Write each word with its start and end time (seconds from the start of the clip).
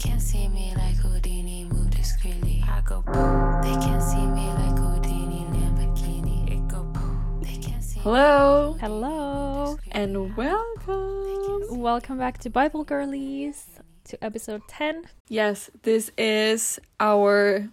can't 0.00 0.20
see 0.22 0.48
me 0.48 0.72
like 0.76 0.96
Houdini, 0.96 1.64
move 1.64 1.90
discreetly. 1.90 2.64
I 2.66 2.80
go 2.80 3.02
boom. 3.02 3.60
They 3.62 3.74
can't 3.84 4.02
see 4.02 4.16
me 4.16 4.46
like 4.48 4.78
Houdini, 4.78 5.44
Lamborghini. 5.52 6.50
It 6.50 6.68
go 6.68 6.84
boom. 6.84 7.42
They 7.42 7.56
can't 7.58 7.84
see 7.84 8.00
Hello 8.00 8.78
Hello. 8.80 9.76
and 9.92 10.34
welcome. 10.36 11.78
Welcome 11.78 12.16
back 12.16 12.38
to 12.38 12.48
Bible 12.50 12.82
Girlies 12.82 13.66
to 14.04 14.24
episode 14.24 14.62
10. 14.68 15.04
Yes, 15.28 15.68
this 15.82 16.10
is 16.16 16.80
our 16.98 17.68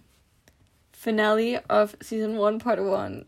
finale 0.92 1.58
of 1.70 1.96
season 2.02 2.36
one, 2.36 2.58
part 2.58 2.82
one. 2.82 3.24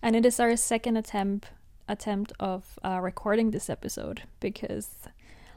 And 0.00 0.14
it 0.14 0.24
is 0.24 0.38
our 0.38 0.54
second 0.56 0.96
attempt 0.96 1.48
attempt 1.88 2.32
of 2.38 2.78
uh, 2.84 3.00
recording 3.02 3.50
this 3.50 3.68
episode 3.68 4.22
because 4.38 4.90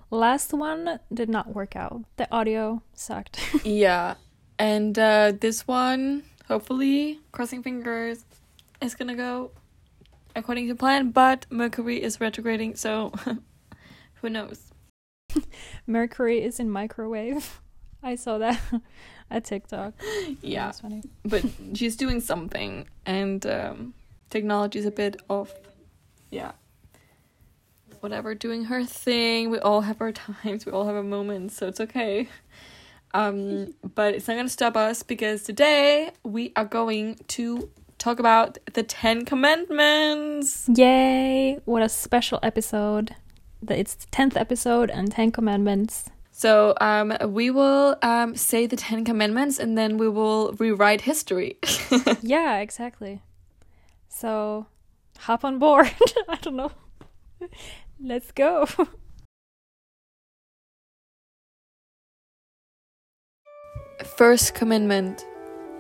last 0.10 0.54
one 0.54 1.00
did 1.14 1.30
not 1.30 1.54
work 1.54 1.76
out. 1.76 2.04
The 2.18 2.28
audio 2.32 2.82
sucked. 2.94 3.40
Yeah, 3.66 4.16
and 4.60 4.98
uh, 4.98 5.34
this 5.40 5.68
one, 5.68 6.24
hopefully, 6.48 7.20
crossing 7.32 7.64
fingers, 7.64 8.26
is 8.82 8.96
gonna 8.96 9.16
go 9.16 9.52
according 10.36 10.68
to 10.68 10.76
plan. 10.76 11.12
But 11.12 11.46
Mercury 11.50 12.02
is 12.02 12.20
retrograding, 12.20 12.76
so 12.76 13.14
who 14.22 14.30
knows? 14.30 14.72
Mercury 15.88 16.44
is 16.44 16.60
in 16.60 16.70
microwave. 16.70 17.62
I 18.04 18.16
saw 18.16 18.38
that 18.38 18.62
at 19.32 19.46
TikTok. 19.46 19.94
Yeah, 20.42 20.72
but 21.24 21.44
she's 21.74 21.96
doing 21.96 22.20
something, 22.20 22.88
and 23.06 23.46
um, 23.46 23.94
technology 24.30 24.80
is 24.80 24.86
a 24.86 24.92
bit 24.92 25.22
off. 25.28 25.54
Yeah. 26.30 26.52
Whatever, 28.06 28.36
doing 28.36 28.66
her 28.66 28.86
thing. 28.86 29.50
We 29.50 29.58
all 29.58 29.82
have 29.82 30.00
our 30.00 30.12
times. 30.44 30.64
We 30.64 30.72
all 30.72 30.86
have 30.86 30.94
our 30.94 31.02
moments, 31.02 31.58
so 31.58 31.68
it's 31.68 31.80
okay. 31.82 32.30
Um, 33.16 33.74
but 33.96 34.14
it's 34.14 34.28
not 34.28 34.36
gonna 34.36 34.48
stop 34.48 34.78
us 34.78 35.02
because 35.02 35.42
today 35.42 36.12
we 36.22 36.54
are 36.56 36.66
going 36.66 37.18
to 37.30 37.72
talk 37.98 38.20
about 38.20 38.60
the 38.74 38.84
Ten 38.84 39.26
Commandments. 39.26 40.70
Yay! 40.76 41.58
What 41.66 41.82
a 41.82 41.90
special 41.90 42.38
episode. 42.44 43.16
It's 43.68 43.96
the 43.96 44.06
10th 44.12 44.38
episode 44.38 44.92
and 44.92 45.12
10 45.12 45.32
commandments. 45.32 46.12
So 46.30 46.76
um, 46.80 47.12
we 47.30 47.50
will 47.50 47.98
um, 48.04 48.36
say 48.36 48.68
the 48.68 48.76
Ten 48.76 49.04
Commandments, 49.04 49.58
and 49.58 49.76
then 49.76 49.98
we 49.98 50.08
will 50.08 50.52
rewrite 50.60 51.02
history. 51.02 51.58
yeah, 52.22 52.58
exactly. 52.60 53.24
So, 54.10 54.68
hop 55.18 55.44
on 55.44 55.58
board. 55.58 55.90
I 56.30 56.36
don't 56.36 56.56
know. 56.56 56.72
Let's 58.02 58.32
go. 58.32 58.68
First 64.18 64.54
commandment 64.54 65.26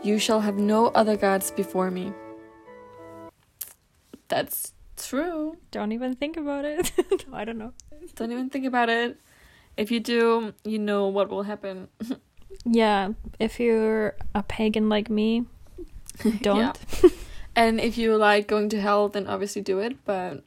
You 0.03 0.19
shall 0.19 0.41
have 0.41 0.57
no 0.57 0.87
other 0.87 1.17
gods 1.17 1.51
before 1.51 1.91
me. 1.91 2.13
That's 4.27 4.73
true. 4.97 5.57
Don't 5.71 5.91
even 5.91 6.15
think 6.15 6.37
about 6.37 6.65
it. 6.65 6.91
I 7.33 7.45
don't 7.45 7.57
know. 7.57 7.73
Don't 8.15 8.31
even 8.31 8.49
think 8.49 8.65
about 8.65 8.89
it. 8.89 9.19
If 9.77 9.91
you 9.91 9.99
do, 9.99 10.53
you 10.63 10.79
know 10.79 11.07
what 11.07 11.29
will 11.29 11.43
happen. 11.43 11.87
Yeah, 12.63 13.09
if 13.37 13.59
you're 13.59 14.15
a 14.33 14.41
pagan 14.41 14.89
like 14.89 15.07
me, 15.09 15.45
don't. 16.41 16.57
Yeah. 17.03 17.09
And 17.55 17.79
if 17.79 17.97
you 17.97 18.15
like 18.17 18.47
going 18.47 18.69
to 18.69 18.81
hell, 18.81 19.07
then 19.07 19.27
obviously 19.27 19.61
do 19.61 19.79
it. 19.79 20.03
But 20.03 20.43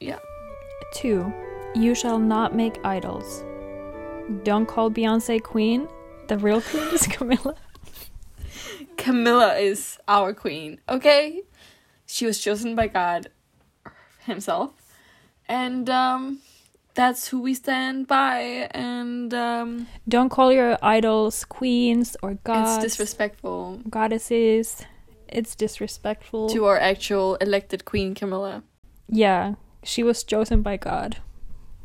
yeah. 0.00 0.20
Two, 0.92 1.32
you 1.74 1.94
shall 1.94 2.18
not 2.18 2.54
make 2.54 2.78
idols. 2.84 3.44
Don't 4.44 4.66
call 4.66 4.90
Beyonce 4.90 5.42
queen. 5.42 5.88
The 6.28 6.38
real 6.38 6.60
queen 6.70 6.88
is 6.92 7.06
Camilla. 7.06 7.56
Camilla 8.96 9.56
is 9.56 9.98
our 10.06 10.32
queen, 10.34 10.80
okay? 10.88 11.42
She 12.06 12.26
was 12.26 12.38
chosen 12.38 12.74
by 12.74 12.86
God 12.88 13.28
himself. 14.26 14.72
And 15.48 15.88
um 15.90 16.38
that's 16.94 17.28
who 17.28 17.40
we 17.40 17.54
stand 17.54 18.06
by 18.06 18.68
and 18.72 19.32
um 19.34 19.86
Don't 20.06 20.28
call 20.28 20.52
your 20.52 20.76
idols 20.82 21.44
queens 21.44 22.16
or 22.22 22.34
gods, 22.44 22.76
it's 22.84 22.84
disrespectful 22.84 23.80
goddesses. 23.88 24.84
It's 25.28 25.54
disrespectful. 25.56 26.50
to 26.50 26.66
our 26.66 26.78
actual 26.78 27.36
elected 27.36 27.84
queen 27.86 28.14
Camilla. 28.14 28.62
yeah, 29.08 29.54
she 29.82 30.02
was 30.02 30.22
chosen 30.24 30.62
by 30.62 30.76
God. 30.76 31.18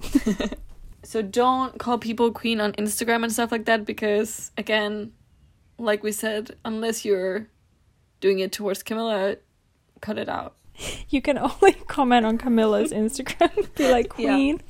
So 1.04 1.22
don't 1.22 1.78
call 1.80 1.98
people 1.98 2.32
queen 2.34 2.60
on 2.60 2.74
Instagram 2.74 3.24
and 3.24 3.32
stuff 3.32 3.50
like 3.50 3.64
that 3.64 3.86
because 3.86 4.52
again, 4.58 5.14
like 5.78 6.04
we 6.04 6.12
said, 6.12 6.58
unless 6.66 7.06
you're 7.06 7.48
doing 8.20 8.40
it 8.40 8.52
towards 8.52 8.84
Camilla, 8.84 9.38
cut 10.02 10.18
it 10.18 10.28
out. 10.28 10.56
You 11.10 11.22
can 11.22 11.38
only 11.38 11.74
comment 11.88 12.26
on 12.26 12.38
Camilla's 12.38 12.92
Instagram. 13.04 13.74
Be 13.76 13.90
like 13.90 14.12
Yeah. 14.18 14.36
queen. 14.36 14.62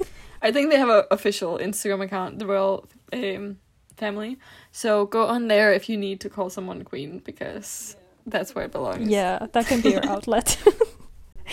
I 0.43 0.51
think 0.51 0.69
they 0.69 0.77
have 0.77 0.89
an 0.89 1.05
official 1.09 1.57
Instagram 1.57 2.03
account, 2.03 2.37
the 2.37 2.45
royal 2.45 2.85
um, 3.13 3.57
family. 3.95 4.37
So 4.71 5.07
go 5.07 5.25
on 5.25 5.47
there 5.47 5.73
if 5.73 5.89
you 5.89 5.97
need 5.97 6.19
to 6.21 6.29
call 6.29 6.51
someone 6.51 6.83
queen 6.83 7.19
because 7.25 7.95
that's 8.27 8.53
where 8.53 8.65
it 8.65 8.71
belongs. 8.71 9.09
Yeah, 9.09 9.47
that 9.53 9.65
can 9.65 9.81
be 9.81 9.89
your 9.89 10.05
outlet. 10.07 10.55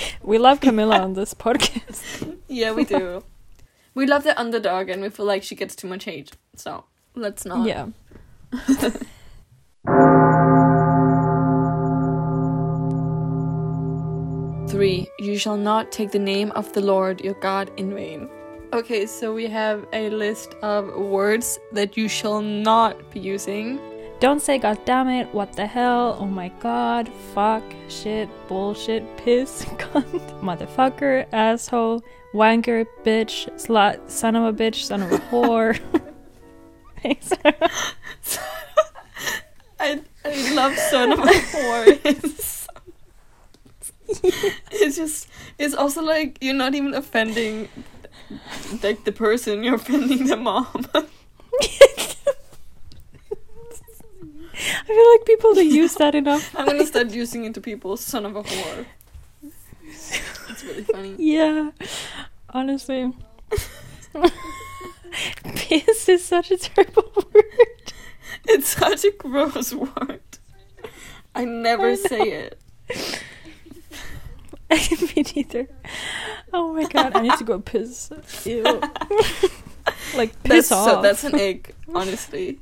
we 0.23 0.39
love 0.39 0.61
Camilla 0.61 1.01
on 1.01 1.15
this 1.15 1.35
podcast. 1.35 2.31
Yeah, 2.47 2.73
we 2.73 2.85
do. 2.85 3.25
we 3.95 4.07
love 4.07 4.23
the 4.23 4.39
underdog 4.39 4.89
and 4.89 5.03
we 5.03 5.09
feel 5.09 5.27
like 5.27 5.43
she 5.43 5.57
gets 5.57 5.75
too 5.75 5.89
much 5.89 6.05
hate. 6.05 6.33
So 6.55 6.85
let's 7.17 7.45
not. 7.45 7.67
Yeah. 7.67 7.89
Three, 14.69 15.09
you 15.19 15.39
shall 15.39 15.57
not 15.57 15.91
take 15.91 16.13
the 16.13 16.19
name 16.19 16.53
of 16.53 16.73
the 16.75 16.81
Lord 16.81 17.23
your 17.23 17.35
God 17.35 17.71
in 17.77 17.95
vain. 17.95 18.29
Okay, 18.73 19.07
so 19.07 19.33
we 19.33 19.47
have 19.47 19.87
a 19.93 20.11
list 20.11 20.55
of 20.63 20.95
words 20.95 21.59
that 21.73 21.97
you 21.97 22.09
shall 22.09 22.41
not 22.41 23.11
be 23.11 23.21
using. 23.21 23.81
Don't 24.25 24.41
say 24.41 24.57
god 24.57 24.83
damn 24.87 25.11
it, 25.11 25.29
what 25.35 25.53
the 25.53 25.67
hell, 25.67 26.17
oh 26.19 26.25
my 26.25 26.49
god, 26.59 27.11
fuck, 27.35 27.63
shit, 27.91 28.27
bullshit, 28.49 29.05
piss, 29.19 29.67
cunt, 29.77 30.41
motherfucker, 30.41 31.27
asshole, 31.31 32.03
wanker, 32.33 32.87
bitch, 33.05 33.53
slut, 33.61 34.11
son 34.11 34.35
of 34.35 34.45
a 34.45 34.57
bitch, 34.57 34.77
son 34.85 35.03
of 35.03 35.13
a 35.13 35.19
whore. 35.31 35.79
Thanks. 37.03 37.33
I, 39.79 40.01
I 40.25 40.55
love 40.55 40.75
son 40.75 41.13
of 41.13 41.19
a 41.19 41.23
whore. 41.25 42.01
It's, 42.07 42.67
it's 44.73 44.97
just 44.97 45.29
it's 45.59 45.75
also 45.75 46.03
like 46.03 46.39
you're 46.41 46.55
not 46.55 46.75
even 46.75 46.95
offending 46.95 47.69
like 48.83 49.05
the 49.05 49.13
person, 49.13 49.63
you're 49.63 49.75
offending 49.75 50.25
the 50.29 50.39
mom. 50.39 50.87
I 54.67 54.87
feel 54.87 55.11
like 55.13 55.25
people 55.27 55.55
don't 55.55 55.71
use 55.83 55.95
that 55.97 56.15
enough. 56.15 56.55
I'm 56.57 56.67
gonna 56.67 56.87
start 56.87 57.11
using 57.11 57.45
it 57.45 57.55
to 57.55 57.61
people, 57.61 57.97
son 57.97 58.27
of 58.27 58.37
a 58.37 58.43
whore. 58.43 58.87
It's 60.49 60.65
really 60.65 60.85
funny. 60.85 61.15
Yeah, 61.19 61.71
honestly. 62.51 63.13
Piss 65.55 66.09
is 66.09 66.25
such 66.25 66.51
a 66.51 66.57
terrible 66.57 67.11
word. 67.35 67.93
It's 68.47 68.69
such 68.69 69.05
a 69.05 69.11
gross 69.11 69.73
word. 69.73 70.21
I 71.35 71.45
never 71.45 71.91
I 71.91 71.95
say 71.97 72.21
it. 72.21 72.59
Me 75.17 75.25
neither. 75.37 75.69
Oh 76.53 76.73
my 76.73 76.85
god, 76.85 77.15
I 77.17 77.23
need 77.23 77.35
to 77.39 77.45
go 77.45 77.61
piss. 77.61 78.11
Ew. 78.45 78.63
like 80.15 80.41
piss 80.43 80.69
That's 80.69 80.73
off. 80.73 80.91
so 80.91 81.03
that's 81.03 81.25
an 81.25 81.39
egg, 81.39 81.75
honestly. 81.95 82.61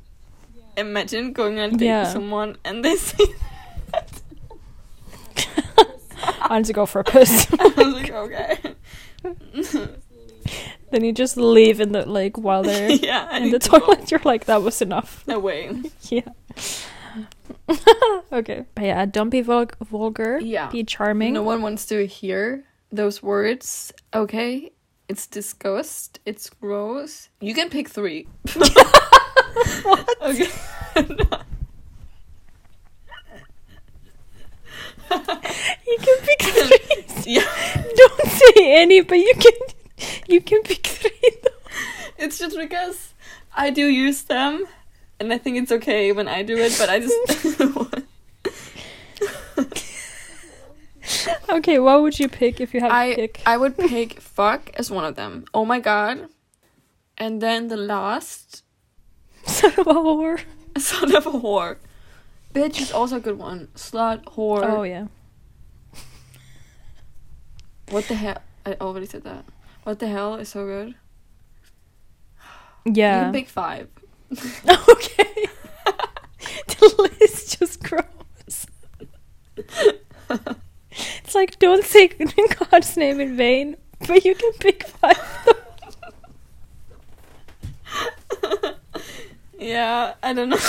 Imagine 0.77 1.33
going 1.33 1.59
on 1.59 1.73
a 1.73 1.77
date 1.77 1.85
Yeah. 1.85 2.03
with 2.03 2.11
someone 2.13 2.57
and 2.65 2.83
they 2.83 2.95
say 3.09 3.23
I 6.41 6.57
need 6.57 6.65
to 6.65 6.73
go 6.73 6.85
for 6.85 6.99
a 7.01 7.03
piss. 7.03 7.47
I 7.59 7.67
was 7.67 7.93
like, 7.93 8.11
okay. 8.11 8.57
then 10.91 11.03
you 11.03 11.11
just 11.11 11.37
leave 11.37 11.79
in 11.79 11.91
the 11.91 12.05
like 12.05 12.37
while 12.37 12.63
they're 12.63 12.91
yeah, 12.91 13.27
I 13.31 13.39
in 13.39 13.51
the 13.51 13.59
to 13.59 13.69
go. 13.69 13.79
toilet. 13.79 14.11
You're 14.11 14.21
like, 14.23 14.45
that 14.45 14.61
was 14.61 14.81
enough. 14.81 15.23
No 15.27 15.39
way. 15.39 15.71
Yeah. 16.09 16.21
okay. 18.31 18.65
But 18.75 18.83
yeah, 18.85 19.05
don't 19.05 19.29
be 19.29 19.41
vul- 19.41 19.67
vulgar. 19.81 20.39
Yeah. 20.39 20.69
Be 20.69 20.83
charming. 20.83 21.33
No 21.33 21.43
one 21.43 21.61
wants 21.61 21.85
to 21.87 22.05
hear 22.05 22.63
those 22.91 23.21
words. 23.23 23.93
Okay. 24.13 24.71
It's 25.09 25.27
disgust. 25.27 26.19
It's 26.25 26.49
gross. 26.49 27.29
You 27.41 27.53
can 27.53 27.69
pick 27.69 27.89
three. 27.89 28.27
Okay. 30.21 30.49
You 35.85 35.97
can 35.99 36.17
pick 36.21 36.41
three. 36.41 37.33
yeah. 37.33 37.83
don't 37.95 38.25
say 38.25 38.81
any, 38.81 39.01
but 39.01 39.17
you 39.17 39.33
can 39.35 39.53
you 40.27 40.41
can 40.41 40.63
pick 40.63 40.87
three. 40.87 41.29
though. 41.43 41.49
It's 42.17 42.39
just 42.39 42.57
because 42.57 43.13
I 43.55 43.69
do 43.69 43.85
use 43.85 44.23
them, 44.23 44.65
and 45.19 45.31
I 45.31 45.37
think 45.37 45.57
it's 45.57 45.71
okay 45.71 46.11
when 46.11 46.27
I 46.27 46.41
do 46.41 46.57
it, 46.57 46.75
but 46.79 46.89
I 46.89 46.99
just. 46.99 47.13
Okay, 51.49 51.77
what 51.77 52.01
would 52.01 52.19
you 52.19 52.27
pick 52.27 52.59
if 52.59 52.73
you 52.73 52.79
had 52.79 52.89
to 52.89 52.95
I 52.95 53.15
pick? 53.15 53.41
I 53.45 53.57
would 53.57 53.77
pick 53.77 54.19
fuck 54.19 54.71
as 54.75 54.89
one 54.89 55.05
of 55.05 55.15
them. 55.15 55.45
Oh 55.53 55.65
my 55.65 55.79
god. 55.79 56.27
And 57.17 57.41
then 57.41 57.67
the 57.67 57.77
last 57.77 58.62
Son 59.45 59.71
of 59.77 59.87
a 59.87 59.93
whore. 59.93 60.41
son 60.77 61.15
of 61.15 61.27
a 61.27 61.31
whore. 61.31 61.77
Bitch 62.53 62.79
is 62.79 62.91
also 62.91 63.17
a 63.17 63.19
good 63.19 63.37
one. 63.37 63.67
Slut, 63.75 64.23
whore. 64.25 64.63
Oh 64.63 64.83
yeah. 64.83 65.07
What 67.89 68.07
the 68.07 68.15
hell? 68.15 68.41
I 68.65 68.75
already 68.79 69.05
said 69.05 69.23
that. 69.23 69.45
What 69.83 69.99
the 69.99 70.07
hell 70.07 70.35
is 70.35 70.49
so 70.49 70.65
good? 70.65 70.95
Yeah. 72.85 73.17
You 73.17 73.23
can 73.25 73.33
pick 73.33 73.49
five. 73.49 73.89
okay. 74.31 75.47
the 76.67 77.09
list 77.19 77.59
just 77.59 77.83
grows. 77.83 78.67
it's 79.57 81.35
like 81.35 81.59
don't 81.59 81.83
say 81.83 82.07
God's 82.07 82.95
name 82.95 83.19
in 83.19 83.35
vain, 83.35 83.75
but 84.07 84.23
you 84.23 84.35
can 84.35 84.53
pick 84.53 84.83
five. 84.83 85.19
Yeah, 89.63 90.15
I 90.21 90.33
don't 90.33 90.49
know. 90.49 90.59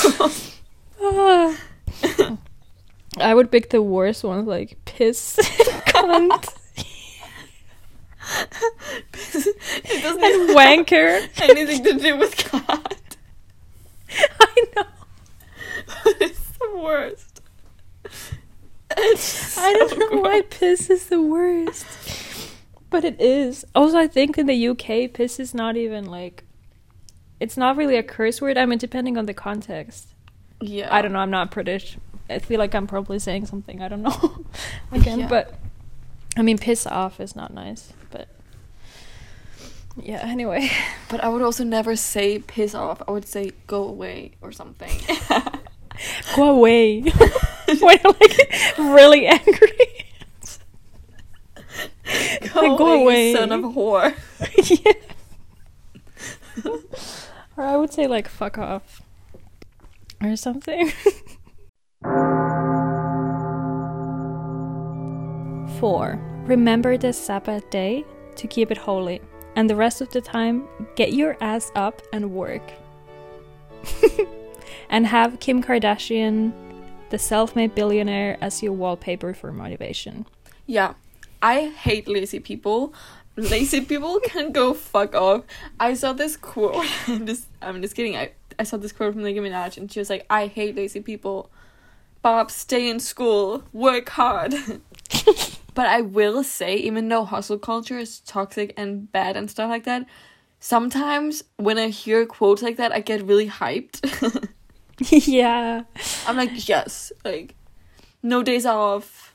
I 3.19 3.35
would 3.35 3.50
pick 3.50 3.70
the 3.70 3.82
worst 3.82 4.23
ones 4.23 4.46
like 4.46 4.79
piss, 4.85 5.37
cunt, 5.87 6.49
it 9.85 10.02
doesn't 10.02 10.25
and 10.25 10.50
wanker. 10.56 11.29
anything 11.43 11.82
to 11.85 11.94
do 11.99 12.17
with 12.17 12.50
God. 12.50 12.96
I 14.41 14.64
know. 14.76 14.85
it's 16.20 16.50
the 16.58 16.76
worst. 16.79 17.40
It's 18.97 19.58
I 19.58 19.73
don't 19.73 19.90
so 19.90 19.97
know 19.97 20.20
why 20.20 20.43
piss 20.43 20.88
is 20.88 21.06
the 21.06 21.20
worst. 21.20 21.85
But 22.90 23.05
it 23.05 23.20
is. 23.20 23.64
Also, 23.75 23.99
I 23.99 24.06
think 24.06 24.38
in 24.38 24.47
the 24.47 24.69
UK, 24.69 25.12
piss 25.12 25.40
is 25.40 25.52
not 25.52 25.76
even 25.76 26.05
like. 26.05 26.44
It's 27.44 27.58
not 27.58 27.76
really 27.76 27.96
a 27.96 28.02
curse 28.02 28.41
word. 28.41 28.56
I 28.56 28.64
mean, 28.64 28.79
depending 28.79 29.19
on 29.19 29.26
the 29.26 29.35
context. 29.35 30.08
Yeah. 30.62 30.88
I 30.91 31.02
don't 31.02 31.12
know. 31.12 31.19
I'm 31.19 31.31
not 31.31 31.50
British. 31.50 31.99
I 32.31 32.38
feel 32.38 32.58
like 32.58 32.75
I'm 32.75 32.87
probably 32.87 33.19
saying 33.19 33.44
something 33.44 33.82
I 33.82 33.88
don't 33.88 34.00
know 34.00 34.46
again. 34.93 35.19
Yeah. 35.20 35.29
But 35.29 35.52
I 36.38 36.41
mean, 36.43 36.56
piss 36.56 36.87
off 36.87 37.20
is 37.20 37.37
not 37.37 37.52
nice. 37.52 37.93
But 38.11 38.29
yeah. 40.02 40.20
Anyway, 40.25 40.70
But 41.11 41.23
I 41.23 41.29
would 41.29 41.43
also 41.43 41.64
never 41.64 41.96
say 41.96 42.38
piss 42.38 42.75
off. 42.75 43.02
I 43.06 43.11
would 43.11 43.29
say 43.29 43.52
go 43.67 43.87
away 43.87 44.32
or 44.40 44.50
something. 44.50 44.90
go 46.37 46.49
away 46.49 47.02
when 47.02 47.99
you're 48.02 48.12
like 48.20 48.38
really 48.79 49.26
angry. 49.26 50.06
go, 52.55 52.79
Go 52.79 53.02
away. 53.02 53.32
you 53.32 53.37
son 53.37 53.52
of 53.52 53.64
a 53.64 53.69
whore. 53.69 54.14
yeah. 54.85 54.93
Or 57.56 57.64
I 57.64 57.76
would 57.76 57.92
say 57.92 58.06
like 58.06 58.28
fuck 58.28 58.58
off 58.58 59.02
or 60.22 60.36
something. 60.36 60.92
Four. 65.78 66.20
Remember 66.46 66.96
the 66.96 67.12
Sabbath 67.12 67.68
day 67.70 68.04
to 68.36 68.46
keep 68.46 68.70
it 68.70 68.76
holy, 68.76 69.20
and 69.56 69.68
the 69.68 69.76
rest 69.76 70.00
of 70.00 70.10
the 70.10 70.20
time 70.20 70.68
get 70.94 71.12
your 71.12 71.36
ass 71.40 71.70
up 71.74 72.02
and 72.12 72.32
work. 72.32 72.62
and 74.90 75.06
have 75.06 75.40
Kim 75.40 75.62
Kardashian, 75.62 76.52
the 77.10 77.18
self-made 77.18 77.74
billionaire, 77.74 78.36
as 78.40 78.62
your 78.62 78.72
wallpaper 78.72 79.34
for 79.34 79.52
motivation. 79.52 80.26
Yeah. 80.66 80.94
I 81.42 81.68
hate 81.68 82.08
lazy 82.08 82.40
people. 82.40 82.94
Lazy 83.36 83.81
people 83.81 84.20
can 84.20 84.52
go 84.52 84.75
fuck 84.75 85.14
off. 85.14 85.44
I 85.81 85.94
saw 85.94 86.12
this 86.12 86.36
quote. 86.36 86.86
I'm 87.08 87.26
just 87.26 87.46
I'm 87.60 87.82
just 87.82 87.94
kidding. 87.94 88.16
I, 88.16 88.32
I 88.58 88.62
saw 88.64 88.76
this 88.76 88.92
quote 88.92 89.14
from 89.14 89.22
Nicki 89.22 89.40
Minaj 89.40 89.76
and 89.76 89.90
she 89.90 89.98
was 89.98 90.10
like, 90.10 90.26
I 90.31 90.46
hate 90.46 90.76
lazy 90.76 91.00
people. 91.00 91.50
Bob, 92.22 92.50
stay 92.50 92.88
in 92.88 93.00
school. 93.00 93.64
Work 93.72 94.08
hard. 94.10 94.54
but 95.75 95.86
I 95.86 96.00
will 96.00 96.42
say, 96.44 96.76
even 96.76 97.08
though 97.08 97.25
hustle 97.25 97.58
culture 97.58 97.98
is 97.98 98.20
toxic 98.20 98.72
and 98.76 99.10
bad 99.10 99.37
and 99.37 99.50
stuff 99.50 99.69
like 99.69 99.84
that, 99.84 100.06
sometimes 100.60 101.44
when 101.56 101.76
I 101.76 101.88
hear 101.88 102.25
quotes 102.25 102.62
like 102.62 102.76
that, 102.78 102.92
I 102.92 103.00
get 103.00 103.22
really 103.22 103.48
hyped. 103.48 104.48
yeah. 105.10 105.82
I'm 106.26 106.37
like, 106.37 106.66
yes, 106.69 107.12
like 107.25 107.54
no 108.22 108.42
days 108.42 108.64
off. 108.64 109.33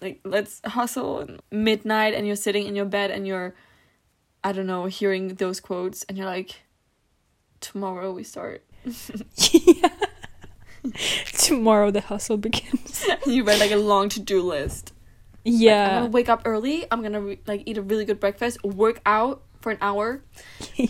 Like 0.00 0.20
let's 0.24 0.60
hustle 0.64 1.26
midnight 1.50 2.14
and 2.14 2.26
you're 2.26 2.36
sitting 2.36 2.66
in 2.66 2.74
your 2.76 2.86
bed 2.86 3.10
and 3.10 3.26
you're 3.26 3.54
I 4.42 4.52
don't 4.52 4.66
know, 4.66 4.86
hearing 4.86 5.34
those 5.34 5.60
quotes 5.60 6.04
and 6.04 6.16
you're 6.16 6.26
like 6.26 6.62
tomorrow 7.60 8.12
we 8.12 8.22
start. 8.24 8.64
yeah. 8.84 9.88
Tomorrow 11.34 11.90
the 11.90 12.00
hustle 12.00 12.38
begins. 12.38 13.06
you 13.26 13.44
write 13.44 13.60
like 13.60 13.70
a 13.70 13.76
long 13.76 14.08
to-do 14.08 14.40
list. 14.40 14.92
Like, 15.44 15.54
I'm 15.54 15.60
Yeah. 15.60 15.94
gonna 16.00 16.10
wake 16.10 16.28
up 16.30 16.42
early. 16.46 16.86
I'm 16.90 17.02
gonna 17.02 17.20
re- 17.20 17.40
like 17.46 17.64
eat 17.66 17.76
a 17.76 17.82
really 17.82 18.06
good 18.06 18.18
breakfast, 18.18 18.62
work 18.64 19.00
out 19.04 19.42
for 19.60 19.72
an 19.72 19.78
hour, 19.82 20.22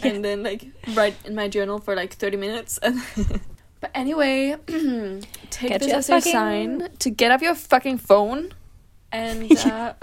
and 0.03 0.25
then 0.25 0.45
like 0.45 0.69
write 0.95 1.17
in 1.25 1.35
my 1.35 1.49
journal 1.49 1.81
for 1.81 1.97
like 1.97 2.13
30 2.15 2.37
minutes. 2.37 2.79
but 3.81 3.91
anyway, 3.95 4.55
take 5.51 5.71
Get 5.71 5.81
this 5.81 5.93
as 5.93 6.09
a 6.09 6.13
fucking- 6.21 6.33
sign 6.33 6.89
to 7.01 7.11
get 7.11 7.33
off 7.33 7.43
your 7.43 7.57
fucking 7.57 7.99
phone 7.99 8.53
and 9.13 9.51
uh, 9.67 9.95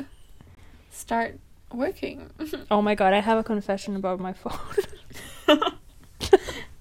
start 0.92 1.40
working. 1.74 2.30
oh 2.72 2.82
my 2.82 2.96
god, 2.96 3.14
I 3.14 3.20
have 3.20 3.38
a 3.38 3.44
confession 3.44 3.96
about 3.96 4.20
my 4.20 4.34
phone. 4.34 4.60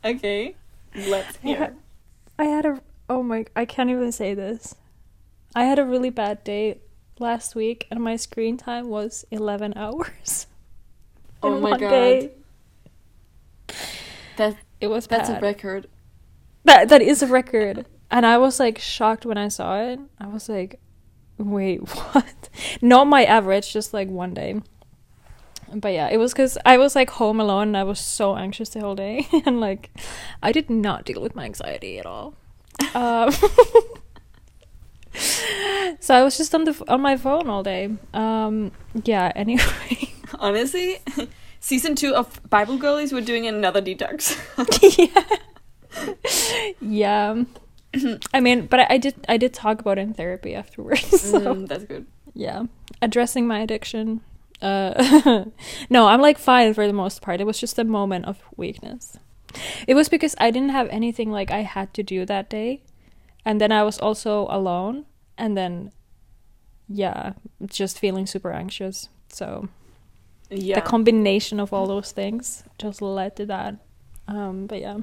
okay, 0.04 0.54
let's 0.94 1.38
I 1.42 1.46
hear. 1.46 1.56
had, 1.58 1.76
I 2.38 2.44
had 2.44 2.66
a 2.66 2.80
oh 3.08 3.22
my 3.22 3.46
I 3.54 3.64
can't 3.64 3.90
even 3.90 4.12
say 4.12 4.34
this. 4.34 4.74
I 5.54 5.64
had 5.64 5.78
a 5.78 5.84
really 5.84 6.10
bad 6.10 6.44
day 6.44 6.80
last 7.18 7.54
week 7.54 7.86
and 7.90 8.02
my 8.02 8.16
screen 8.16 8.56
time 8.58 8.88
was 8.88 9.24
11 9.30 9.72
hours. 9.76 10.46
Oh 11.42 11.58
my 11.60 11.70
God. 11.78 11.90
day. 11.90 12.30
That 14.36 14.56
It 14.80 14.88
was 14.88 15.06
that's 15.06 15.28
bad. 15.30 15.42
a 15.42 15.46
record. 15.46 15.88
That 16.64 16.88
that 16.88 17.00
is 17.02 17.22
a 17.22 17.26
record. 17.26 17.86
And 18.10 18.26
I 18.26 18.38
was 18.38 18.60
like 18.60 18.78
shocked 18.78 19.24
when 19.24 19.38
I 19.38 19.48
saw 19.48 19.80
it. 19.80 19.98
I 20.20 20.26
was 20.26 20.48
like, 20.48 20.78
wait, 21.38 21.78
what? 22.12 22.48
Not 22.80 23.06
my 23.06 23.24
average, 23.24 23.72
just 23.72 23.94
like 23.94 24.08
one 24.08 24.34
day. 24.34 24.60
But 25.74 25.92
yeah, 25.92 26.08
it 26.08 26.18
was 26.18 26.32
because 26.32 26.56
I 26.64 26.76
was 26.78 26.94
like 26.94 27.10
home 27.10 27.40
alone 27.40 27.68
and 27.68 27.76
I 27.76 27.82
was 27.82 27.98
so 27.98 28.36
anxious 28.36 28.68
the 28.70 28.80
whole 28.80 28.94
day. 28.94 29.26
and 29.46 29.60
like, 29.60 29.90
I 30.42 30.52
did 30.52 30.70
not 30.70 31.04
deal 31.04 31.20
with 31.20 31.34
my 31.34 31.44
anxiety 31.44 31.98
at 31.98 32.06
all. 32.06 32.34
Um, 32.94 33.30
so 36.00 36.14
I 36.14 36.22
was 36.22 36.36
just 36.36 36.54
on 36.54 36.64
the 36.64 36.84
on 36.88 37.00
my 37.00 37.16
phone 37.16 37.48
all 37.48 37.62
day. 37.62 37.90
Um, 38.14 38.70
yeah. 39.04 39.32
Anyway, 39.34 40.12
Honestly, 40.38 40.98
season 41.60 41.94
two 41.94 42.14
of 42.14 42.40
Bible 42.48 42.76
Girlies, 42.76 43.12
we're 43.12 43.20
doing 43.20 43.46
another 43.46 43.80
detox. 43.80 44.36
yeah, 44.98 45.24
yeah. 46.80 47.44
I 48.34 48.40
mean, 48.40 48.66
but 48.66 48.80
I, 48.80 48.86
I 48.90 48.98
did 48.98 49.14
I 49.28 49.36
did 49.36 49.52
talk 49.54 49.80
about 49.80 49.98
it 49.98 50.02
in 50.02 50.14
therapy 50.14 50.54
afterwards. 50.54 51.02
So. 51.30 51.40
Mm, 51.40 51.68
that's 51.68 51.84
good. 51.84 52.06
yeah 52.34 52.64
addressing 53.02 53.46
my 53.46 53.60
addiction 53.60 54.20
uh 54.62 55.44
no 55.90 56.06
i'm 56.08 56.20
like 56.20 56.38
fine 56.38 56.72
for 56.74 56.86
the 56.86 56.92
most 56.92 57.20
part 57.22 57.40
it 57.40 57.46
was 57.46 57.58
just 57.60 57.78
a 57.78 57.84
moment 57.84 58.24
of 58.26 58.40
weakness 58.56 59.18
it 59.86 59.94
was 59.94 60.08
because 60.08 60.34
i 60.38 60.50
didn't 60.50 60.70
have 60.72 60.88
anything 60.90 61.30
like 61.30 61.50
i 61.50 61.60
had 61.62 61.92
to 61.94 62.02
do 62.02 62.24
that 62.26 62.48
day 62.48 62.80
and 63.44 63.60
then 63.60 63.70
i 63.72 63.82
was 63.82 63.98
also 63.98 64.46
alone 64.50 65.04
and 65.36 65.56
then 65.56 65.92
yeah 66.88 67.32
just 67.66 67.98
feeling 67.98 68.26
super 68.26 68.52
anxious 68.52 69.08
so 69.28 69.68
Yeah, 70.50 70.76
the 70.80 70.86
combination 70.86 71.58
of 71.60 71.72
all 71.72 71.86
those 71.86 72.12
things 72.12 72.64
just 72.78 73.02
led 73.02 73.36
to 73.36 73.46
that 73.46 73.76
um 74.28 74.66
but 74.66 74.80
yeah 74.80 74.98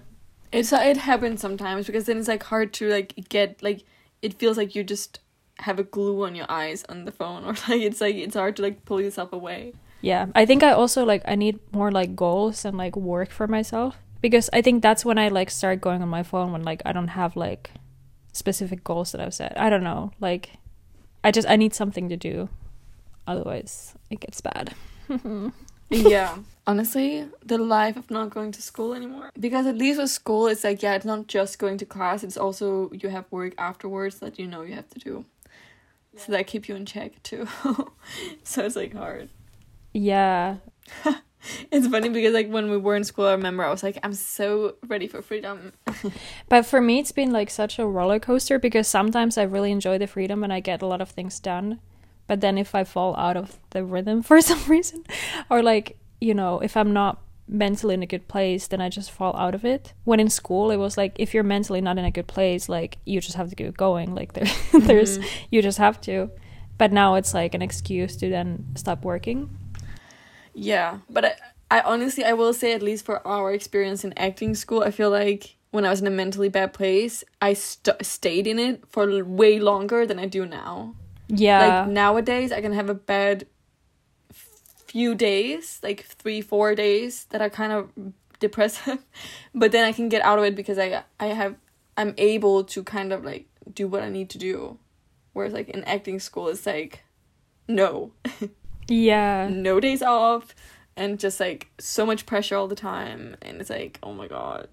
it's 0.54 0.72
uh, 0.72 0.78
it 0.78 0.98
happens 0.98 1.42
sometimes 1.42 1.88
because 1.88 2.06
then 2.06 2.18
it's 2.18 2.28
like 2.28 2.44
hard 2.44 2.72
to 2.74 2.90
like 2.90 3.14
get 3.30 3.62
like 3.62 3.84
it 4.22 4.34
feels 4.40 4.58
like 4.58 4.76
you 4.76 4.84
just 4.84 5.20
have 5.60 5.80
a 5.80 5.84
glue 5.84 6.24
on 6.26 6.36
your 6.36 6.46
eyes 6.50 6.84
on 6.90 7.06
the 7.06 7.12
phone 7.12 7.44
or 7.48 7.54
like 7.68 7.82
it's 7.82 8.00
like 8.02 8.16
it's 8.16 8.36
hard 8.36 8.56
to 8.56 8.62
like 8.62 8.86
pull 8.86 9.02
yourself 9.02 9.34
away. 9.34 9.74
yeah 10.02 10.28
i 10.36 10.46
think 10.46 10.64
i 10.64 10.72
also 10.72 11.04
like 11.06 11.22
i 11.26 11.36
need 11.36 11.60
more 11.72 11.92
like 11.92 12.16
goals 12.16 12.66
and 12.66 12.78
like 12.78 12.96
work 12.96 13.32
for 13.32 13.48
myself 13.48 13.98
because 14.22 14.50
i 14.54 14.62
think 14.62 14.82
that's 14.82 15.06
when 15.06 15.18
i 15.18 15.28
like 15.28 15.50
start 15.50 15.80
going 15.82 16.02
on 16.02 16.10
my 16.10 16.24
phone 16.24 16.52
when 16.52 16.64
like 16.64 16.82
i 16.86 16.92
don't 16.92 17.10
have 17.10 17.36
like 17.36 17.72
specific 18.32 18.84
goals 18.84 19.12
that 19.12 19.22
i've 19.22 19.34
set. 19.34 19.54
I 19.58 19.70
don't 19.70 19.84
know 19.84 20.12
like 20.20 20.52
i 21.24 21.32
just 21.32 21.48
i 21.50 21.56
need 21.56 21.74
something 21.74 22.10
to 22.10 22.18
do. 22.18 22.50
Otherwise 23.26 23.96
it 24.10 24.20
gets 24.20 24.42
bad 24.42 24.74
yeah. 25.96 26.38
Honestly, 26.68 27.28
the 27.46 27.58
life 27.58 27.98
of 27.98 28.10
not 28.10 28.30
going 28.30 28.52
to 28.54 28.62
school 28.62 28.94
anymore. 28.94 29.30
Because 29.38 29.68
at 29.68 29.78
least 29.78 30.00
with 30.00 30.10
school, 30.10 30.48
it's 30.48 30.64
like, 30.64 30.82
yeah, 30.82 30.96
it's 30.96 31.06
not 31.06 31.28
just 31.28 31.60
going 31.60 31.78
to 31.80 31.86
class, 31.86 32.24
it's 32.24 32.38
also 32.38 32.90
you 32.94 33.10
have 33.10 33.26
work 33.32 33.54
afterwards 33.58 34.20
that 34.20 34.40
you 34.40 34.48
know 34.48 34.62
you 34.62 34.74
have 34.74 34.90
to 34.90 35.00
do. 35.00 35.26
So 36.16 36.32
that 36.32 36.48
keep 36.48 36.70
you 36.70 36.76
in 36.76 36.86
check 36.86 37.22
too. 37.24 37.48
so 38.44 38.64
it's 38.64 38.76
like 38.76 38.94
hard. 38.94 39.30
Yeah. 39.94 40.58
It's 41.72 41.88
funny 41.88 42.10
because 42.10 42.34
like 42.34 42.50
when 42.50 42.70
we 42.70 42.78
were 42.78 42.96
in 42.96 43.04
school, 43.04 43.26
I 43.26 43.32
remember 43.32 43.64
I 43.64 43.70
was 43.70 43.84
like, 43.84 43.98
I'm 44.02 44.14
so 44.14 44.76
ready 44.88 45.08
for 45.08 45.22
freedom. 45.22 45.74
But 46.48 46.66
for 46.66 46.80
me, 46.80 47.00
it's 47.00 47.12
been 47.12 47.32
like 47.32 47.50
such 47.50 47.80
a 47.80 47.86
roller 47.86 48.20
coaster 48.20 48.60
because 48.60 48.88
sometimes 48.88 49.38
I 49.38 49.44
really 49.44 49.72
enjoy 49.72 49.98
the 49.98 50.08
freedom 50.08 50.44
and 50.44 50.54
I 50.54 50.62
get 50.62 50.82
a 50.82 50.86
lot 50.86 51.02
of 51.02 51.10
things 51.10 51.40
done. 51.40 51.80
But 52.28 52.42
then 52.42 52.58
if 52.58 52.74
I 52.74 52.84
fall 52.84 53.16
out 53.16 53.38
of 53.38 53.60
the 53.72 53.84
rhythm 53.84 54.22
for 54.30 54.42
some 54.42 54.64
reason, 54.68 55.04
or 55.50 55.62
like, 55.62 55.98
you 56.22 56.34
know, 56.34 56.60
if 56.60 56.78
I'm 56.78 56.94
not 56.94 57.22
mentally 57.48 57.94
in 57.94 58.04
a 58.04 58.08
good 58.08 58.28
place, 58.28 58.68
then 58.68 58.82
I 58.82 58.90
just 58.90 59.12
fall 59.12 59.36
out 59.36 59.54
of 59.54 59.66
it. 59.66 59.94
When 60.06 60.20
in 60.20 60.30
school, 60.30 60.72
it 60.72 60.78
was 60.78 60.98
like, 60.98 61.14
if 61.18 61.34
you're 61.34 61.44
mentally 61.44 61.82
not 61.82 61.98
in 61.98 62.06
a 62.06 62.12
good 62.12 62.28
place, 62.28 62.70
like, 62.70 62.98
you 63.06 63.20
just 63.20 63.36
have 63.36 63.50
to 63.50 63.56
keep 63.56 63.76
going. 63.76 64.16
Like, 64.16 64.34
there, 64.34 64.48
there's, 64.80 65.20
mm-hmm. 65.20 65.28
you 65.52 65.62
just 65.62 65.78
have 65.78 66.00
to. 66.02 66.32
But 66.78 66.92
now 66.92 67.16
it's 67.16 67.34
like 67.34 67.54
an 67.54 67.62
excuse 67.62 68.16
to 68.18 68.30
then 68.30 68.66
stop 68.76 69.04
working. 69.04 69.50
Yeah, 70.54 71.00
but 71.10 71.26
I, 71.26 71.34
I 71.70 71.82
honestly, 71.82 72.24
I 72.24 72.34
will 72.34 72.54
say 72.54 72.74
at 72.74 72.82
least 72.82 73.06
for 73.06 73.26
our 73.28 73.54
experience 73.54 74.04
in 74.04 74.14
acting 74.18 74.56
school, 74.56 74.84
I 74.84 74.92
feel 74.92 75.10
like 75.10 75.56
when 75.72 75.86
I 75.86 75.90
was 75.90 76.02
in 76.02 76.08
a 76.08 76.12
mentally 76.12 76.50
bad 76.50 76.74
place, 76.74 77.24
I 77.42 77.54
st- 77.54 78.06
stayed 78.06 78.48
in 78.48 78.60
it 78.60 78.84
for 78.90 79.24
way 79.24 79.60
longer 79.60 80.06
than 80.06 80.20
I 80.20 80.28
do 80.28 80.46
now. 80.46 80.96
Yeah. 81.36 81.60
Like 81.60 81.88
nowadays, 81.90 82.52
I 82.52 82.62
can 82.62 82.74
have 82.74 82.90
a 82.90 82.94
bad 82.94 83.48
few 84.88 85.16
days, 85.16 85.80
like 85.82 86.06
three, 86.06 86.42
four 86.42 86.76
days 86.76 87.26
that 87.32 87.42
are 87.42 87.50
kind 87.50 87.74
of 87.74 87.90
depressive, 88.40 89.00
but 89.56 89.72
then 89.72 89.84
I 89.84 89.92
can 89.92 90.10
get 90.10 90.22
out 90.22 90.38
of 90.38 90.46
it 90.46 90.56
because 90.56 90.78
I 90.78 91.04
I 91.20 91.28
have 91.28 91.56
I'm 91.98 92.14
able 92.18 92.64
to 92.66 92.84
kind 92.84 93.12
of 93.12 93.24
like 93.24 93.48
do 93.74 93.88
what 93.88 94.04
I 94.04 94.10
need 94.10 94.30
to 94.32 94.38
do, 94.38 94.78
whereas 95.34 95.54
like 95.54 95.70
in 95.70 95.84
acting 95.86 96.20
school, 96.20 96.48
it's 96.50 96.66
like 96.66 97.04
no, 97.68 98.12
yeah. 98.88 99.48
no 99.52 99.80
days 99.80 100.04
off, 100.04 100.54
and 100.96 101.20
just 101.20 101.40
like 101.40 101.70
so 101.80 102.06
much 102.06 102.28
pressure 102.28 102.56
all 102.56 102.68
the 102.68 102.76
time, 102.76 103.36
and 103.42 103.60
it's 103.60 103.72
like 103.72 103.98
oh 104.04 104.14
my 104.14 104.28
god. 104.28 104.68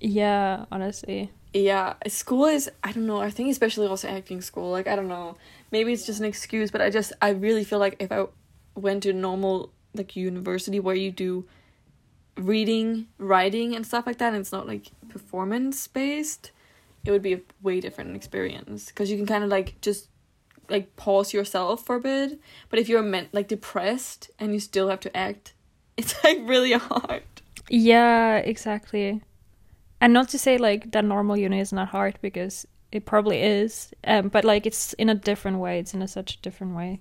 Yeah, 0.00 0.64
honestly. 0.72 1.30
Yeah, 1.54 1.94
school 2.08 2.46
is 2.46 2.68
I 2.82 2.90
don't 2.90 3.06
know, 3.06 3.20
I 3.20 3.30
think 3.30 3.50
especially 3.50 3.86
also 3.86 4.08
acting 4.08 4.40
school, 4.40 4.72
like 4.72 4.88
I 4.88 4.96
don't 4.96 5.08
know. 5.08 5.36
Maybe 5.72 5.92
it's 5.92 6.06
just 6.06 6.20
an 6.20 6.26
excuse, 6.26 6.70
but 6.70 6.80
I 6.80 6.90
just 6.90 7.12
I 7.20 7.30
really 7.30 7.64
feel 7.64 7.80
like 7.80 7.96
if 7.98 8.12
I 8.12 8.26
went 8.76 9.02
to 9.02 9.12
normal 9.12 9.72
like 9.94 10.14
university 10.14 10.78
where 10.78 10.94
you 10.94 11.10
do 11.10 11.46
reading, 12.36 13.08
writing 13.18 13.74
and 13.74 13.86
stuff 13.86 14.06
like 14.06 14.18
that 14.18 14.28
and 14.28 14.36
it's 14.36 14.52
not 14.52 14.66
like 14.66 14.88
performance 15.08 15.86
based, 15.86 16.50
it 17.04 17.10
would 17.10 17.22
be 17.22 17.34
a 17.34 17.40
way 17.62 17.80
different 17.80 18.14
experience 18.14 18.86
because 18.86 19.10
you 19.10 19.16
can 19.16 19.26
kind 19.26 19.42
of 19.42 19.50
like 19.50 19.80
just 19.80 20.08
like 20.68 20.94
pause 20.96 21.32
yourself 21.32 21.84
for 21.84 21.96
a 21.96 22.00
bit. 22.00 22.38
But 22.68 22.78
if 22.78 22.88
you're 22.88 23.02
meant 23.02 23.32
like 23.32 23.48
depressed 23.48 24.30
and 24.38 24.52
you 24.52 24.60
still 24.60 24.88
have 24.88 25.00
to 25.00 25.16
act, 25.16 25.54
it's 25.96 26.22
like 26.22 26.38
really 26.42 26.72
hard. 26.72 27.24
Yeah, 27.68 28.36
exactly. 28.36 29.22
And 30.00 30.12
not 30.12 30.28
to 30.30 30.38
say 30.38 30.58
like 30.58 30.92
that 30.92 31.04
normal 31.04 31.36
uni 31.36 31.60
is 31.60 31.72
not 31.72 31.88
hard 31.88 32.18
because 32.20 32.66
it 32.92 33.06
probably 33.06 33.42
is, 33.42 33.92
um, 34.04 34.28
but 34.28 34.44
like 34.44 34.66
it's 34.66 34.92
in 34.94 35.08
a 35.08 35.14
different 35.14 35.58
way. 35.58 35.78
It's 35.78 35.94
in 35.94 36.02
a 36.02 36.08
such 36.08 36.34
a 36.36 36.38
different 36.42 36.74
way. 36.76 37.00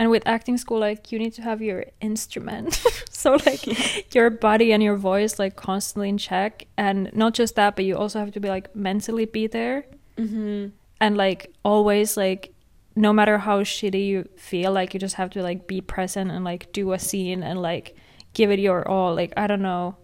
And 0.00 0.10
with 0.10 0.22
acting 0.26 0.56
school, 0.58 0.78
like 0.78 1.10
you 1.10 1.18
need 1.18 1.32
to 1.34 1.42
have 1.42 1.60
your 1.60 1.84
instrument, 2.00 2.74
so 3.10 3.36
like 3.46 4.14
your 4.14 4.30
body 4.30 4.72
and 4.72 4.82
your 4.82 4.96
voice 4.96 5.38
like 5.38 5.56
constantly 5.56 6.08
in 6.08 6.18
check, 6.18 6.66
and 6.76 7.10
not 7.14 7.34
just 7.34 7.56
that, 7.56 7.74
but 7.76 7.84
you 7.84 7.96
also 7.96 8.18
have 8.20 8.32
to 8.32 8.40
be 8.40 8.48
like 8.48 8.74
mentally 8.76 9.24
be 9.24 9.46
there, 9.46 9.86
Mm-hmm. 10.16 10.68
and 11.00 11.16
like 11.16 11.52
always 11.64 12.16
like 12.16 12.52
no 12.96 13.12
matter 13.12 13.38
how 13.38 13.62
shitty 13.62 14.04
you 14.06 14.28
feel, 14.36 14.72
like 14.72 14.92
you 14.94 14.98
just 15.00 15.14
have 15.16 15.30
to 15.30 15.42
like 15.42 15.66
be 15.68 15.80
present 15.80 16.30
and 16.32 16.44
like 16.44 16.72
do 16.72 16.92
a 16.92 16.98
scene 16.98 17.42
and 17.44 17.62
like 17.62 17.94
give 18.34 18.50
it 18.50 18.58
your 18.58 18.86
all. 18.88 19.14
Like 19.14 19.32
I 19.36 19.46
don't 19.46 19.62
know, 19.62 19.96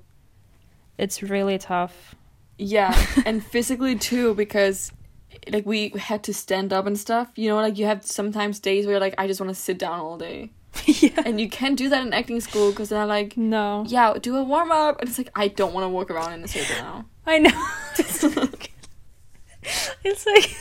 it's 0.99 1.23
really 1.23 1.59
tough. 1.59 2.15
Yeah, 2.59 2.95
and 3.27 3.45
physically 3.45 3.97
too, 3.97 4.35
because 4.35 4.93
like 5.51 5.67
we 5.67 5.91
had 5.91 6.23
to 6.25 6.35
stand 6.35 6.73
up 6.73 6.87
and 6.87 6.99
stuff. 6.99 7.29
You 7.37 7.49
know, 7.51 7.57
like 7.57 7.79
you 7.79 7.87
have 7.87 8.05
sometimes 8.05 8.59
days 8.61 8.87
where 8.87 8.95
you're 8.95 9.01
like, 9.01 9.15
I 9.19 9.27
just 9.27 9.41
want 9.41 9.51
to 9.51 9.55
sit 9.55 9.79
down 9.79 10.01
all 10.01 10.17
day, 10.19 10.51
yeah. 10.87 11.23
and 11.25 11.41
you 11.41 11.49
can't 11.49 11.77
do 11.77 11.89
that 11.89 12.07
in 12.07 12.13
acting 12.13 12.41
school 12.41 12.71
because 12.71 12.89
they're 12.89 13.07
like, 13.07 13.37
No. 13.37 13.85
yeah, 13.87 14.15
do 14.21 14.37
a 14.37 14.43
warm 14.43 14.71
up, 14.73 15.01
and 15.01 15.09
it's 15.09 15.19
like 15.19 15.31
I 15.35 15.49
don't 15.49 15.73
want 15.73 15.85
to 15.85 15.89
walk 15.89 16.11
around 16.11 16.33
in 16.35 16.45
a 16.45 16.49
circle 16.49 16.77
now. 16.77 17.05
I 17.27 17.39
know. 17.39 17.67
it's 17.99 18.23
like, 18.37 18.73
it's 20.05 20.27
like 20.27 20.57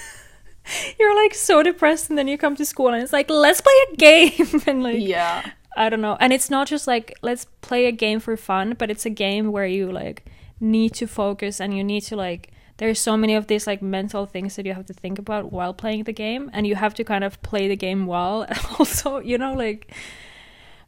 you're 1.00 1.16
like 1.16 1.34
so 1.34 1.64
depressed, 1.64 2.10
and 2.10 2.18
then 2.18 2.28
you 2.28 2.38
come 2.38 2.56
to 2.56 2.66
school, 2.66 2.90
and 2.90 3.04
it's 3.04 3.14
like 3.14 3.30
let's 3.30 3.62
play 3.62 3.74
a 3.92 3.96
game, 3.96 4.62
and 4.68 4.84
like 4.84 5.00
yeah, 5.00 5.52
I 5.76 5.90
don't 5.90 6.02
know. 6.02 6.18
And 6.20 6.32
it's 6.32 6.50
not 6.50 6.68
just 6.68 6.88
like 6.88 7.14
let's 7.22 7.46
play 7.62 7.86
a 7.86 7.92
game 7.92 8.20
for 8.20 8.38
fun, 8.38 8.76
but 8.78 8.90
it's 8.90 9.06
a 9.06 9.10
game 9.10 9.52
where 9.52 9.66
you 9.66 9.92
like 9.92 10.26
need 10.60 10.94
to 10.94 11.06
focus 11.08 11.60
and 11.60 11.76
you 11.76 11.84
need 11.84 12.02
to 12.02 12.16
like 12.16 12.53
there's 12.78 13.00
so 13.00 13.16
many 13.16 13.36
of 13.36 13.48
these 13.48 13.68
like 13.68 13.82
mental 13.82 14.26
things 14.26 14.56
that 14.56 14.66
you 14.66 14.74
have 14.74 14.86
to 14.88 14.94
think 14.94 15.20
about 15.20 15.52
while 15.52 15.74
playing 15.74 16.04
the 16.04 16.14
game 16.14 16.50
and 16.54 16.66
you 16.66 16.76
have 16.76 16.94
to 16.96 17.04
kind 17.04 17.24
of 17.24 17.42
play 17.42 17.68
the 17.68 17.76
game 17.76 18.06
well 18.06 18.42
and 18.50 18.60
also, 18.80 19.20
you 19.20 19.38
know, 19.38 19.54
like 19.54 19.94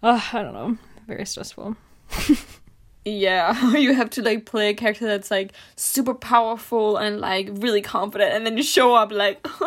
oh, 0.04 0.30
I 0.34 0.42
don't 0.42 0.54
know. 0.54 0.78
Very 1.08 1.26
stressful. 1.26 1.76
yeah. 3.06 3.72
you 3.76 3.94
have 3.94 4.10
to 4.12 4.22
like 4.22 4.46
play 4.46 4.70
a 4.70 4.74
character 4.74 5.06
that's 5.06 5.32
like 5.32 5.54
super 5.76 6.14
powerful 6.14 6.98
and 6.98 7.20
like 7.20 7.50
really 7.52 7.82
confident, 7.82 8.34
and 8.34 8.46
then 8.46 8.58
you 8.58 8.64
show 8.64 8.96
up 8.96 9.12
like. 9.12 9.46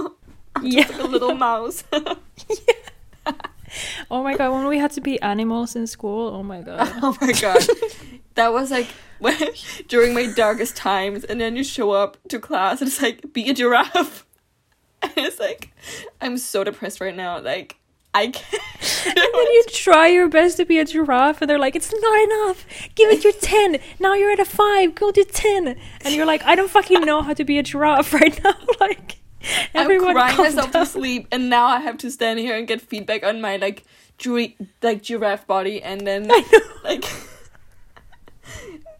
Yeah. 0.60 0.88
like 0.88 0.98
a 0.98 1.04
little 1.04 1.36
mouse. 1.36 1.84
Oh 4.10 4.22
my 4.22 4.36
god, 4.36 4.52
when 4.52 4.66
we 4.66 4.78
had 4.78 4.90
to 4.92 5.00
be 5.00 5.20
animals 5.20 5.76
in 5.76 5.86
school, 5.86 6.34
oh 6.34 6.42
my 6.42 6.62
god. 6.62 6.90
Oh 7.02 7.16
my 7.20 7.32
god. 7.32 7.62
that 8.34 8.52
was 8.52 8.70
like 8.70 8.88
when, 9.18 9.36
during 9.88 10.14
my 10.14 10.26
darkest 10.26 10.76
times 10.76 11.24
and 11.24 11.40
then 11.40 11.56
you 11.56 11.64
show 11.64 11.90
up 11.92 12.16
to 12.28 12.38
class 12.38 12.80
and 12.80 12.88
it's 12.88 13.02
like 13.02 13.32
be 13.32 13.48
a 13.50 13.54
giraffe. 13.54 14.24
And 15.00 15.12
it's 15.16 15.38
like 15.38 15.70
I'm 16.20 16.38
so 16.38 16.64
depressed 16.64 17.00
right 17.00 17.14
now. 17.14 17.38
Like 17.40 17.76
I 18.14 18.28
can't 18.28 18.62
And 19.06 19.16
then 19.16 19.46
you 19.54 19.64
try 19.68 20.08
your 20.08 20.28
best 20.28 20.56
to 20.56 20.64
be 20.64 20.80
a 20.80 20.84
giraffe, 20.84 21.40
and 21.40 21.48
they're 21.48 21.58
like, 21.58 21.76
"It's 21.76 21.92
not 21.92 22.18
enough. 22.24 22.66
Give 22.96 23.08
it 23.10 23.22
your 23.22 23.32
ten. 23.34 23.78
Now 24.00 24.14
you're 24.14 24.32
at 24.32 24.40
a 24.40 24.44
five. 24.44 24.96
Go 24.96 25.12
to 25.12 25.24
ten. 25.24 25.76
And 26.00 26.14
you're 26.14 26.26
like, 26.26 26.42
"I 26.44 26.56
don't 26.56 26.68
fucking 26.68 27.02
know 27.02 27.22
how 27.22 27.32
to 27.32 27.44
be 27.44 27.58
a 27.58 27.62
giraffe 27.62 28.12
right 28.12 28.42
now." 28.42 28.54
like, 28.80 29.18
everyone 29.74 30.16
I'm 30.16 30.34
crying 30.34 30.36
myself 30.36 30.72
down. 30.72 30.84
to 30.84 30.90
sleep 30.90 31.28
and 31.30 31.48
now 31.48 31.66
I 31.66 31.78
have 31.80 31.96
to 31.98 32.10
stand 32.10 32.40
here 32.40 32.56
and 32.56 32.66
get 32.66 32.80
feedback 32.80 33.22
on 33.22 33.40
my 33.40 33.56
like 33.56 33.84
gi- 34.18 34.56
like 34.82 35.02
giraffe 35.02 35.46
body 35.46 35.80
and 35.82 36.06
then 36.06 36.28
I 36.30 36.40
know. 36.52 36.58
like 36.84 37.04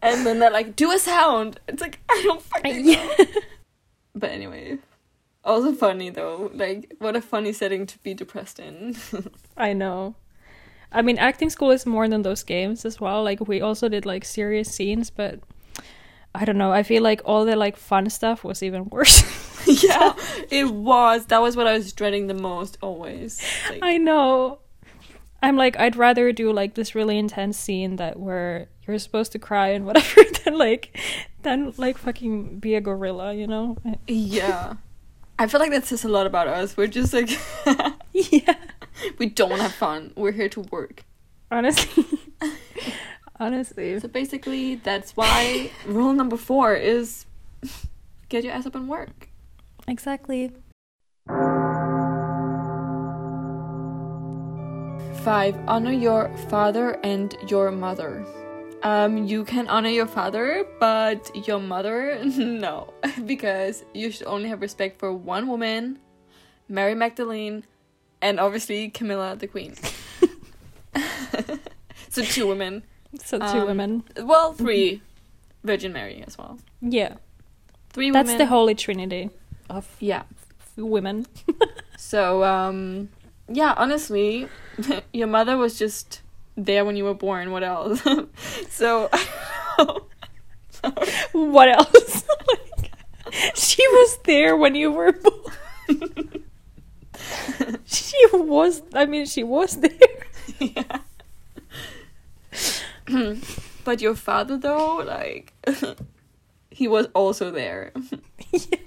and 0.01 0.25
then 0.25 0.39
they're 0.39 0.51
like 0.51 0.75
do 0.75 0.91
a 0.91 0.99
sound. 0.99 1.59
It's 1.67 1.81
like 1.81 1.99
I 2.09 2.21
don't 2.23 2.41
fucking 2.41 2.85
know. 2.85 3.15
But 4.15 4.31
anyway, 4.31 4.79
also 5.43 5.73
funny 5.73 6.09
though. 6.09 6.51
Like, 6.53 6.95
what 6.99 7.15
a 7.15 7.21
funny 7.21 7.53
setting 7.53 7.85
to 7.85 7.97
be 7.99 8.13
depressed 8.13 8.59
in. 8.59 8.95
I 9.57 9.73
know. 9.73 10.15
I 10.91 11.01
mean, 11.01 11.17
acting 11.19 11.49
school 11.49 11.71
is 11.71 11.85
more 11.85 12.07
than 12.07 12.23
those 12.23 12.43
games 12.43 12.83
as 12.83 12.99
well. 12.99 13.23
Like, 13.23 13.47
we 13.47 13.61
also 13.61 13.87
did 13.89 14.05
like 14.05 14.25
serious 14.25 14.69
scenes, 14.69 15.09
but 15.09 15.39
I 16.33 16.45
don't 16.45 16.57
know. 16.57 16.71
I 16.71 16.83
feel 16.83 17.03
like 17.03 17.21
all 17.25 17.45
the 17.45 17.55
like 17.55 17.77
fun 17.77 18.09
stuff 18.09 18.43
was 18.43 18.63
even 18.63 18.85
worse. 18.85 19.23
yeah, 19.83 20.13
it 20.49 20.69
was. 20.69 21.27
That 21.27 21.41
was 21.41 21.55
what 21.55 21.67
I 21.67 21.73
was 21.73 21.93
dreading 21.93 22.27
the 22.27 22.33
most. 22.33 22.77
Always. 22.81 23.41
Like, 23.69 23.79
I 23.81 23.97
know. 23.97 24.59
I'm 25.41 25.55
like, 25.55 25.79
I'd 25.79 25.95
rather 25.95 26.31
do 26.33 26.51
like 26.51 26.73
this 26.73 26.95
really 26.95 27.17
intense 27.17 27.57
scene 27.57 27.95
that 27.95 28.19
where 28.19 28.67
you're 28.89 28.99
supposed 28.99 29.31
to 29.33 29.39
cry 29.39 29.69
and 29.69 29.85
whatever 29.85 30.23
then 30.45 30.57
like 30.57 30.97
then 31.43 31.73
like 31.77 31.97
fucking 31.97 32.59
be 32.59 32.75
a 32.75 32.81
gorilla, 32.81 33.33
you 33.33 33.47
know? 33.47 33.77
yeah. 34.07 34.73
I 35.37 35.47
feel 35.47 35.61
like 35.61 35.71
that 35.71 35.85
says 35.85 36.03
a 36.03 36.09
lot 36.09 36.27
about 36.27 36.47
us. 36.47 36.75
We're 36.75 36.87
just 36.87 37.13
like 37.13 37.29
yeah. 38.13 38.55
we 39.17 39.27
don't 39.27 39.59
have 39.59 39.73
fun. 39.73 40.11
We're 40.15 40.33
here 40.33 40.49
to 40.49 40.61
work. 40.61 41.05
Honestly. 41.49 42.05
Honestly. 43.39 43.97
So 43.99 44.09
basically, 44.09 44.75
that's 44.75 45.15
why 45.15 45.71
rule 45.85 46.11
number 46.13 46.35
four 46.35 46.73
is 46.73 47.25
get 48.27 48.43
your 48.43 48.53
ass 48.53 48.65
up 48.65 48.75
and 48.75 48.89
work. 48.89 49.29
Exactly. 49.87 50.51
Five, 55.23 55.55
honor 55.67 55.91
your 55.91 56.35
father 56.49 56.99
and 57.03 57.35
your 57.47 57.71
mother. 57.71 58.25
Um, 58.81 59.25
you 59.27 59.43
can 59.43 59.67
honor 59.67 59.89
your 59.89 60.07
father, 60.07 60.65
but 60.79 61.29
your 61.47 61.59
mother, 61.59 62.17
no, 62.23 62.93
because 63.25 63.83
you 63.93 64.09
should 64.11 64.27
only 64.27 64.47
have 64.49 64.61
respect 64.61 64.99
for 64.99 65.11
one 65.13 65.47
woman, 65.47 65.99
Mary 66.69 66.95
Magdalene, 66.95 67.65
and 68.21 68.39
obviously 68.39 68.89
Camilla 68.89 69.35
the 69.35 69.47
Queen. 69.47 69.75
so 72.09 72.21
two 72.23 72.47
women. 72.47 72.83
So 73.23 73.37
two 73.39 73.43
Um, 73.45 73.67
women. 73.67 74.03
Well, 74.21 74.53
3 74.53 75.01
Virgin 75.63 75.91
Mary 75.93 76.23
as 76.25 76.37
well. 76.37 76.59
Yeah. 76.81 77.15
Three 77.91 78.11
That's 78.11 78.27
women. 78.27 78.37
the 78.37 78.45
holy 78.45 78.75
trinity 78.75 79.29
of 79.69 79.87
Yeah. 79.99 80.23
women. 80.77 81.25
So 81.97 82.43
um, 82.43 83.09
yeah. 83.51 83.73
Honestly, 83.77 84.47
your 85.11 85.27
mother 85.27 85.57
was 85.57 85.77
just 85.77 86.21
there 86.65 86.85
when 86.85 86.95
you 86.95 87.05
were 87.05 87.13
born. 87.13 87.51
What 87.51 87.63
else? 87.63 88.01
so. 88.69 89.09
What 91.33 91.69
else? 91.69 92.25
Like, 92.47 92.91
she 93.55 93.85
was 93.87 94.19
there 94.23 94.55
when 94.55 94.75
you 94.75 94.91
were 94.91 95.11
born. 95.11 96.45
she 97.85 98.25
was. 98.33 98.81
I 98.93 99.05
mean, 99.05 99.25
she 99.25 99.43
was 99.43 99.77
there. 99.77 99.91
yeah. 100.59 100.99
but 103.83 104.01
your 104.01 104.15
father 104.15 104.57
though, 104.57 104.97
like 104.97 105.53
he 106.71 106.87
was 106.87 107.07
also 107.13 107.51
there. 107.51 107.91
yeah. 108.51 108.77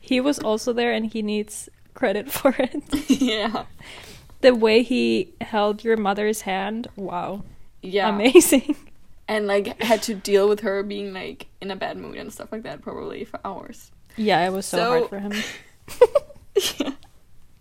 He 0.00 0.20
was 0.20 0.38
also 0.38 0.72
there, 0.72 0.92
and 0.92 1.06
he 1.06 1.22
needs 1.22 1.68
credit 1.94 2.30
for 2.30 2.54
it. 2.58 2.82
yeah. 3.08 3.64
The 4.46 4.54
way 4.54 4.82
he 4.84 5.34
held 5.40 5.82
your 5.82 5.96
mother's 5.96 6.42
hand, 6.42 6.86
wow, 6.94 7.42
Yeah. 7.82 8.08
amazing. 8.14 8.76
and 9.28 9.48
like 9.48 9.82
had 9.82 10.02
to 10.04 10.14
deal 10.14 10.48
with 10.48 10.60
her 10.60 10.84
being 10.84 11.12
like 11.12 11.48
in 11.60 11.72
a 11.72 11.76
bad 11.76 11.96
mood 11.98 12.14
and 12.16 12.32
stuff 12.32 12.52
like 12.52 12.62
that 12.62 12.80
probably 12.80 13.24
for 13.24 13.40
hours. 13.44 13.90
Yeah, 14.16 14.46
it 14.46 14.52
was 14.52 14.64
so, 14.66 14.76
So- 14.78 14.90
hard 14.90 15.08
for 15.10 15.18
him. 15.18 15.32
yeah. 16.78 16.92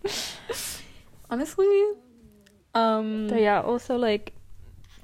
Honestly, 1.30 1.68
um 2.76 3.28
But 3.30 3.42
yeah, 3.42 3.62
also 3.62 3.96
like, 3.98 4.34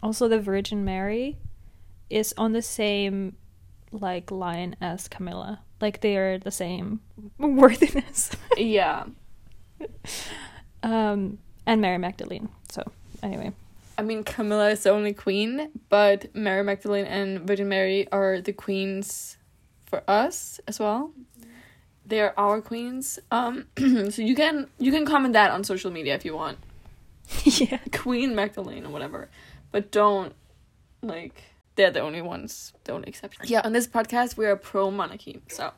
also 0.03 0.27
the 0.27 0.39
Virgin 0.39 0.85
Mary 0.85 1.37
is 2.11 2.31
on 2.37 2.53
the 2.53 2.61
same 2.61 3.35
like 3.91 4.29
line 4.29 4.75
as 4.81 5.07
Camilla. 5.07 5.61
Like 5.81 6.01
they 6.01 6.15
are 6.17 6.37
the 6.37 6.51
same 6.51 6.99
worthiness. 7.39 8.29
yeah. 8.55 9.05
um, 10.83 11.39
and 11.65 11.81
Mary 11.81 11.97
Magdalene. 11.97 12.49
So 12.69 12.83
anyway, 13.21 13.51
I 13.97 14.01
mean 14.03 14.23
Camilla 14.23 14.69
is 14.69 14.83
the 14.83 14.91
only 14.91 15.13
queen, 15.13 15.69
but 15.89 16.33
Mary 16.35 16.63
Magdalene 16.63 17.05
and 17.05 17.47
Virgin 17.47 17.69
Mary 17.69 18.07
are 18.11 18.41
the 18.41 18.53
queens 18.53 19.37
for 19.85 20.03
us 20.07 20.59
as 20.67 20.79
well. 20.79 21.11
They 22.05 22.21
are 22.21 22.33
our 22.37 22.61
queens. 22.61 23.19
Um 23.31 23.65
so 23.77 24.21
you 24.21 24.35
can 24.35 24.67
you 24.79 24.91
can 24.91 25.05
comment 25.05 25.33
that 25.33 25.51
on 25.51 25.63
social 25.63 25.91
media 25.91 26.15
if 26.15 26.25
you 26.25 26.35
want. 26.35 26.57
yeah, 27.43 27.79
Queen 27.93 28.35
Magdalene 28.35 28.85
or 28.85 28.89
whatever. 28.89 29.29
But 29.71 29.91
don't 29.91 30.33
like 31.01 31.43
they're 31.75 31.91
the 31.91 32.01
only 32.01 32.21
ones, 32.21 32.73
the 32.83 32.91
only 32.91 33.07
exception. 33.07 33.45
Yeah, 33.47 33.61
on 33.63 33.73
this 33.73 33.87
podcast 33.87 34.37
we 34.37 34.45
are 34.45 34.55
pro 34.55 34.91
monarchy. 34.91 35.41
So 35.47 35.71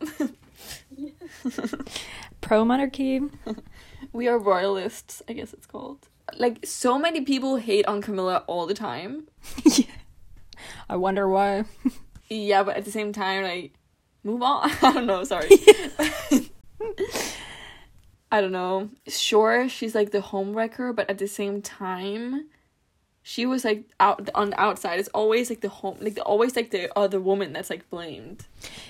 pro 2.41 2.65
monarchy. 2.65 3.21
we 4.13 4.27
are 4.27 4.37
royalists, 4.37 5.21
I 5.27 5.33
guess 5.33 5.53
it's 5.53 5.65
called. 5.65 6.07
Like 6.37 6.65
so 6.65 6.97
many 6.97 7.21
people 7.21 7.57
hate 7.57 7.85
on 7.85 8.01
Camilla 8.01 8.43
all 8.47 8.65
the 8.65 8.73
time. 8.73 9.27
yeah. 9.65 9.85
I 10.89 10.95
wonder 10.95 11.27
why. 11.27 11.65
Yeah, 12.29 12.63
but 12.63 12.77
at 12.77 12.85
the 12.85 12.89
same 12.91 13.13
time, 13.13 13.43
like 13.43 13.73
move 14.23 14.41
on. 14.41 14.71
I 14.81 14.93
don't 14.93 15.05
know, 15.05 15.23
sorry. 15.23 15.49
I 18.31 18.41
don't 18.41 18.51
know. 18.53 18.89
Sure, 19.07 19.69
she's 19.69 19.93
like 19.93 20.09
the 20.09 20.19
homewrecker, 20.21 20.95
but 20.95 21.07
at 21.11 21.19
the 21.19 21.27
same 21.27 21.61
time, 21.61 22.47
she 23.21 23.45
was 23.45 23.63
like 23.63 23.83
out 23.99 24.29
on 24.33 24.49
the 24.49 24.59
outside. 24.59 24.99
It's 24.99 25.09
always 25.09 25.49
like 25.51 25.61
the 25.61 25.69
home, 25.69 25.97
like 25.99 26.15
the, 26.15 26.23
always 26.23 26.55
like 26.55 26.71
the 26.71 26.89
uh, 26.89 27.03
other 27.03 27.19
woman 27.19 27.53
that's 27.53 27.69
like 27.69 27.87
blamed. 27.91 28.45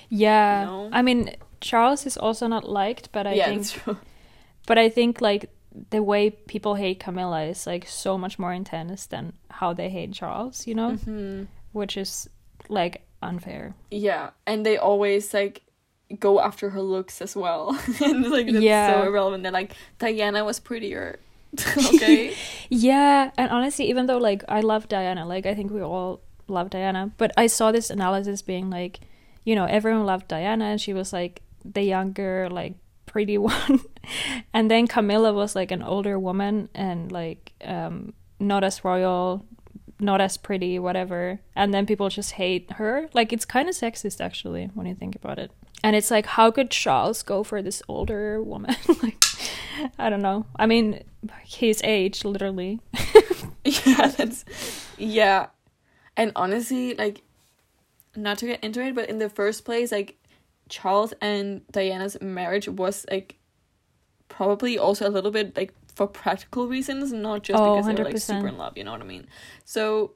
Yeah, 0.08 0.64
No. 0.64 0.88
I 0.92 1.02
mean 1.02 1.36
Charles 1.60 2.06
is 2.06 2.16
also 2.16 2.46
not 2.46 2.66
liked, 2.68 3.10
but 3.12 3.26
I 3.26 3.34
yeah, 3.34 3.46
think, 3.46 3.58
that's 3.60 3.72
true. 3.72 3.98
But 4.66 4.78
I 4.78 4.88
think 4.88 5.20
like 5.20 5.50
the 5.90 6.02
way 6.02 6.30
people 6.30 6.76
hate 6.76 7.00
Camilla 7.00 7.44
is 7.44 7.66
like 7.66 7.86
so 7.88 8.16
much 8.16 8.38
more 8.38 8.52
intense 8.52 9.06
than 9.06 9.32
how 9.50 9.72
they 9.72 9.88
hate 9.90 10.12
Charles. 10.12 10.66
You 10.66 10.74
know, 10.74 10.90
hmm 10.96 11.44
which 11.72 11.96
is 11.96 12.28
like 12.68 13.02
unfair. 13.22 13.74
Yeah, 13.90 14.30
and 14.46 14.64
they 14.64 14.76
always 14.78 15.34
like 15.34 15.62
go 16.20 16.38
after 16.40 16.70
her 16.70 16.80
looks 16.82 17.20
as 17.20 17.34
well. 17.34 17.70
and 18.04 18.30
like 18.30 18.46
that's 18.46 18.62
Yeah. 18.64 18.86
so 19.02 19.02
irrelevant. 19.08 19.42
They're 19.42 19.52
like 19.52 19.74
Diana 19.98 20.44
was 20.44 20.60
prettier. 20.60 21.18
okay. 21.94 22.34
Yeah, 22.68 23.30
and 23.36 23.50
honestly, 23.50 23.88
even 23.88 24.06
though 24.06 24.18
like 24.18 24.44
I 24.48 24.60
love 24.60 24.88
Diana, 24.88 25.26
like 25.26 25.46
I 25.46 25.54
think 25.54 25.70
we 25.72 25.82
all 25.82 26.20
love 26.46 26.70
Diana, 26.70 27.10
but 27.16 27.32
I 27.36 27.46
saw 27.48 27.72
this 27.72 27.90
analysis 27.90 28.42
being 28.42 28.70
like, 28.70 29.00
you 29.44 29.54
know, 29.54 29.64
everyone 29.64 30.04
loved 30.06 30.28
Diana, 30.28 30.66
and 30.66 30.80
she 30.80 30.92
was 30.92 31.12
like 31.12 31.42
the 31.64 31.82
younger, 31.82 32.48
like 32.50 32.74
pretty 33.06 33.38
one, 33.52 33.80
and 34.52 34.70
then 34.70 34.86
Camilla 34.86 35.32
was 35.32 35.54
like 35.54 35.70
an 35.70 35.82
older 35.82 36.18
woman 36.18 36.68
and 36.74 37.10
like 37.10 37.52
um 37.64 38.12
not 38.40 38.64
as 38.64 38.84
royal, 38.84 39.46
not 40.00 40.20
as 40.20 40.36
pretty, 40.36 40.78
whatever, 40.78 41.40
and 41.54 41.72
then 41.72 41.86
people 41.86 42.08
just 42.08 42.32
hate 42.32 42.70
her. 42.72 43.08
Like 43.12 43.32
it's 43.32 43.44
kind 43.44 43.68
of 43.68 43.74
sexist 43.74 44.20
actually 44.20 44.70
when 44.74 44.86
you 44.86 44.94
think 44.94 45.14
about 45.14 45.38
it. 45.38 45.50
And 45.82 45.94
it's 45.94 46.10
like, 46.10 46.24
how 46.24 46.50
could 46.50 46.70
Charles 46.70 47.22
go 47.22 47.44
for 47.44 47.60
this 47.60 47.82
older 47.88 48.42
woman? 48.42 48.74
like, 49.02 49.22
I 49.98 50.08
don't 50.08 50.22
know. 50.22 50.46
I 50.56 50.64
mean, 50.66 51.04
his 51.44 51.82
age, 51.84 52.24
literally. 52.24 52.80
yeah, 53.64 54.08
that's 54.08 54.44
yeah. 54.96 55.48
And 56.16 56.32
honestly, 56.36 56.94
like 56.94 57.22
not 58.16 58.38
to 58.38 58.46
get 58.46 58.64
into 58.64 58.80
it, 58.82 58.94
but 58.94 59.08
in 59.10 59.18
the 59.18 59.28
first 59.28 59.64
place, 59.64 59.92
like 59.92 60.16
Charles 60.68 61.12
and 61.20 61.66
Diana's 61.70 62.16
marriage 62.20 62.68
was 62.68 63.04
like 63.10 63.36
probably 64.28 64.78
also 64.78 65.08
a 65.08 65.10
little 65.10 65.30
bit 65.30 65.56
like 65.56 65.72
for 65.94 66.06
practical 66.06 66.66
reasons, 66.66 67.12
not 67.12 67.42
just 67.42 67.62
Oh, 67.62 67.70
because 67.70 67.86
they 67.86 67.94
were 67.94 68.04
like 68.04 68.18
super 68.18 68.48
in 68.48 68.58
love, 68.58 68.76
you 68.76 68.84
know 68.84 68.92
what 68.92 69.00
I 69.00 69.04
mean? 69.04 69.26
So 69.64 70.12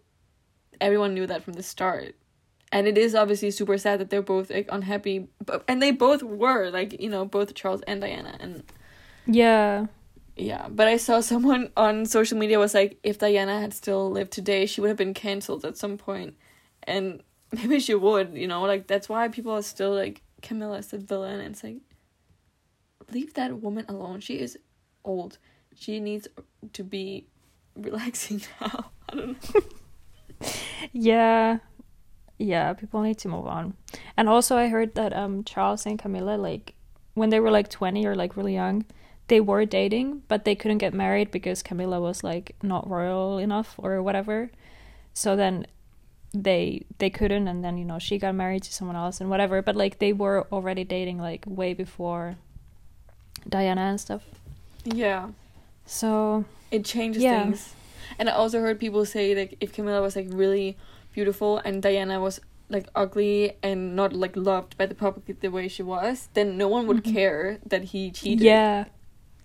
everyone 0.80 1.14
knew 1.14 1.26
that 1.26 1.42
from 1.42 1.54
the 1.54 1.62
start. 1.62 2.14
And 2.70 2.86
it 2.86 2.98
is 2.98 3.14
obviously 3.14 3.50
super 3.50 3.78
sad 3.78 4.00
that 4.00 4.10
they're 4.10 4.20
both 4.20 4.50
like 4.50 4.68
unhappy, 4.70 5.28
but 5.44 5.64
and 5.68 5.80
they 5.80 5.90
both 5.90 6.22
were 6.22 6.68
like 6.70 7.00
you 7.00 7.08
know 7.08 7.24
both 7.24 7.54
Charles 7.54 7.80
and 7.86 8.00
Diana, 8.02 8.36
and 8.40 8.62
Yeah. 9.26 9.86
yeah, 10.36 10.68
but 10.68 10.86
I 10.86 10.98
saw 10.98 11.20
someone 11.20 11.70
on 11.76 12.04
social 12.04 12.36
media 12.38 12.58
was 12.58 12.74
like, 12.74 12.98
if 13.02 13.18
Diana 13.18 13.58
had 13.58 13.72
still 13.72 14.10
lived 14.10 14.32
today, 14.32 14.66
she 14.66 14.80
would 14.80 14.88
have 14.88 14.98
been 14.98 15.14
cancelled 15.14 15.64
at 15.64 15.78
some 15.78 15.96
point, 15.96 16.34
and 16.82 17.22
maybe 17.52 17.80
she 17.80 17.94
would, 17.94 18.34
you 18.36 18.46
know, 18.46 18.62
like 18.62 18.86
that's 18.86 19.08
why 19.08 19.28
people 19.28 19.52
are 19.52 19.62
still 19.62 19.94
like 19.94 20.20
Camilla's 20.42 20.88
the 20.88 20.98
villain. 20.98 21.40
And 21.40 21.54
it's 21.54 21.64
like, 21.64 21.78
leave 23.10 23.34
that 23.34 23.60
woman 23.60 23.84
alone. 23.88 24.20
She 24.20 24.38
is 24.38 24.58
old. 25.04 25.38
She 25.74 26.00
needs 26.00 26.28
to 26.72 26.84
be 26.84 27.26
relaxing 27.76 28.42
now. 28.60 28.90
I 29.08 29.14
don't 29.14 29.54
know. 29.54 29.60
Yeah. 30.92 31.58
Yeah, 32.38 32.72
people 32.74 33.02
need 33.02 33.18
to 33.18 33.28
move 33.28 33.46
on. 33.46 33.74
And 34.16 34.28
also 34.28 34.56
I 34.56 34.68
heard 34.68 34.94
that 34.94 35.12
um 35.12 35.42
Charles 35.42 35.84
and 35.84 35.98
Camilla 35.98 36.36
like 36.36 36.74
when 37.14 37.30
they 37.30 37.40
were 37.40 37.50
like 37.50 37.68
20 37.68 38.06
or 38.06 38.14
like 38.14 38.36
really 38.36 38.54
young, 38.54 38.84
they 39.26 39.40
were 39.40 39.64
dating, 39.64 40.22
but 40.28 40.44
they 40.44 40.54
couldn't 40.54 40.78
get 40.78 40.94
married 40.94 41.30
because 41.32 41.62
Camilla 41.62 42.00
was 42.00 42.22
like 42.22 42.54
not 42.62 42.88
royal 42.88 43.38
enough 43.38 43.74
or 43.78 44.00
whatever. 44.02 44.50
So 45.12 45.34
then 45.34 45.66
they 46.34 46.84
they 46.98 47.08
couldn't 47.10 47.48
and 47.48 47.64
then 47.64 47.78
you 47.78 47.84
know 47.84 47.98
she 47.98 48.18
got 48.18 48.34
married 48.34 48.62
to 48.64 48.72
someone 48.72 48.96
else 48.96 49.20
and 49.20 49.30
whatever, 49.30 49.62
but 49.62 49.76
like 49.76 49.98
they 49.98 50.12
were 50.12 50.46
already 50.52 50.84
dating 50.84 51.18
like 51.18 51.44
way 51.46 51.72
before 51.74 52.36
Diana 53.48 53.82
and 53.82 54.00
stuff. 54.00 54.22
Yeah, 54.84 55.30
So 55.86 56.44
it 56.70 56.84
changes 56.84 57.22
Yeah. 57.22 57.44
things. 57.44 57.74
And 58.18 58.28
I 58.28 58.32
also 58.32 58.60
heard 58.60 58.78
people 58.78 59.04
say 59.04 59.34
like 59.34 59.56
if 59.60 59.72
Camilla 59.72 60.00
was 60.02 60.16
like 60.16 60.28
really 60.30 60.76
beautiful 61.14 61.58
and 61.64 61.82
Diana 61.82 62.20
was 62.20 62.40
like 62.70 62.86
ugly 62.94 63.52
and 63.62 63.96
not 63.96 64.12
like 64.12 64.36
loved 64.36 64.76
by 64.76 64.84
the 64.86 64.94
public 64.94 65.40
the 65.40 65.48
way 65.48 65.68
she 65.68 65.82
was, 65.82 66.28
then 66.34 66.56
no 66.58 66.68
one 66.68 66.86
would 66.86 67.04
Mhm. 67.04 67.12
care 67.12 67.58
that 67.64 67.84
he 67.84 68.10
cheated. 68.10 68.42
yeah, 68.42 68.84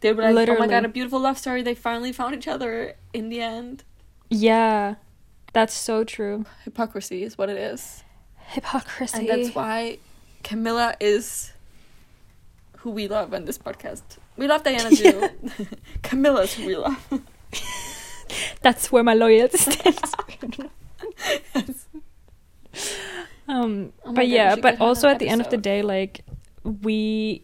They'd 0.01 0.11
be 0.17 0.21
like, 0.21 0.27
"Oh 0.31 0.31
my 0.31 0.35
Literally. 0.35 0.67
god, 0.67 0.85
a 0.85 0.89
beautiful 0.89 1.19
love 1.21 1.37
story! 1.37 1.61
They 1.63 1.75
finally 1.75 2.11
found 2.11 2.35
each 2.35 2.47
other 2.47 2.95
in 3.13 3.29
the 3.29 3.39
end." 3.41 3.83
yeah. 4.29 4.95
That's 5.53 5.73
so 5.73 6.03
true. 6.03 6.45
Hypocrisy 6.65 7.23
is 7.23 7.37
what 7.37 7.49
it 7.49 7.57
is, 7.57 8.03
Hypocrisy. 8.37 9.17
and 9.19 9.29
that's 9.29 9.55
why 9.55 9.99
Camilla 10.43 10.95
is 10.99 11.53
who 12.77 12.89
we 12.91 13.07
love 13.07 13.33
on 13.33 13.45
this 13.45 13.57
podcast. 13.57 14.01
We 14.35 14.47
love 14.47 14.63
Diana 14.63 14.89
too. 14.89 15.29
Camilla's 16.01 16.55
who 16.55 16.65
we 16.67 16.75
love. 16.75 16.97
That's 18.61 18.91
where 18.91 19.03
my 19.03 19.13
loyalty 19.13 19.57
stands. 19.57 20.15
um, 23.47 23.93
Oh 24.03 24.11
my 24.11 24.13
God, 24.13 24.15
but 24.15 24.27
yeah, 24.27 24.55
but 24.55 24.81
also 24.81 25.07
at 25.07 25.19
the 25.19 25.27
end 25.29 25.41
of 25.41 25.49
the 25.49 25.57
day, 25.57 25.81
like 25.81 26.25
we 26.63 27.43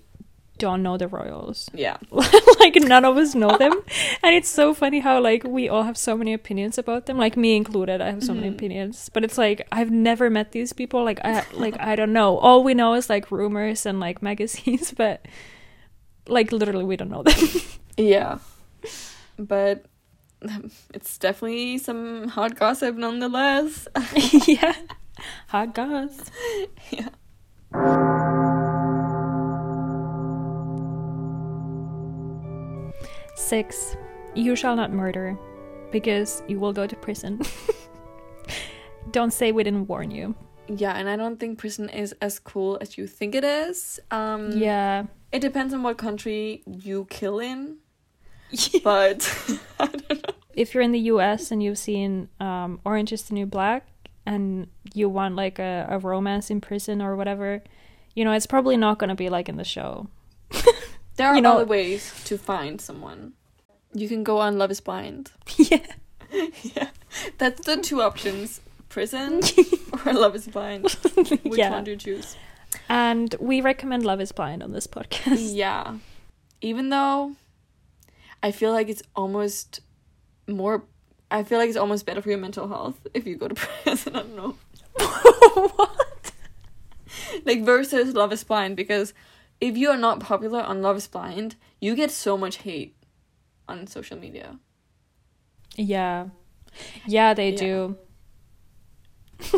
don't 0.59 0.83
know 0.83 0.97
the 0.97 1.07
royals. 1.07 1.69
Yeah. 1.73 1.97
like 2.59 2.75
none 2.75 3.05
of 3.05 3.17
us 3.17 3.33
know 3.33 3.57
them, 3.57 3.73
and 4.23 4.35
it's 4.35 4.49
so 4.49 4.73
funny 4.73 4.99
how 4.99 5.19
like 5.19 5.43
we 5.43 5.67
all 5.69 5.83
have 5.83 5.97
so 5.97 6.15
many 6.15 6.33
opinions 6.33 6.77
about 6.77 7.05
them. 7.07 7.17
Like 7.17 7.35
me 7.37 7.55
included, 7.55 8.01
I 8.01 8.11
have 8.11 8.23
so 8.23 8.33
many 8.33 8.49
Mhm. 8.49 8.55
opinions. 8.55 9.09
But 9.13 9.23
it's 9.23 9.37
like 9.37 9.67
I've 9.71 9.89
never 9.91 10.29
met 10.29 10.51
these 10.51 10.73
people. 10.73 11.03
Like 11.03 11.19
I 11.25 11.43
like 11.53 11.79
I 11.79 11.95
don't 11.95 12.13
know. 12.13 12.37
All 12.37 12.63
we 12.63 12.73
know 12.75 12.93
is 12.93 13.09
like 13.09 13.31
rumors 13.31 13.85
and 13.85 13.99
like 13.99 14.21
magazines, 14.29 14.93
but 14.95 15.25
like 16.27 16.51
literally 16.51 16.85
we 16.85 16.95
don't 16.97 17.09
know 17.09 17.23
them. 17.23 17.39
Yeah. 17.97 18.37
But 19.37 19.85
um, 20.47 20.71
it's 20.93 21.17
definitely 21.17 21.77
some 21.79 22.27
hot 22.29 22.55
gossip 22.59 22.95
nonetheless. 22.95 23.87
yeah, 24.47 24.75
hot 25.47 25.73
gossip. 25.73 26.27
yeah. 26.91 27.09
Six, 33.39 33.95
you 34.35 34.53
shall 34.53 34.75
not 34.75 34.91
murder, 34.91 35.39
because 35.91 36.43
you 36.49 36.59
will 36.59 36.73
go 36.73 36.85
to 36.85 36.95
prison. 36.97 37.39
don't 39.11 39.31
say 39.31 39.53
we 39.53 39.63
didn't 39.63 39.87
warn 39.87 40.11
you. 40.11 40.35
Yeah, 40.67 40.91
and 40.91 41.09
I 41.09 41.15
don't 41.15 41.39
think 41.39 41.57
prison 41.57 41.87
is 41.89 42.13
as 42.21 42.37
cool 42.37 42.77
as 42.81 42.97
you 42.97 43.07
think 43.07 43.33
it 43.35 43.45
is. 43.45 43.99
Um 44.11 44.51
Yeah. 44.51 45.05
It 45.31 45.39
depends 45.39 45.73
on 45.73 45.83
what 45.83 45.97
country 45.97 46.63
you 46.67 47.07
kill 47.09 47.39
in. 47.39 47.77
But 48.83 49.19
I 49.79 49.85
don't 49.87 50.09
know. 50.27 50.33
if 50.53 50.73
you're 50.73 50.83
in 50.83 50.91
the 50.91 51.05
US 51.13 51.49
and 51.49 51.63
you've 51.63 51.77
seen 51.77 52.27
um, 52.41 52.81
Orange 52.83 53.13
is 53.13 53.23
the 53.23 53.33
New 53.35 53.45
Black 53.45 53.87
and 54.25 54.67
you 54.93 55.07
want 55.07 55.35
like 55.35 55.59
a, 55.59 55.87
a 55.89 55.97
romance 55.97 56.51
in 56.51 56.59
prison 56.59 57.01
or 57.01 57.15
whatever, 57.15 57.63
you 58.15 58.25
know, 58.25 58.33
it's 58.33 58.47
probably 58.47 58.75
not 58.75 58.99
going 58.99 59.09
to 59.09 59.15
be 59.15 59.29
like 59.29 59.47
in 59.47 59.55
the 59.55 59.63
show. 59.63 60.09
There 61.19 61.27
are 61.27 61.35
You 61.35 61.41
know- 61.41 61.55
other 61.55 61.65
ways 61.65 62.13
to 62.25 62.37
find 62.37 62.79
someone. 62.79 63.33
You 63.93 64.07
can 64.07 64.23
go 64.23 64.37
on 64.37 64.57
Love 64.57 64.71
is 64.71 64.79
Blind. 64.79 65.31
yeah. 65.57 65.85
yeah. 66.63 66.89
That's 67.37 67.65
the 67.65 67.75
two 67.75 68.01
options. 68.01 68.61
Prison 68.87 69.41
or 70.05 70.13
Love 70.13 70.33
is 70.33 70.47
Blind. 70.47 70.85
Which 71.43 71.57
yeah. 71.57 71.71
one 71.71 71.83
do 71.83 71.91
you 71.91 71.97
choose? 71.97 72.37
And 72.87 73.35
we 73.37 73.59
recommend 73.59 74.05
Love 74.05 74.21
is 74.21 74.31
Blind 74.31 74.63
on 74.63 74.71
this 74.71 74.87
podcast. 74.87 75.53
Yeah. 75.53 75.97
Even 76.61 76.87
though 76.87 77.35
I 78.41 78.51
feel 78.51 78.71
like 78.71 78.87
it's 78.87 79.03
almost 79.13 79.81
more 80.47 80.85
I 81.29 81.43
feel 81.43 81.57
like 81.59 81.67
it's 81.67 81.77
almost 81.77 82.05
better 82.05 82.21
for 82.21 82.29
your 82.29 82.39
mental 82.39 82.69
health 82.69 83.05
if 83.13 83.27
you 83.27 83.35
go 83.35 83.49
to 83.49 83.55
prison. 83.55 84.15
I 84.15 84.19
don't 84.19 84.35
know. 84.37 84.55
what? 85.75 86.31
Like 87.45 87.65
versus 87.65 88.15
Love 88.15 88.31
is 88.31 88.45
Blind 88.45 88.77
because 88.77 89.13
if 89.61 89.77
you 89.77 89.89
are 89.89 89.97
not 89.97 90.19
popular 90.19 90.61
on 90.61 90.81
Love 90.81 90.97
is 90.97 91.07
Blind, 91.07 91.55
you 91.79 91.95
get 91.95 92.11
so 92.11 92.37
much 92.37 92.57
hate 92.57 92.95
on 93.67 93.87
social 93.87 94.17
media. 94.17 94.59
Yeah. 95.75 96.29
Yeah, 97.05 97.33
they 97.33 97.51
Yeah. 97.51 97.57
do. 97.57 97.97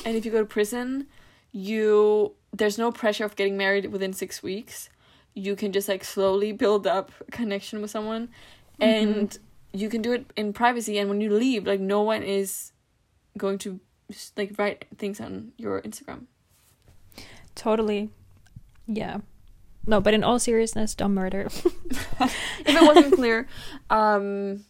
and 0.05 0.15
if 0.15 0.25
you 0.25 0.31
go 0.31 0.39
to 0.39 0.45
prison, 0.45 1.07
you 1.51 2.35
there's 2.53 2.77
no 2.77 2.91
pressure 2.91 3.23
of 3.23 3.35
getting 3.35 3.57
married 3.57 3.91
within 3.91 4.13
six 4.13 4.43
weeks. 4.43 4.89
You 5.33 5.55
can 5.55 5.71
just 5.71 5.87
like 5.87 6.03
slowly 6.03 6.51
build 6.51 6.85
up 6.85 7.11
a 7.25 7.31
connection 7.31 7.81
with 7.81 7.89
someone, 7.89 8.27
mm-hmm. 8.79 8.83
and 8.83 9.39
you 9.73 9.89
can 9.89 10.01
do 10.01 10.11
it 10.11 10.31
in 10.35 10.51
privacy. 10.51 10.97
And 10.97 11.09
when 11.09 11.21
you 11.21 11.31
leave, 11.31 11.65
like 11.65 11.79
no 11.79 12.01
one 12.01 12.23
is 12.23 12.73
going 13.37 13.57
to 13.59 13.79
like 14.35 14.53
write 14.57 14.85
things 14.97 15.21
on 15.21 15.53
your 15.57 15.81
Instagram. 15.81 16.25
Totally. 17.55 18.09
Yeah. 18.87 19.19
No, 19.85 19.99
but 19.99 20.13
in 20.13 20.23
all 20.23 20.39
seriousness, 20.39 20.95
don't 20.95 21.13
murder. 21.13 21.49
If 22.63 22.75
it 22.75 22.81
wasn't 22.83 23.15
clear, 23.15 23.47
um, 23.89 24.63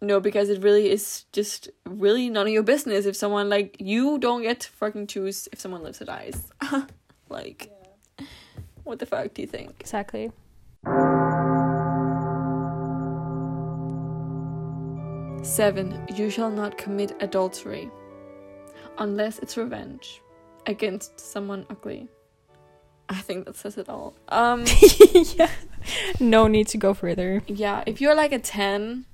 no, 0.00 0.18
because 0.18 0.50
it 0.50 0.62
really 0.62 0.90
is 0.90 1.24
just 1.32 1.70
really 1.86 2.28
none 2.28 2.48
of 2.48 2.52
your 2.52 2.64
business 2.64 3.06
if 3.06 3.16
someone 3.16 3.48
like 3.48 3.76
you 3.78 4.18
don't 4.18 4.42
get 4.42 4.60
to 4.60 4.68
fucking 4.70 5.06
choose 5.06 5.48
if 5.52 5.60
someone 5.60 5.82
lives 5.82 6.02
or 6.02 6.06
dies. 6.06 6.52
like, 7.28 7.70
what 8.82 8.98
the 8.98 9.06
fuck 9.06 9.32
do 9.34 9.42
you 9.42 9.48
think? 9.48 9.76
exactly. 9.80 10.32
Seven, 15.42 16.04
you 16.14 16.28
shall 16.28 16.50
not 16.50 16.76
commit 16.76 17.14
adultery 17.20 17.88
unless 18.98 19.38
it's 19.38 19.56
revenge 19.56 20.20
against 20.66 21.20
someone 21.20 21.64
ugly. 21.70 22.08
I 23.08 23.16
think 23.20 23.46
that 23.46 23.56
says 23.56 23.78
it 23.78 23.88
all. 23.88 24.14
Um, 24.28 24.64
yeah. 25.36 25.50
No 26.18 26.48
need 26.48 26.66
to 26.68 26.78
go 26.78 26.92
further. 26.94 27.42
yeah, 27.46 27.82
if 27.86 28.00
you're 28.00 28.14
like 28.16 28.32
a 28.32 28.38
10 28.38 29.04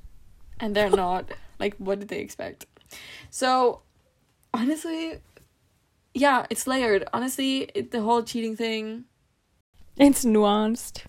and 0.61 0.75
they're 0.75 0.91
not, 1.05 1.27
like, 1.59 1.77
what 1.77 1.99
did 2.01 2.09
they 2.09 2.21
expect? 2.21 2.67
So, 3.31 3.81
honestly, 4.55 5.19
yeah, 6.15 6.47
it's 6.51 6.67
layered. 6.67 7.05
Honestly, 7.13 7.71
it, 7.75 7.91
the 7.91 8.01
whole 8.03 8.23
cheating 8.23 8.57
thing, 8.57 9.05
It's 9.99 10.25
nuanced. 10.25 11.03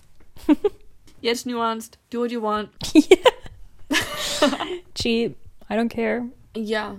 yeah, 0.47 1.31
it's 1.31 1.43
nuanced. 1.45 1.95
Do 2.09 2.19
what 2.19 2.31
you 2.31 2.41
want. 2.41 2.69
yeah. 2.93 3.15
Cheat. 4.95 5.37
I 5.69 5.75
don't 5.75 5.89
care. 5.89 6.27
Yeah. 6.53 6.95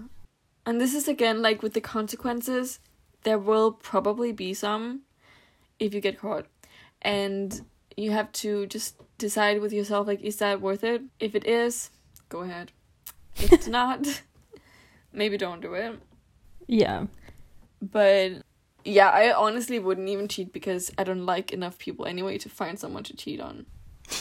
And 0.67 0.81
this 0.81 0.95
is 0.95 1.09
again 1.09 1.43
like 1.43 1.63
with 1.63 1.75
the 1.75 1.81
consequences, 1.81 2.79
there 3.25 3.39
will 3.39 3.73
probably 3.73 4.33
be 4.33 4.55
some 4.55 5.03
if 5.79 5.95
you 5.95 6.01
get 6.01 6.19
caught. 6.19 6.47
And 7.03 7.61
you 7.97 8.11
have 8.11 8.33
to 8.33 8.67
just 8.67 8.97
decide 9.19 9.61
with 9.61 9.73
yourself 9.73 10.07
like 10.07 10.21
is 10.23 10.37
that 10.37 10.61
worth 10.61 10.85
it? 10.85 11.03
If 11.21 11.35
it 11.35 11.47
is, 11.47 11.91
go 12.29 12.43
ahead. 12.43 12.73
If 13.37 13.53
it's 13.53 13.69
not, 13.79 14.23
maybe 15.13 15.37
don't 15.37 15.61
do 15.61 15.75
it. 15.75 15.99
Yeah. 16.67 17.07
But 17.81 18.43
yeah, 18.85 19.09
I 19.09 19.33
honestly 19.33 19.79
wouldn't 19.79 20.09
even 20.09 20.29
cheat 20.29 20.53
because 20.53 20.91
I 20.99 21.05
don't 21.05 21.27
like 21.27 21.53
enough 21.53 21.79
people 21.79 22.07
anyway 22.07 22.39
to 22.39 22.49
find 22.49 22.79
someone 22.79 23.05
to 23.05 23.17
cheat 23.17 23.41
on. 23.41 23.67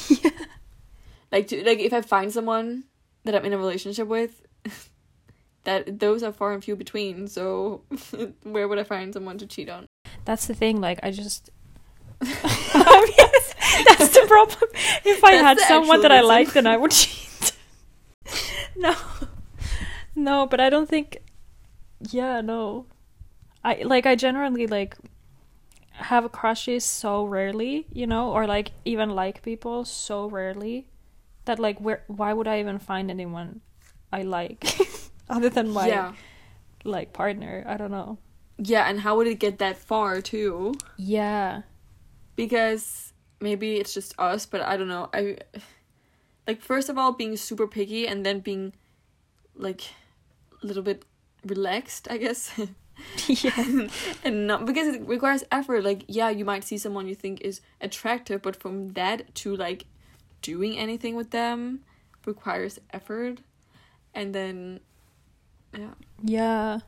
yeah. 0.10 0.30
Like 1.32 1.48
to 1.48 1.66
like 1.66 1.80
if 1.80 1.94
I 1.94 2.02
find 2.02 2.32
someone 2.32 2.84
that 3.24 3.34
I'm 3.34 3.44
in 3.44 3.54
a 3.54 3.58
relationship 3.58 4.08
with, 4.08 4.44
that 5.63 6.00
those 6.00 6.22
are 6.22 6.32
far 6.32 6.54
and 6.54 6.63
few 6.63 6.76
between. 6.76 7.28
So 7.28 7.82
where 8.44 8.68
would 8.68 8.78
I 8.78 8.84
find 8.84 9.12
someone 9.12 9.39
to 9.39 9.48
cheat 9.48 9.68
on? 9.68 9.88
That's 10.25 10.47
the 10.47 10.53
thing. 10.53 10.79
Like, 10.81 10.99
I 11.03 11.12
just. 11.12 11.49
That's 12.21 14.09
the 14.09 14.25
problem. 14.27 14.69
If 15.03 15.23
I 15.23 15.36
That's 15.36 15.62
had 15.62 15.67
someone 15.67 16.01
that 16.01 16.12
I 16.12 16.21
liked, 16.21 16.53
then 16.53 16.67
I 16.67 16.77
would 16.77 16.91
cheat. 16.91 17.53
no. 18.75 18.95
No, 20.15 20.45
but 20.45 20.59
I 20.59 20.69
don't 20.69 20.88
think. 20.88 21.17
Yeah, 22.12 22.41
no. 22.41 22.86
I 23.63 23.81
like. 23.83 24.05
I 24.05 24.15
generally 24.15 24.67
like 24.67 24.95
have 25.93 26.31
crushes 26.31 26.83
so 26.83 27.25
rarely, 27.25 27.88
you 27.91 28.05
know, 28.07 28.31
or 28.31 28.45
like 28.47 28.71
even 28.86 29.09
like 29.12 29.41
people 29.41 29.86
so 29.86 30.27
rarely 30.27 30.88
that 31.45 31.59
like 31.59 31.79
where 31.79 32.03
why 32.07 32.33
would 32.33 32.47
I 32.47 32.59
even 32.59 32.79
find 32.79 33.09
anyone 33.09 33.62
I 34.12 34.23
like 34.23 34.65
other 35.29 35.49
than 35.49 35.69
my 35.69 35.88
yeah, 35.88 36.13
like 36.83 37.13
partner? 37.13 37.63
I 37.67 37.77
don't 37.77 37.91
know. 37.91 38.17
Yeah, 38.63 38.88
and 38.89 38.99
how 39.02 39.17
would 39.17 39.28
it 39.28 39.39
get 39.39 39.60
that 39.60 39.78
far 39.78 40.21
too? 40.21 40.73
Yeah. 40.97 41.63
Because 42.36 43.13
maybe 43.39 43.76
it's 43.78 43.93
just 43.93 44.13
us, 44.17 44.45
but 44.45 44.62
I 44.62 44.78
don't 44.78 44.88
know. 44.88 45.10
I 45.13 45.38
like 46.47 46.62
first 46.62 46.89
of 46.89 46.97
all 46.97 47.13
being 47.13 47.36
super 47.38 47.67
picky, 47.67 48.08
and 48.08 48.26
then 48.26 48.39
being 48.39 48.73
like 49.56 49.82
a 50.62 50.65
little 50.65 50.84
bit 50.84 51.06
relaxed, 51.45 52.08
I 52.10 52.17
guess. 52.17 52.52
yeah. 53.28 53.88
and 54.23 54.47
not 54.47 54.65
because 54.65 54.88
it 54.95 55.02
requires 55.08 55.43
effort 55.52 55.84
like 55.84 56.06
yeah 56.08 56.30
you 56.30 56.45
might 56.45 56.63
see 56.63 56.78
someone 56.78 57.08
you 57.08 57.15
think 57.15 57.41
is 57.41 57.60
attractive 57.82 58.43
but 58.43 58.56
from 58.56 58.93
that 58.93 59.34
to 59.34 59.56
like 59.56 59.86
doing 60.43 60.78
anything 60.78 61.15
with 61.15 61.32
them 61.32 61.80
requires 62.28 62.78
effort 62.93 63.39
and 64.13 64.34
then 64.36 64.80
yeah 65.76 65.95
Yeah. 66.23 66.80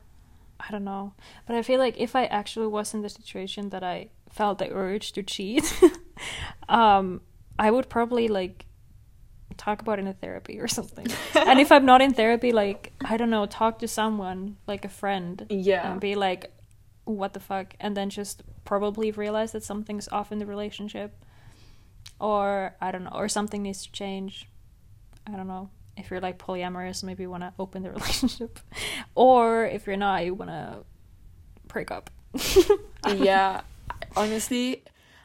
I 0.58 0.70
don't 0.70 0.84
know. 0.84 1.14
But 1.46 1.56
I 1.56 1.62
feel 1.62 1.78
like 1.78 1.98
if 1.98 2.16
I 2.16 2.24
actually 2.26 2.66
was 2.66 2.94
in 2.94 3.02
the 3.02 3.08
situation 3.08 3.70
that 3.70 3.82
I 3.82 4.08
felt 4.30 4.58
the 4.58 4.72
urge 4.72 5.12
to 5.12 5.22
cheat, 5.22 5.64
um, 6.68 7.20
I 7.58 7.70
would 7.70 7.88
probably 7.88 8.28
like 8.28 8.66
talk 9.56 9.80
about 9.80 9.98
it 9.98 10.06
in 10.06 10.14
therapy 10.14 10.58
or 10.60 10.68
something. 10.68 11.06
and 11.34 11.58
if 11.60 11.72
I'm 11.72 11.86
not 11.86 12.00
in 12.00 12.12
therapy, 12.14 12.52
like 12.52 12.92
I 13.04 13.16
don't 13.16 13.30
know, 13.30 13.46
talk 13.46 13.78
to 13.80 13.88
someone, 13.88 14.56
like 14.66 14.84
a 14.84 14.88
friend, 14.88 15.46
yeah 15.50 15.92
and 15.92 16.00
be 16.00 16.14
like, 16.14 16.50
what 17.04 17.32
the 17.34 17.40
fuck? 17.40 17.74
And 17.80 17.96
then 17.96 18.10
just 18.10 18.42
probably 18.64 19.10
realize 19.10 19.52
that 19.52 19.62
something's 19.62 20.08
off 20.08 20.32
in 20.32 20.38
the 20.38 20.46
relationship. 20.46 21.24
Or 22.18 22.74
I 22.80 22.90
don't 22.92 23.04
know, 23.04 23.12
or 23.14 23.28
something 23.28 23.62
needs 23.62 23.84
to 23.84 23.92
change. 23.92 24.48
I 25.26 25.32
don't 25.32 25.48
know. 25.48 25.70
If 25.96 26.10
you're 26.10 26.20
like 26.20 26.38
polyamorous, 26.38 27.02
maybe 27.02 27.22
you 27.22 27.30
want 27.30 27.42
to 27.42 27.52
open 27.58 27.82
the 27.82 27.90
relationship. 27.98 28.58
or 29.14 29.66
if 29.66 29.86
you're 29.86 29.96
not, 29.96 30.24
you 30.24 30.34
want 30.34 30.50
to 30.50 30.78
break 31.68 31.90
up. 31.90 32.10
yeah 33.16 33.62
honestly 34.16 34.82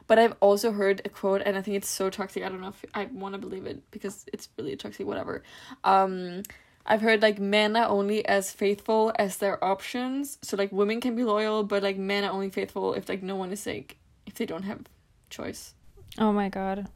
But 0.08 0.20
I've 0.20 0.36
also 0.42 0.74
heard 0.74 1.02
a 1.06 1.10
quote, 1.10 1.42
and 1.46 1.58
I 1.58 1.62
think 1.62 1.78
it's 1.78 1.88
so 1.88 2.10
toxic. 2.10 2.44
I 2.44 2.50
don't 2.50 2.60
know 2.60 2.68
if 2.68 2.84
I 2.94 3.06
want 3.06 3.34
to 3.34 3.40
believe 3.40 3.66
it 3.66 3.80
because 3.92 4.26
it's 4.34 4.50
really 4.58 4.76
toxic. 4.76 5.08
Whatever. 5.08 5.42
Um, 5.86 6.44
I've 6.86 7.00
heard 7.00 7.22
like 7.22 7.40
men 7.40 7.78
are 7.78 7.88
only 7.88 8.26
as 8.26 8.52
faithful 8.52 9.14
as 9.16 9.38
their 9.38 9.64
options. 9.64 10.38
So 10.42 10.58
like 10.58 10.72
women 10.74 11.00
can 11.00 11.16
be 11.16 11.24
loyal, 11.24 11.64
but 11.64 11.82
like 11.82 11.98
men 11.98 12.26
are 12.26 12.32
only 12.32 12.50
faithful 12.50 12.94
if 12.94 13.08
like 13.08 13.24
no 13.24 13.38
one 13.38 13.54
is 13.54 13.66
like 13.66 13.96
if 14.26 14.34
they 14.34 14.46
don't 14.46 14.64
have 14.64 14.82
choice. 15.30 15.76
Oh 16.18 16.34
my 16.34 16.50
god. 16.50 16.90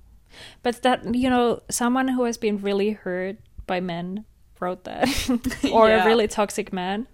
But 0.62 0.82
that 0.82 1.16
you 1.16 1.30
know, 1.30 1.62
someone 1.70 2.10
who 2.10 2.26
has 2.26 2.38
been 2.38 2.58
really 2.58 2.92
hurt 2.92 3.38
by 3.67 3.80
men 3.80 4.25
wrote 4.60 4.84
that. 4.86 5.08
or 5.71 5.89
Yeah. 5.89 6.04
a 6.04 6.06
really 6.06 6.28
toxic 6.28 6.71
man. 6.73 7.08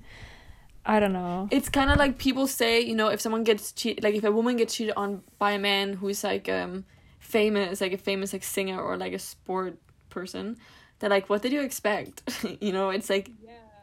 I 0.85 0.99
don't 0.99 1.13
know. 1.13 1.47
It's 1.51 1.69
kind 1.69 1.91
of 1.91 1.97
like 1.97 2.17
people 2.17 2.47
say, 2.47 2.79
you 2.81 2.95
know, 2.95 3.09
if 3.09 3.21
someone 3.21 3.43
gets 3.43 3.71
cheated, 3.71 4.03
like 4.03 4.15
if 4.15 4.23
a 4.23 4.31
woman 4.31 4.57
gets 4.57 4.75
cheated 4.75 4.93
on 4.97 5.21
by 5.37 5.51
a 5.51 5.59
man 5.59 5.93
who's 5.93 6.23
like 6.23 6.49
um 6.49 6.85
famous, 7.19 7.81
like 7.81 7.93
a 7.93 7.97
famous 7.97 8.33
like 8.33 8.43
singer 8.43 8.81
or 8.81 8.97
like 8.97 9.13
a 9.13 9.19
sport 9.19 9.77
person, 10.09 10.57
they're 10.99 11.09
like, 11.09 11.29
what 11.29 11.41
did 11.43 11.51
you 11.51 11.61
expect? 11.61 12.23
you 12.61 12.71
know, 12.71 12.89
it's 12.89 13.09
like 13.09 13.29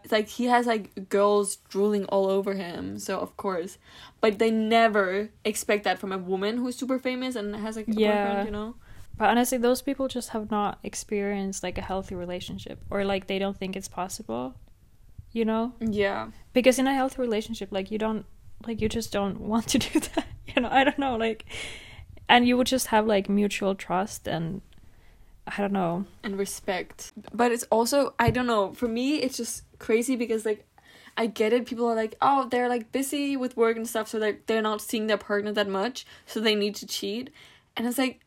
it's 0.03 0.13
like 0.13 0.29
he 0.29 0.47
has 0.47 0.67
like 0.67 1.09
girls 1.09 1.57
drooling 1.69 2.05
all 2.07 2.29
over 2.31 2.55
him, 2.55 2.99
so 2.99 3.19
of 3.21 3.37
course, 3.37 3.79
but 4.21 4.39
they 4.39 4.51
never 4.51 5.31
expect 5.45 5.85
that 5.85 5.99
from 6.01 6.13
a 6.13 6.19
woman 6.19 6.57
who's 6.57 6.77
super 6.77 6.99
famous 6.99 7.37
and 7.37 7.55
has 7.55 7.77
like 7.77 7.87
a 7.89 7.93
Yeah. 7.93 8.17
boyfriend, 8.23 8.45
you 8.47 8.51
know. 8.51 8.75
But 9.19 9.31
honestly, 9.31 9.59
those 9.59 9.83
people 9.83 10.07
just 10.09 10.31
have 10.31 10.51
not 10.51 10.79
experienced 10.83 11.63
like 11.63 11.77
a 11.77 11.83
healthy 11.83 12.15
relationship 12.15 12.79
or 12.91 13.05
like 13.05 13.27
they 13.27 13.39
don't 13.39 13.57
think 13.57 13.77
it's 13.77 13.89
possible. 13.89 14.55
You 15.33 15.45
know? 15.45 15.73
Yeah, 15.81 16.29
Because 16.55 16.79
in 16.79 16.87
a 16.87 16.95
healthy 16.95 17.21
relationship, 17.21 17.69
like 17.71 17.91
you 17.91 17.99
don't 17.99 18.25
like 18.67 18.81
you 18.81 18.89
just 18.89 19.13
don't 19.13 19.41
want 19.41 19.69
to 19.69 19.79
do 19.89 20.01
that. 20.01 20.27
You 20.55 20.63
know, 20.63 20.69
I 20.71 20.85
don't 20.85 20.99
know, 20.99 21.17
like 21.17 21.45
and 22.29 22.47
you 22.49 22.57
would 22.57 22.67
just 22.67 22.87
have 22.89 23.07
like 23.07 23.29
mutual 23.29 23.75
trust 23.75 24.27
and 24.29 24.63
I 25.47 25.57
don't 25.59 25.73
know. 25.73 26.05
and 26.23 26.39
respect. 26.39 27.13
But 27.33 27.53
it's 27.53 27.65
also 27.65 28.15
I 28.19 28.31
don't 28.31 28.47
know. 28.47 28.73
For 28.73 28.89
me, 28.89 29.17
it's 29.17 29.37
just 29.37 29.65
crazy 29.79 30.17
because 30.17 30.45
like 30.47 30.65
I 31.17 31.27
get 31.27 31.53
it. 31.53 31.67
People 31.67 31.87
are 31.87 31.97
like, 31.97 32.15
oh, 32.23 32.49
they're 32.49 32.69
like 32.69 32.93
busy 32.93 33.37
with 33.37 33.57
work 33.57 33.77
and 33.77 33.89
stuff, 33.89 34.09
so 34.09 34.19
they're 34.19 34.39
they're 34.47 34.63
not 34.63 34.81
seeing 34.81 35.09
their 35.09 35.19
partner 35.19 35.53
that 35.53 35.69
much, 35.69 36.07
so 36.27 36.39
they 36.41 36.55
need 36.55 36.75
to 36.77 36.87
cheat. 36.87 37.31
And 37.77 37.87
it's 37.87 37.99
like, 37.99 38.21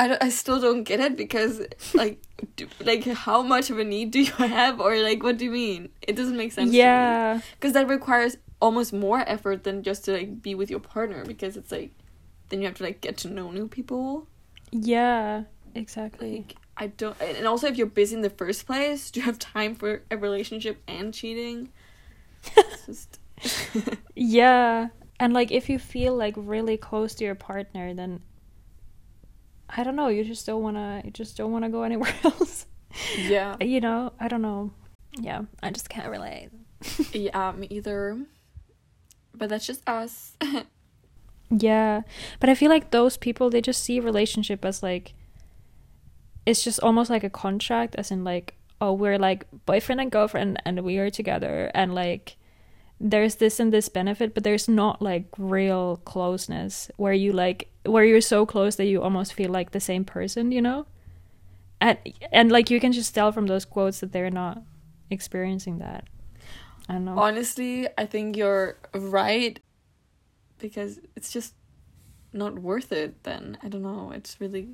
I 0.00 0.16
I 0.20 0.28
still 0.30 0.60
don't 0.60 0.84
get 0.84 0.98
it 0.98 1.16
because 1.16 1.60
like 1.94 2.22
do, 2.56 2.66
like 2.80 3.04
how 3.04 3.42
much 3.42 3.68
of 3.68 3.78
a 3.78 3.84
need 3.84 4.10
do 4.12 4.20
you 4.20 4.32
have 4.32 4.80
or 4.80 4.96
like 4.96 5.22
what 5.22 5.36
do 5.36 5.44
you 5.44 5.50
mean? 5.50 5.90
It 6.00 6.16
doesn't 6.16 6.36
make 6.36 6.52
sense. 6.52 6.72
yeah. 6.72 7.40
because 7.54 7.74
that 7.74 7.86
requires 7.88 8.36
almost 8.60 8.92
more 8.92 9.20
effort 9.26 9.64
than 9.64 9.82
just 9.82 10.04
to 10.06 10.12
like 10.12 10.42
be 10.42 10.54
with 10.54 10.70
your 10.70 10.80
partner 10.80 11.24
because 11.24 11.56
it's 11.56 11.70
like 11.70 11.92
then 12.48 12.60
you 12.60 12.66
have 12.66 12.76
to 12.76 12.84
like 12.84 13.00
get 13.00 13.18
to 13.18 13.28
know 13.28 13.50
new 13.50 13.68
people. 13.68 14.26
Yeah. 14.72 15.44
Exactly. 15.74 16.36
Like 16.38 16.56
I 16.76 16.86
don't, 16.86 17.20
and 17.20 17.46
also 17.46 17.66
if 17.66 17.76
you're 17.76 17.86
busy 17.86 18.16
in 18.16 18.22
the 18.22 18.30
first 18.30 18.66
place, 18.66 19.10
do 19.10 19.20
you 19.20 19.26
have 19.26 19.38
time 19.38 19.74
for 19.74 20.02
a 20.10 20.16
relationship 20.16 20.82
and 20.88 21.12
cheating? 21.12 21.70
Just 22.86 23.18
Yeah. 24.14 24.88
And 25.18 25.34
like 25.34 25.52
if 25.52 25.68
you 25.68 25.78
feel 25.78 26.16
like 26.16 26.34
really 26.38 26.78
close 26.78 27.14
to 27.16 27.24
your 27.24 27.34
partner 27.34 27.92
then 27.92 28.22
I 29.76 29.84
don't 29.84 29.96
know, 29.96 30.08
you 30.08 30.24
just 30.24 30.46
don't 30.46 30.62
want 30.62 30.76
to 30.76 31.02
you 31.04 31.10
just 31.10 31.36
don't 31.36 31.52
want 31.52 31.64
to 31.64 31.70
go 31.70 31.82
anywhere 31.82 32.12
else. 32.24 32.66
yeah, 33.18 33.56
You 33.60 33.80
know, 33.80 34.12
I 34.18 34.28
don't 34.28 34.42
know. 34.42 34.72
Yeah, 35.18 35.42
I 35.62 35.70
just 35.70 35.88
can't 35.88 36.08
relate. 36.10 36.50
yeah, 37.12 37.52
me 37.52 37.66
either. 37.70 38.18
But 39.34 39.48
that's 39.48 39.66
just 39.66 39.88
us. 39.88 40.36
Yeah. 41.50 42.02
But 42.38 42.48
I 42.48 42.54
feel 42.54 42.70
like 42.70 42.90
those 42.92 43.16
people 43.16 43.50
they 43.50 43.60
just 43.60 43.82
see 43.82 43.98
relationship 43.98 44.64
as 44.64 44.82
like 44.82 45.14
it's 46.46 46.62
just 46.62 46.80
almost 46.80 47.10
like 47.10 47.24
a 47.24 47.30
contract 47.30 47.96
as 47.96 48.10
in 48.10 48.22
like 48.24 48.54
oh 48.80 48.92
we're 48.92 49.18
like 49.18 49.46
boyfriend 49.66 50.00
and 50.00 50.10
girlfriend 50.12 50.62
and 50.64 50.80
we 50.82 50.98
are 50.98 51.10
together 51.10 51.70
and 51.74 51.92
like 51.94 52.36
there's 53.00 53.36
this 53.36 53.58
and 53.58 53.72
this 53.72 53.88
benefit 53.88 54.34
but 54.34 54.44
there's 54.44 54.68
not 54.68 55.00
like 55.00 55.24
real 55.38 55.96
closeness 56.04 56.90
where 56.96 57.14
you 57.14 57.32
like 57.32 57.70
where 57.86 58.04
you're 58.04 58.20
so 58.20 58.44
close 58.44 58.76
that 58.76 58.84
you 58.84 59.02
almost 59.02 59.32
feel 59.32 59.50
like 59.50 59.70
the 59.70 59.80
same 59.80 60.04
person 60.04 60.52
you 60.52 60.60
know 60.60 60.86
and 61.80 61.96
and 62.30 62.52
like 62.52 62.68
you 62.70 62.78
can 62.78 62.92
just 62.92 63.14
tell 63.14 63.32
from 63.32 63.46
those 63.46 63.64
quotes 63.64 64.00
that 64.00 64.12
they're 64.12 64.30
not 64.30 64.62
experiencing 65.08 65.78
that 65.78 66.04
i 66.88 66.92
don't 66.92 67.04
know 67.06 67.18
Honestly, 67.18 67.88
I 67.96 68.04
think 68.04 68.36
you're 68.36 68.76
right 68.92 69.58
because 70.58 71.00
it's 71.16 71.32
just 71.32 71.54
not 72.32 72.58
worth 72.58 72.92
it. 72.92 73.22
Then 73.24 73.58
I 73.62 73.68
don't 73.68 73.82
know. 73.82 74.12
It's 74.14 74.40
really. 74.40 74.68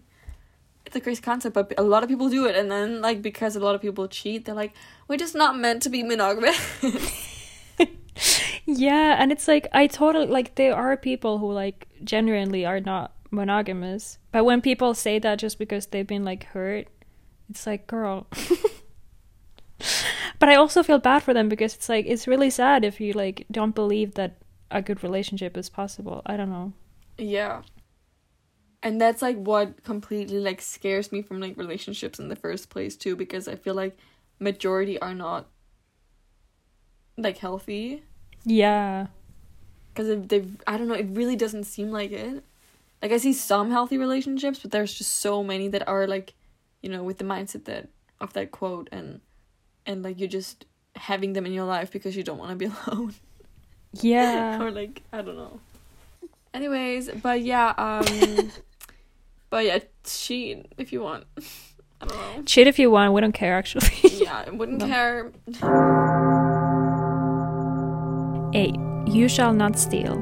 It's 0.84 0.94
a 0.94 1.00
crazy 1.00 1.20
concept, 1.20 1.54
but 1.54 1.72
a 1.76 1.82
lot 1.82 2.04
of 2.04 2.08
people 2.08 2.28
do 2.28 2.46
it, 2.46 2.54
and 2.54 2.70
then 2.70 3.00
like 3.00 3.20
because 3.20 3.56
a 3.56 3.60
lot 3.60 3.74
of 3.74 3.82
people 3.82 4.06
cheat, 4.06 4.44
they're 4.44 4.54
like, 4.54 4.72
"We're 5.08 5.16
just 5.16 5.34
not 5.34 5.58
meant 5.58 5.82
to 5.82 5.90
be 5.90 6.02
monogamous." 6.02 6.58
Yeah, 8.66 9.14
and 9.18 9.30
it's 9.30 9.46
like 9.46 9.68
I 9.72 9.86
totally 9.86 10.26
like 10.26 10.56
there 10.56 10.74
are 10.74 10.96
people 10.96 11.38
who 11.38 11.52
like 11.52 11.86
genuinely 12.02 12.66
are 12.66 12.80
not 12.80 13.12
monogamous. 13.30 14.18
But 14.32 14.44
when 14.44 14.60
people 14.60 14.92
say 14.92 15.20
that 15.20 15.38
just 15.38 15.58
because 15.58 15.86
they've 15.86 16.06
been 16.06 16.24
like 16.24 16.44
hurt, 16.44 16.88
it's 17.48 17.66
like, 17.66 17.86
girl. 17.86 18.26
but 20.38 20.48
I 20.48 20.56
also 20.56 20.82
feel 20.82 20.98
bad 20.98 21.22
for 21.22 21.32
them 21.32 21.48
because 21.48 21.74
it's 21.76 21.88
like 21.88 22.06
it's 22.06 22.26
really 22.26 22.50
sad 22.50 22.84
if 22.84 23.00
you 23.00 23.12
like 23.12 23.46
don't 23.52 23.74
believe 23.74 24.14
that 24.14 24.38
a 24.72 24.82
good 24.82 25.04
relationship 25.04 25.56
is 25.56 25.70
possible. 25.70 26.22
I 26.26 26.36
don't 26.36 26.50
know. 26.50 26.72
Yeah. 27.18 27.62
And 28.82 29.00
that's 29.00 29.22
like 29.22 29.36
what 29.36 29.84
completely 29.84 30.40
like 30.40 30.60
scares 30.60 31.12
me 31.12 31.22
from 31.22 31.40
like 31.40 31.56
relationships 31.56 32.18
in 32.18 32.28
the 32.28 32.36
first 32.36 32.68
place 32.68 32.96
too 32.96 33.14
because 33.14 33.46
I 33.46 33.54
feel 33.54 33.74
like 33.74 33.96
majority 34.40 34.98
are 35.00 35.14
not 35.14 35.48
like 37.16 37.38
healthy 37.38 38.02
Yeah. 38.44 39.06
because 39.92 40.08
if 40.08 40.28
they 40.28 40.44
I 40.66 40.76
don't 40.76 40.88
know 40.88 40.94
it 40.94 41.08
really 41.10 41.36
doesn't 41.36 41.64
seem 41.64 41.90
like 41.90 42.10
it. 42.12 42.44
Like 43.02 43.12
I 43.12 43.18
see 43.18 43.32
some 43.32 43.70
healthy 43.70 43.98
relationships 43.98 44.58
but 44.60 44.70
there's 44.70 44.92
just 44.94 45.16
so 45.16 45.42
many 45.42 45.68
that 45.68 45.86
are 45.88 46.06
like 46.06 46.34
you 46.82 46.90
know 46.90 47.02
with 47.02 47.18
the 47.18 47.24
mindset 47.24 47.64
that 47.64 47.88
of 48.20 48.32
that 48.34 48.50
quote 48.50 48.88
and 48.92 49.20
and 49.86 50.02
like 50.02 50.18
you're 50.18 50.28
just 50.28 50.66
having 50.96 51.32
them 51.34 51.46
in 51.46 51.52
your 51.52 51.64
life 51.64 51.90
because 51.90 52.16
you 52.16 52.22
don't 52.22 52.38
want 52.38 52.50
to 52.50 52.56
be 52.56 52.66
alone. 52.86 53.14
Yeah. 53.92 54.62
or 54.62 54.70
like 54.70 55.02
I 55.12 55.22
don't 55.22 55.36
know. 55.36 55.60
Anyways, 56.54 57.10
but 57.22 57.40
yeah, 57.42 57.72
um 57.76 58.50
but 59.50 59.64
yeah, 59.64 59.78
cheat 60.04 60.66
if 60.78 60.92
you 60.92 61.02
want. 61.02 61.24
I 62.00 62.04
don't 62.06 62.18
know. 62.18 62.42
Cheat 62.44 62.66
if 62.66 62.78
you 62.78 62.90
want, 62.90 63.12
we 63.14 63.20
don't 63.22 63.32
care 63.32 63.56
actually. 63.56 63.88
Yeah, 64.22 64.44
I 64.46 64.50
wouldn't 64.50 64.78
No. 64.78 64.86
care. 64.86 65.32
8. 68.56 68.74
You 69.06 69.28
shall 69.28 69.52
not 69.52 69.78
steal. 69.78 70.14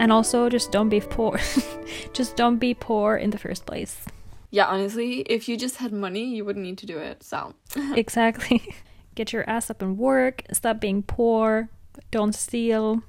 And 0.00 0.10
also 0.10 0.48
just 0.48 0.72
don't 0.72 0.88
be 0.88 1.00
poor. 1.00 1.38
just 2.12 2.34
don't 2.34 2.58
be 2.58 2.74
poor 2.74 3.16
in 3.16 3.30
the 3.30 3.38
first 3.38 3.64
place. 3.64 4.04
Yeah, 4.50 4.66
honestly, 4.66 5.20
if 5.20 5.48
you 5.48 5.56
just 5.56 5.76
had 5.76 5.92
money, 5.92 6.34
you 6.34 6.44
wouldn't 6.44 6.64
need 6.64 6.78
to 6.78 6.86
do 6.86 6.98
it. 6.98 7.22
So 7.22 7.54
exactly. 7.94 8.74
Get 9.14 9.32
your 9.32 9.48
ass 9.48 9.70
up 9.70 9.82
and 9.82 9.96
work. 9.96 10.42
Stop 10.52 10.80
being 10.80 11.04
poor. 11.04 11.68
Don't 12.10 12.34
steal. 12.34 13.04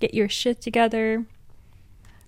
Get 0.00 0.12
your 0.12 0.28
shit 0.28 0.60
together. 0.60 1.24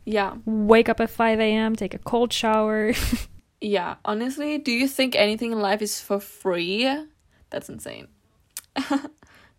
yeah, 0.04 0.36
Wake 0.44 0.88
up 0.88 1.00
at 1.00 1.10
5 1.10 1.40
a.m. 1.40 1.74
Take 1.74 1.94
a 1.94 1.98
cold 1.98 2.32
shower. 2.32 2.92
yeah. 3.60 3.96
Honestly, 4.04 4.58
do 4.58 4.70
you 4.70 4.86
think 4.86 5.16
anything 5.16 5.50
in 5.50 5.58
life 5.58 5.82
is 5.82 6.00
for 6.00 6.20
free? 6.20 6.88
That's 7.50 7.68
insane. 7.68 8.06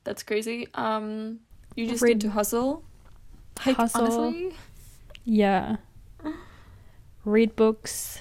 That's 0.06 0.24
crazy. 0.24 0.68
Um, 0.74 1.40
you 1.76 1.88
just 1.88 2.02
Read- 2.02 2.16
need 2.16 2.22
to 2.22 2.30
hustle. 2.32 2.84
Like, 3.66 3.78
Hustle. 3.78 4.02
honestly, 4.02 4.54
yeah. 5.24 5.78
Read 7.24 7.56
books 7.56 8.20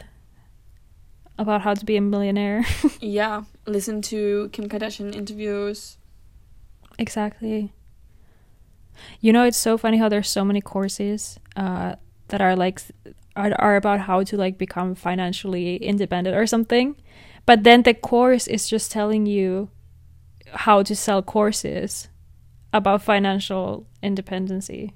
about 1.39 1.63
how 1.63 1.75
to 1.75 1.85
be 1.85 1.97
a 1.97 2.01
millionaire. 2.01 2.65
yeah. 3.01 3.43
Listen 3.67 4.01
to 4.03 4.49
Kim 4.53 4.69
Kardashian 4.69 5.15
interviews. 5.15 5.99
exactly. 6.99 7.73
You 9.21 9.33
know, 9.33 9.45
it's 9.45 9.57
so 9.59 9.77
funny 9.77 9.99
how 9.99 10.09
there's 10.09 10.29
so 10.29 10.45
many 10.45 10.61
courses 10.61 11.39
uh, 11.57 11.97
that 12.29 12.41
are 12.41 12.55
like 12.55 12.81
are, 13.35 13.53
are 13.59 13.75
about 13.77 14.01
how 14.01 14.23
to 14.23 14.37
like 14.37 14.57
become 14.57 14.95
financially 14.95 15.77
independent 15.77 16.37
or 16.37 16.47
something. 16.47 16.95
But 17.45 17.65
then 17.65 17.83
the 17.83 17.93
course 17.95 18.47
is 18.47 18.69
just 18.69 18.93
telling 18.93 19.27
you 19.27 19.69
how 20.53 20.85
to 20.85 20.95
sell 20.95 21.23
courses 21.23 22.09
about 22.75 23.01
financial 23.01 23.87
independency. 24.03 24.93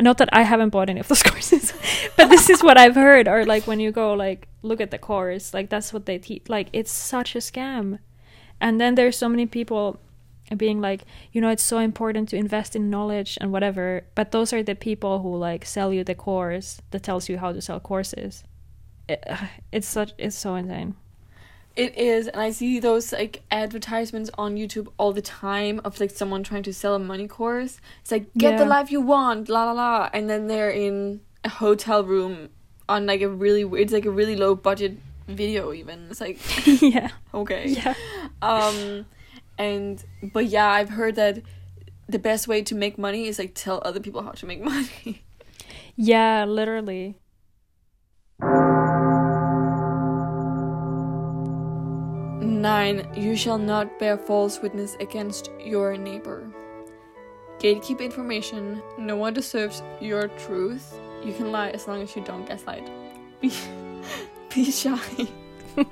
Not 0.00 0.18
that 0.18 0.30
I 0.32 0.42
haven't 0.42 0.70
bought 0.70 0.90
any 0.90 1.00
of 1.00 1.08
those 1.08 1.22
courses, 1.30 1.72
but 2.16 2.30
this 2.30 2.50
is 2.50 2.62
what 2.62 2.78
I've 2.78 2.94
heard. 2.94 3.28
Or 3.28 3.44
like 3.44 3.66
when 3.66 3.78
you 3.78 3.92
go 3.92 4.14
like 4.14 4.48
look 4.62 4.80
at 4.80 4.90
the 4.90 4.98
course, 4.98 5.54
like 5.54 5.68
that's 5.68 5.92
what 5.92 6.06
they 6.06 6.18
teach. 6.18 6.48
Like 6.48 6.68
it's 6.72 6.90
such 6.90 7.36
a 7.36 7.38
scam. 7.38 7.98
And 8.60 8.80
then 8.80 8.94
there's 8.94 9.16
so 9.16 9.28
many 9.28 9.44
people 9.44 10.00
being 10.56 10.80
like, 10.80 11.02
you 11.32 11.40
know, 11.40 11.50
it's 11.50 11.62
so 11.62 11.78
important 11.78 12.30
to 12.30 12.36
invest 12.36 12.74
in 12.74 12.88
knowledge 12.88 13.36
and 13.40 13.52
whatever. 13.52 14.04
But 14.14 14.30
those 14.32 14.52
are 14.52 14.62
the 14.62 14.74
people 14.74 15.20
who 15.20 15.36
like 15.36 15.66
sell 15.66 15.92
you 15.92 16.02
the 16.02 16.14
course 16.14 16.80
that 16.92 17.02
tells 17.02 17.28
you 17.28 17.38
how 17.38 17.52
to 17.52 17.60
sell 17.60 17.80
courses. 17.80 18.42
It, 19.06 19.22
it's 19.70 19.88
such 19.88 20.14
it's 20.16 20.36
so 20.36 20.54
insane. 20.54 20.94
It 21.76 21.98
is, 21.98 22.26
and 22.26 22.40
I 22.40 22.52
see 22.52 22.80
those 22.80 23.12
like 23.12 23.42
advertisements 23.50 24.30
on 24.38 24.56
YouTube 24.56 24.88
all 24.96 25.12
the 25.12 25.20
time 25.20 25.80
of 25.84 26.00
like 26.00 26.10
someone 26.10 26.42
trying 26.42 26.62
to 26.62 26.72
sell 26.72 26.94
a 26.94 26.98
money 26.98 27.28
course. 27.28 27.80
It's 28.00 28.10
like 28.10 28.32
get 28.34 28.56
the 28.56 28.64
life 28.64 28.90
you 28.90 29.02
want, 29.02 29.50
la 29.50 29.66
la 29.66 29.72
la, 29.72 30.10
and 30.14 30.28
then 30.28 30.46
they're 30.46 30.70
in 30.70 31.20
a 31.44 31.50
hotel 31.50 32.02
room 32.02 32.48
on 32.88 33.04
like 33.04 33.20
a 33.20 33.28
really 33.28 33.62
it's 33.80 33.92
like 33.92 34.06
a 34.06 34.10
really 34.10 34.36
low 34.36 34.54
budget 34.54 34.98
video 35.28 35.72
even. 35.72 36.06
It's 36.10 36.20
like 36.20 36.38
yeah. 36.82 37.10
okay. 37.34 37.68
Yeah. 37.68 37.94
Um 38.40 39.06
and 39.58 40.02
but 40.32 40.46
yeah, 40.46 40.68
I've 40.68 40.90
heard 40.90 41.16
that 41.16 41.42
the 42.08 42.18
best 42.18 42.48
way 42.48 42.62
to 42.62 42.74
make 42.74 42.98
money 42.98 43.26
is 43.26 43.38
like 43.38 43.52
tell 43.54 43.82
other 43.84 44.00
people 44.00 44.22
how 44.22 44.32
to 44.32 44.46
make 44.46 44.60
money. 44.74 45.24
Yeah, 45.94 46.44
literally. 46.44 47.16
Nine, 52.40 53.08
you 53.14 53.36
shall 53.36 53.58
not 53.58 53.98
bear 53.98 54.16
false 54.16 54.60
witness 54.60 54.96
against 55.00 55.50
your 55.58 55.96
neighbor. 55.96 56.46
Gatekeep 57.58 58.00
information. 58.00 58.82
No 58.98 59.16
one 59.16 59.34
deserves 59.34 59.82
your 60.00 60.28
truth. 60.28 60.98
You 61.24 61.32
can 61.32 61.50
lie 61.50 61.70
as 61.70 61.88
long 61.88 62.02
as 62.02 62.14
you 62.14 62.22
don't 62.22 62.46
gaslight. 62.46 62.88
Be, 63.40 63.52
be 64.54 64.70
shy. 64.70 65.28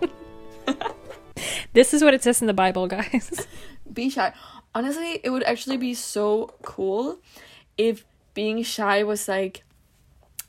This 1.75 1.93
is 1.93 2.05
what 2.05 2.15
it 2.15 2.23
says 2.23 2.41
in 2.41 2.47
the 2.47 2.55
Bible, 2.55 2.87
guys. 2.87 3.49
Be 3.93 4.09
shy. 4.09 4.33
Honestly, 4.77 5.21
it 5.25 5.31
would 5.31 5.43
actually 5.43 5.77
be 5.77 5.93
so 5.93 6.55
cool 6.63 7.19
if 7.77 8.05
being 8.33 8.63
shy 8.63 9.03
was 9.03 9.27
like 9.27 9.64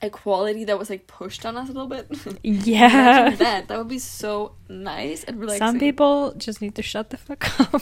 a 0.01 0.09
quality 0.09 0.65
that 0.65 0.77
was 0.77 0.89
like 0.89 1.07
pushed 1.07 1.45
on 1.45 1.55
us 1.57 1.69
a 1.69 1.71
little 1.71 1.87
bit. 1.87 2.07
yeah. 2.43 3.29
That. 3.35 3.67
That 3.69 3.77
would 3.77 3.87
be 3.87 3.99
so 3.99 4.53
nice 4.69 5.23
and 5.23 5.39
relaxing. 5.39 5.67
Some 5.67 5.79
people 5.79 6.33
just 6.37 6.61
need 6.61 6.75
to 6.75 6.81
shut 6.81 7.09
the 7.09 7.17
fuck 7.17 7.59
up 7.73 7.81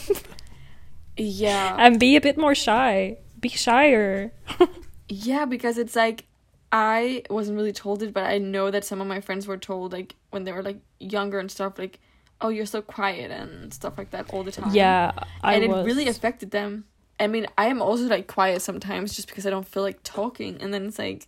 Yeah. 1.18 1.76
and 1.80 2.00
be 2.00 2.16
a 2.16 2.22
bit 2.22 2.38
more 2.38 2.56
shy. 2.56 3.18
Be 3.40 3.50
shyer. 3.50 4.32
Yeah, 5.10 5.46
because 5.46 5.78
it's 5.78 5.96
like 5.98 6.26
I 6.72 7.24
wasn't 7.30 7.58
really 7.58 7.74
told 7.74 8.02
it, 8.02 8.14
but 8.14 8.24
I 8.24 8.38
know 8.40 8.72
that 8.72 8.84
some 8.86 9.00
of 9.02 9.06
my 9.06 9.20
friends 9.20 9.46
were 9.46 9.58
told 9.58 9.92
like 9.92 10.16
when 10.32 10.44
they 10.46 10.52
were 10.54 10.64
like 10.64 10.80
younger 11.00 11.40
and 11.40 11.52
stuff, 11.52 11.78
like, 11.78 12.00
"Oh, 12.42 12.48
you're 12.50 12.66
so 12.66 12.82
quiet" 12.82 13.30
and 13.30 13.72
stuff 13.72 13.96
like 13.98 14.10
that 14.12 14.34
all 14.34 14.44
the 14.44 14.52
time. 14.52 14.72
yeah, 14.74 15.12
I 15.44 15.56
and 15.56 15.64
it 15.66 15.70
was. 15.70 15.86
really 15.86 16.08
affected 16.08 16.50
them. 16.52 16.86
I 17.20 17.28
mean, 17.28 17.46
I 17.58 17.68
am 17.68 17.80
also 17.82 18.06
like 18.08 18.26
quiet 18.28 18.62
sometimes 18.64 19.14
just 19.16 19.28
because 19.28 19.46
I 19.46 19.52
don't 19.52 19.68
feel 19.68 19.84
like 19.84 20.02
talking, 20.04 20.58
and 20.62 20.74
then 20.74 20.86
it's 20.88 20.98
like 20.98 21.28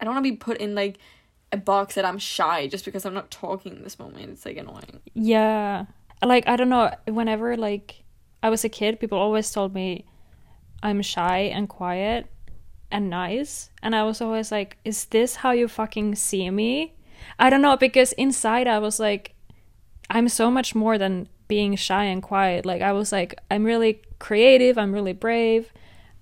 I 0.00 0.04
don't 0.04 0.14
want 0.14 0.24
to 0.24 0.30
be 0.30 0.36
put 0.36 0.58
in 0.58 0.74
like 0.74 0.98
a 1.52 1.56
box 1.56 1.94
that 1.94 2.04
I'm 2.04 2.18
shy 2.18 2.66
just 2.66 2.84
because 2.84 3.06
I'm 3.06 3.14
not 3.14 3.30
talking 3.30 3.76
in 3.76 3.82
this 3.82 3.98
moment. 3.98 4.30
It's 4.30 4.44
like 4.44 4.56
annoying. 4.56 5.00
Yeah. 5.14 5.86
Like, 6.22 6.48
I 6.48 6.56
don't 6.56 6.68
know. 6.68 6.94
Whenever, 7.06 7.56
like, 7.56 8.02
I 8.42 8.50
was 8.50 8.64
a 8.64 8.68
kid, 8.68 9.00
people 9.00 9.18
always 9.18 9.50
told 9.50 9.74
me 9.74 10.06
I'm 10.82 11.02
shy 11.02 11.38
and 11.38 11.68
quiet 11.68 12.26
and 12.90 13.10
nice. 13.10 13.70
And 13.82 13.94
I 13.94 14.02
was 14.04 14.20
always 14.20 14.50
like, 14.50 14.78
is 14.84 15.06
this 15.06 15.36
how 15.36 15.52
you 15.52 15.68
fucking 15.68 16.14
see 16.14 16.50
me? 16.50 16.94
I 17.38 17.50
don't 17.50 17.62
know. 17.62 17.76
Because 17.76 18.12
inside, 18.14 18.66
I 18.66 18.78
was 18.78 18.98
like, 18.98 19.34
I'm 20.10 20.28
so 20.28 20.50
much 20.50 20.74
more 20.74 20.98
than 20.98 21.28
being 21.48 21.76
shy 21.76 22.04
and 22.04 22.22
quiet. 22.22 22.66
Like, 22.66 22.82
I 22.82 22.92
was 22.92 23.12
like, 23.12 23.38
I'm 23.50 23.64
really 23.64 24.02
creative. 24.18 24.78
I'm 24.78 24.92
really 24.92 25.12
brave. 25.12 25.72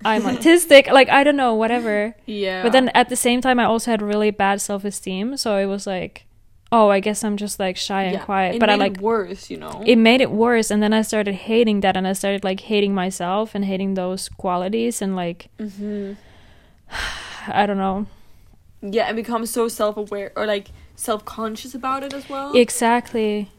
I'm 0.05 0.23
autistic. 0.33 0.91
Like, 0.91 1.09
I 1.09 1.25
don't 1.25 1.37
know, 1.37 1.55
whatever. 1.55 2.15
Yeah. 2.27 2.63
But 2.63 2.73
then 2.73 2.89
at 2.91 3.09
the 3.09 3.17
same 3.17 3.41
time, 3.41 3.59
I 3.59 3.65
also 3.65 3.91
had 3.91 4.03
really 4.03 4.31
bad 4.31 4.61
self 4.61 4.85
esteem. 4.85 5.37
So 5.37 5.57
it 5.57 5.67
was 5.67 5.87
like, 5.87 6.27
oh, 6.73 6.89
I 6.91 7.01
guess 7.01 7.23
I'm 7.25 7.37
just 7.37 7.59
like 7.61 7.77
shy 7.77 8.03
and 8.05 8.15
Yeah, 8.15 8.25
quiet. 8.25 8.57
it 8.57 8.61
but 8.61 8.69
I 8.71 8.75
like 8.75 8.97
it 8.97 9.01
worse, 9.01 9.49
you 9.51 9.57
know. 9.57 9.83
it 9.87 9.97
made 9.97 10.21
it 10.21 10.31
worse. 10.31 10.71
And 10.71 10.83
then 10.83 10.93
I 10.93 11.03
started 11.03 11.35
hating 11.35 11.81
that, 11.81 11.97
and 11.97 12.07
I 12.07 12.13
started 12.15 12.43
like 12.45 12.61
hating 12.61 12.95
myself 12.95 13.55
and 13.55 13.65
hating 13.65 13.95
those 13.95 14.29
qualities, 14.29 15.01
and 15.01 15.15
like 15.17 15.49
mm-hmm. 15.59 16.15
I 17.49 17.67
don't 17.67 17.79
know 17.79 18.07
Yeah, 18.83 19.07
and 19.07 19.17
become 19.17 19.47
so 19.47 19.69
self-aware 19.69 20.33
or 20.37 20.47
like 20.47 20.69
self-conscious 20.97 21.75
about 21.75 22.03
it 22.03 22.13
as 22.15 22.29
well. 22.29 22.53
exactly. 22.57 23.51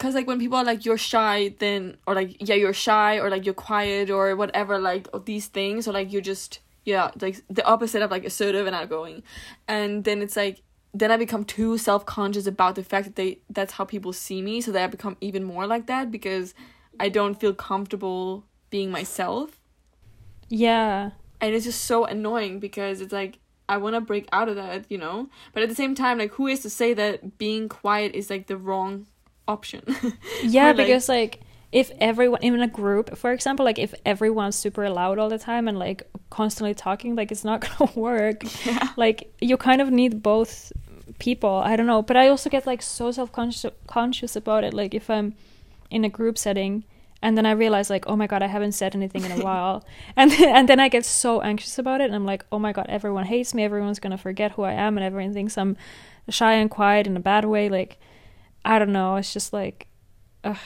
Because 0.00 0.14
like 0.14 0.26
when 0.26 0.38
people 0.38 0.56
are 0.56 0.64
like 0.64 0.86
you're 0.86 0.96
shy, 0.96 1.54
then 1.58 1.98
or 2.06 2.14
like 2.14 2.48
yeah 2.48 2.54
you're 2.54 2.72
shy 2.72 3.18
or 3.18 3.28
like 3.28 3.44
you're 3.44 3.52
quiet 3.52 4.08
or 4.08 4.34
whatever 4.34 4.78
like 4.78 5.06
these 5.26 5.48
things 5.48 5.86
or 5.86 5.92
like 5.92 6.10
you're 6.10 6.22
just 6.22 6.60
yeah 6.86 7.10
like 7.20 7.42
the 7.50 7.62
opposite 7.66 8.00
of 8.00 8.10
like 8.10 8.24
assertive 8.24 8.66
and 8.66 8.74
outgoing, 8.74 9.22
and 9.68 10.04
then 10.04 10.22
it's 10.22 10.36
like 10.36 10.62
then 10.94 11.10
I 11.10 11.18
become 11.18 11.44
too 11.44 11.76
self 11.76 12.06
conscious 12.06 12.46
about 12.46 12.76
the 12.76 12.82
fact 12.82 13.04
that 13.08 13.16
they 13.16 13.40
that's 13.50 13.74
how 13.74 13.84
people 13.84 14.14
see 14.14 14.40
me, 14.40 14.62
so 14.62 14.72
that 14.72 14.82
I 14.82 14.86
become 14.86 15.18
even 15.20 15.44
more 15.44 15.66
like 15.66 15.86
that 15.88 16.10
because 16.10 16.54
I 16.98 17.10
don't 17.10 17.38
feel 17.38 17.52
comfortable 17.52 18.46
being 18.70 18.90
myself, 18.90 19.60
Yeah, 20.48 21.10
and 21.42 21.54
it's 21.54 21.66
just 21.66 21.84
so 21.84 22.06
annoying 22.06 22.58
because 22.58 23.02
it's 23.02 23.12
like 23.12 23.38
I 23.68 23.76
want 23.76 23.94
to 23.96 24.00
break 24.00 24.28
out 24.32 24.48
of 24.48 24.56
that, 24.56 24.86
you 24.88 24.96
know, 24.98 25.28
but 25.52 25.62
at 25.62 25.68
the 25.68 25.74
same 25.74 25.94
time 25.94 26.18
like 26.18 26.32
who 26.32 26.46
is 26.46 26.60
to 26.60 26.70
say 26.70 26.94
that 26.94 27.36
being 27.36 27.68
quiet 27.68 28.14
is 28.14 28.30
like 28.30 28.46
the 28.46 28.56
wrong 28.56 29.06
option? 29.54 29.82
yeah. 30.56 30.66
Like- 30.68 30.76
because 30.76 31.08
like 31.08 31.40
if 31.72 31.88
everyone 32.00 32.42
in 32.42 32.60
a 32.60 32.66
group, 32.80 33.16
for 33.16 33.30
example, 33.32 33.64
like 33.64 33.78
if 33.86 33.92
everyone's 34.04 34.56
super 34.56 34.88
loud 34.90 35.18
all 35.20 35.28
the 35.36 35.38
time 35.50 35.68
and 35.68 35.78
like 35.78 36.02
constantly 36.38 36.74
talking, 36.74 37.14
like 37.16 37.30
it's 37.34 37.44
not 37.44 37.58
gonna 37.78 37.90
work. 37.94 38.38
yeah. 38.66 38.88
like 38.96 39.18
you 39.40 39.56
kind 39.56 39.80
of 39.80 39.88
need 40.00 40.12
both 40.22 40.72
people 41.18 41.56
i 41.70 41.76
don't 41.76 41.86
know 41.86 42.00
but 42.02 42.16
i 42.16 42.28
also 42.28 42.48
get 42.48 42.66
like 42.66 42.80
so 42.80 43.10
self-conscious 43.12 43.70
conscious 43.86 44.36
about 44.36 44.64
it 44.64 44.72
like 44.72 44.94
if 44.94 45.10
i'm 45.10 45.34
in 45.90 46.02
a 46.02 46.08
group 46.08 46.38
setting 46.38 46.82
and 47.20 47.36
then 47.36 47.44
i 47.44 47.50
realize 47.50 47.90
like 47.90 48.04
oh 48.06 48.16
my 48.16 48.26
god 48.26 48.42
i 48.42 48.46
haven't 48.46 48.72
said 48.72 48.94
anything 48.94 49.22
in 49.24 49.32
a 49.32 49.44
while 49.48 49.84
and 50.16 50.30
then, 50.30 50.48
and 50.56 50.68
then 50.68 50.80
i 50.80 50.88
get 50.88 51.04
so 51.04 51.42
anxious 51.42 51.78
about 51.78 52.00
it 52.00 52.04
and 52.04 52.14
i'm 52.14 52.24
like 52.24 52.42
oh 52.50 52.58
my 52.58 52.72
god 52.72 52.86
everyone 52.88 53.26
hates 53.26 53.52
me 53.52 53.62
everyone's 53.62 53.98
gonna 54.00 54.16
forget 54.16 54.52
who 54.52 54.62
i 54.62 54.72
am 54.72 54.96
and 54.96 55.04
everyone 55.04 55.34
thinks 55.34 55.58
i'm 55.58 55.76
shy 56.30 56.54
and 56.54 56.70
quiet 56.70 57.06
in 57.06 57.16
a 57.18 57.20
bad 57.20 57.44
way 57.44 57.68
like 57.68 57.98
i 58.64 58.78
don't 58.78 58.92
know 58.92 59.16
it's 59.16 59.32
just 59.32 59.52
like 59.52 59.86
ugh, 60.44 60.56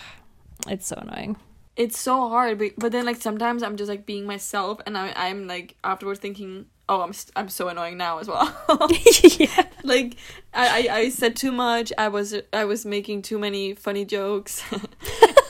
it's 0.69 0.87
so 0.87 0.97
annoying. 0.97 1.37
It's 1.77 1.99
so 1.99 2.29
hard 2.29 2.59
but, 2.59 2.73
but 2.79 2.93
then 2.93 3.05
like 3.05 3.21
sometimes 3.21 3.63
i'm 3.63 3.77
just 3.77 3.89
like 3.89 4.07
being 4.07 4.27
myself 4.27 4.81
and 4.87 4.97
I, 4.97 5.13
i'm 5.17 5.49
like 5.49 5.75
afterwards 5.83 6.21
thinking 6.21 6.67
oh 6.89 7.01
i'm 7.01 7.13
st- 7.13 7.33
i'm 7.35 7.49
so 7.49 7.67
annoying 7.69 7.97
now 7.97 8.19
as 8.19 8.29
well. 8.29 8.47
Yeah. 9.39 9.65
Like 9.83 10.17
I, 10.53 10.89
I 10.89 10.97
i 10.97 11.09
said 11.09 11.35
too 11.35 11.51
much 11.51 11.93
i 11.99 12.07
was 12.09 12.35
i 12.53 12.65
was 12.65 12.87
making 12.87 13.23
too 13.23 13.39
many 13.39 13.75
funny 13.75 14.05
jokes. 14.05 14.63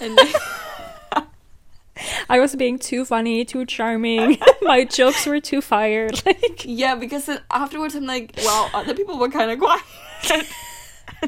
And 0.01 0.19
i 2.29 2.41
was 2.41 2.57
being 2.57 2.79
too 2.79 3.05
funny 3.05 3.45
too 3.45 3.65
charming. 3.67 4.39
My 4.63 4.85
jokes 4.85 5.27
were 5.27 5.41
too 5.41 5.61
fired 5.61 6.25
like. 6.27 6.63
Yeah 6.65 6.95
because 6.95 7.29
afterwards 7.51 7.95
i'm 7.95 8.07
like 8.07 8.33
wow 8.45 8.71
other 8.75 8.95
people 8.95 9.19
were 9.19 9.29
kind 9.29 9.51
of 9.51 9.59
quiet 9.59 9.83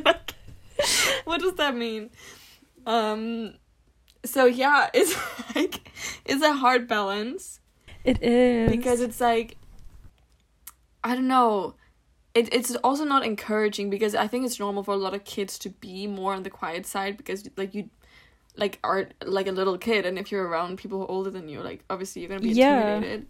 Like, 0.04 0.32
what 1.24 1.40
does 1.40 1.54
that 1.54 1.74
mean 1.76 2.10
um 2.86 3.54
so 4.24 4.44
yeah 4.46 4.88
it's 4.94 5.16
like 5.54 5.90
it's 6.24 6.42
a 6.42 6.52
hard 6.52 6.86
balance 6.88 7.60
it 8.04 8.22
is 8.22 8.70
because 8.70 9.00
it's 9.00 9.20
like 9.20 9.56
I 11.02 11.14
don't 11.14 11.28
know. 11.28 11.74
It 12.34 12.52
it's 12.52 12.74
also 12.76 13.04
not 13.04 13.24
encouraging 13.24 13.90
because 13.90 14.14
I 14.16 14.26
think 14.26 14.44
it's 14.44 14.58
normal 14.58 14.82
for 14.82 14.92
a 14.92 14.96
lot 14.96 15.14
of 15.14 15.22
kids 15.24 15.56
to 15.60 15.70
be 15.70 16.06
more 16.08 16.34
on 16.34 16.42
the 16.42 16.50
quiet 16.50 16.84
side 16.84 17.16
because 17.16 17.48
like 17.56 17.74
you 17.74 17.90
like 18.56 18.80
are 18.82 19.08
like 19.24 19.46
a 19.46 19.52
little 19.52 19.78
kid 19.78 20.04
and 20.04 20.18
if 20.18 20.32
you're 20.32 20.46
around 20.46 20.78
people 20.78 20.98
who 20.98 21.04
are 21.04 21.10
older 21.10 21.30
than 21.30 21.48
you 21.48 21.60
like 21.62 21.84
obviously 21.90 22.22
you're 22.22 22.28
going 22.28 22.40
to 22.40 22.46
be 22.48 22.54
Yeah. 22.54 22.96
intimidated. 22.96 23.26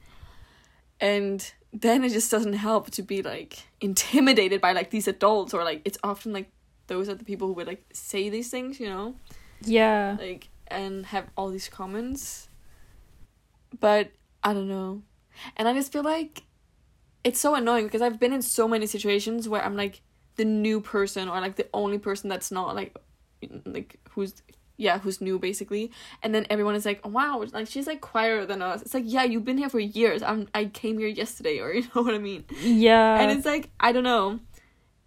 And 1.00 1.52
then 1.72 2.02
it 2.02 2.10
just 2.12 2.30
doesn't 2.30 2.54
help 2.54 2.90
to 2.92 3.02
be 3.02 3.20
like 3.22 3.64
intimidated 3.82 4.62
by 4.62 4.72
like 4.72 4.90
these 4.90 5.06
adults 5.06 5.52
or 5.52 5.62
like 5.64 5.82
it's 5.84 5.98
often 6.02 6.32
like 6.32 6.50
those 6.86 7.08
are 7.08 7.14
the 7.14 7.24
people 7.24 7.48
who 7.48 7.54
would 7.54 7.66
like 7.66 7.84
say 7.92 8.28
these 8.28 8.50
things, 8.50 8.80
you 8.80 8.88
know? 8.88 9.16
yeah. 9.62 10.16
Like 10.18 10.48
and 10.68 11.06
have 11.06 11.26
all 11.36 11.50
these 11.50 11.68
comments. 11.68 12.48
But 13.78 14.10
i 14.42 14.52
don't 14.54 14.68
know. 14.68 15.02
And 15.56 15.68
i 15.68 15.74
just 15.74 15.92
feel 15.92 16.02
like 16.02 16.42
it's 17.24 17.40
so 17.40 17.54
annoying 17.54 17.84
because 17.84 18.02
i've 18.02 18.20
been 18.20 18.32
in 18.32 18.40
so 18.40 18.68
many 18.68 18.86
situations 18.86 19.48
where 19.48 19.62
i'm 19.64 19.76
like 19.76 20.00
the 20.36 20.44
new 20.44 20.80
person 20.80 21.28
or 21.28 21.40
like 21.40 21.56
the 21.56 21.68
only 21.74 21.98
person 21.98 22.30
that's 22.30 22.52
not 22.52 22.74
like 22.74 22.96
like 23.64 23.98
who's 24.10 24.34
yeah 24.76 24.98
who's 24.98 25.20
new 25.20 25.38
basically. 25.38 25.90
And 26.22 26.34
then 26.34 26.46
everyone 26.50 26.74
is 26.74 26.84
like 26.84 27.00
oh, 27.04 27.08
wow 27.08 27.44
like 27.52 27.66
she's 27.66 27.86
like 27.86 28.00
quieter 28.00 28.46
than 28.46 28.62
us. 28.62 28.82
It's 28.82 28.94
like 28.94 29.04
yeah 29.06 29.24
you've 29.24 29.44
been 29.44 29.58
here 29.58 29.68
for 29.68 29.80
years. 29.80 30.22
I'm 30.22 30.48
i 30.54 30.66
came 30.66 30.98
here 30.98 31.08
yesterday 31.08 31.58
or 31.58 31.72
you 31.74 31.82
know 31.94 32.02
what 32.02 32.14
i 32.14 32.18
mean? 32.18 32.44
Yeah. 32.60 33.20
and 33.20 33.30
it's 33.30 33.46
like 33.46 33.70
i 33.80 33.92
don't 33.92 34.04
know 34.04 34.40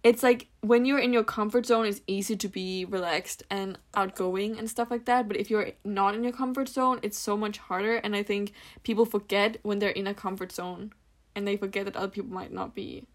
it's 0.02 0.22
like 0.22 0.48
when 0.62 0.84
you're 0.86 0.98
in 0.98 1.12
your 1.12 1.22
comfort 1.24 1.66
zone 1.66 1.84
it's 1.86 2.00
easy 2.06 2.34
to 2.36 2.48
be 2.48 2.84
relaxed 2.86 3.42
and 3.50 3.78
outgoing 3.94 4.58
and 4.58 4.68
stuff 4.70 4.90
like 4.90 5.04
that 5.04 5.28
but 5.28 5.36
if 5.36 5.50
you're 5.50 5.70
not 5.84 6.14
in 6.14 6.22
your 6.24 6.32
comfort 6.32 6.68
zone 6.68 6.98
it's 7.02 7.18
so 7.18 7.36
much 7.36 7.58
harder 7.58 7.96
and 7.96 8.16
i 8.16 8.22
think 8.22 8.52
people 8.82 9.04
forget 9.04 9.58
when 9.62 9.78
they're 9.78 9.90
in 9.90 10.06
a 10.06 10.14
comfort 10.14 10.52
zone 10.52 10.92
and 11.34 11.46
they 11.46 11.56
forget 11.56 11.84
that 11.84 11.96
other 11.96 12.08
people 12.08 12.30
might 12.30 12.52
not 12.52 12.74
be 12.74 13.06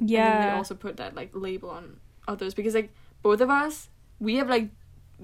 Yeah. 0.00 0.34
and 0.34 0.44
they 0.44 0.56
also 0.56 0.74
put 0.74 0.96
that 0.96 1.14
like 1.14 1.30
label 1.34 1.70
on 1.70 1.98
others 2.26 2.54
because 2.54 2.74
like 2.74 2.90
both 3.22 3.40
of 3.40 3.50
us 3.50 3.88
we 4.18 4.36
have 4.36 4.48
like 4.48 4.70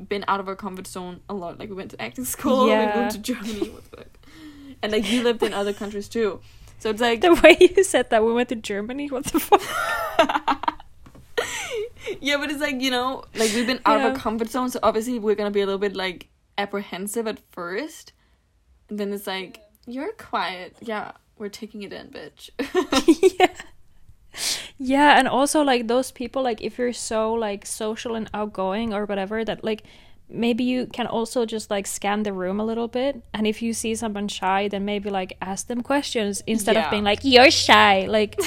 been 0.09 0.25
out 0.29 0.39
of 0.39 0.47
our 0.47 0.55
comfort 0.57 0.87
zone 0.87 1.21
a 1.29 1.35
lot 1.35 1.59
like 1.59 1.69
we 1.69 1.75
went 1.75 1.91
to 1.91 2.01
acting 2.01 2.25
school 2.37 2.69
Yeah. 2.69 2.95
we 2.97 3.01
moved 3.03 3.13
to 3.17 3.19
germany 3.19 3.69
what 3.71 3.91
the 3.91 3.97
fuck 3.97 4.07
and 4.83 4.93
like 4.93 5.11
you 5.11 5.25
lived 5.25 5.43
in 5.43 5.53
other 5.53 5.73
countries 5.73 6.09
too 6.09 6.41
so 6.79 6.91
it's 6.91 7.01
like 7.01 7.21
The 7.21 7.35
way 7.35 7.57
you 7.61 7.85
said 7.85 8.11
that 8.11 8.25
we 8.25 8.33
went 8.33 8.49
to 8.51 8.57
Germany, 8.57 9.09
what 9.09 9.25
the 9.27 9.41
fuck? 9.41 9.63
yeah, 12.21 12.37
but 12.39 12.51
it's 12.51 12.61
like 12.61 12.81
you 12.81 12.91
know, 12.91 13.25
like 13.35 13.53
we've 13.55 13.67
been 13.67 13.81
out 13.87 13.97
of 13.97 14.03
Yeah. 14.03 14.09
our 14.09 14.15
comfort 14.15 14.51
zone, 14.51 14.71
so 14.71 14.79
obviously 14.83 15.19
we're 15.19 15.35
gonna 15.35 15.51
be 15.51 15.61
a 15.61 15.67
little 15.67 15.79
bit 15.79 15.97
like 15.97 16.29
apprehensive 16.57 17.27
at 17.27 17.41
first, 17.51 18.13
and 18.89 18.99
then 18.99 19.13
it's 19.13 19.27
like 19.27 19.61
you're 19.87 20.13
quiet. 20.13 20.77
Yeah, 20.81 21.13
we're 21.39 21.49
taking 21.49 21.83
it 21.83 21.93
in, 21.93 22.09
bitch. 22.09 22.51
yeah. 23.41 23.55
Yeah, 24.79 25.19
and 25.19 25.27
also 25.27 25.63
like 25.63 25.89
those 25.89 26.13
people 26.13 26.43
like 26.43 26.63
if 26.63 26.79
you're 26.79 26.93
so 26.93 27.33
like 27.33 27.67
social 27.67 28.15
and 28.15 28.31
outgoing 28.33 28.95
or 28.95 29.05
whatever 29.07 29.45
that 29.45 29.65
like 29.65 29.83
maybe 30.31 30.63
you 30.65 30.87
can 30.87 31.07
also 31.07 31.47
just 31.47 31.71
like 31.71 31.87
scan 31.87 32.23
the 32.23 32.33
room 32.33 32.61
a 32.61 32.65
little 32.65 32.89
bit 32.89 33.23
and 33.33 33.47
if 33.47 33.63
you 33.63 33.73
see 33.73 33.95
someone 33.95 34.29
shy 34.29 34.69
then 34.69 34.85
maybe 34.85 35.09
like 35.11 35.37
ask 35.41 35.67
them 35.69 35.83
questions 35.83 36.43
instead 36.47 36.77
Yeah. 36.77 36.85
of 36.85 36.91
being 36.91 37.05
like 37.05 37.21
you're 37.23 37.51
shy 37.51 38.07
like 38.07 38.39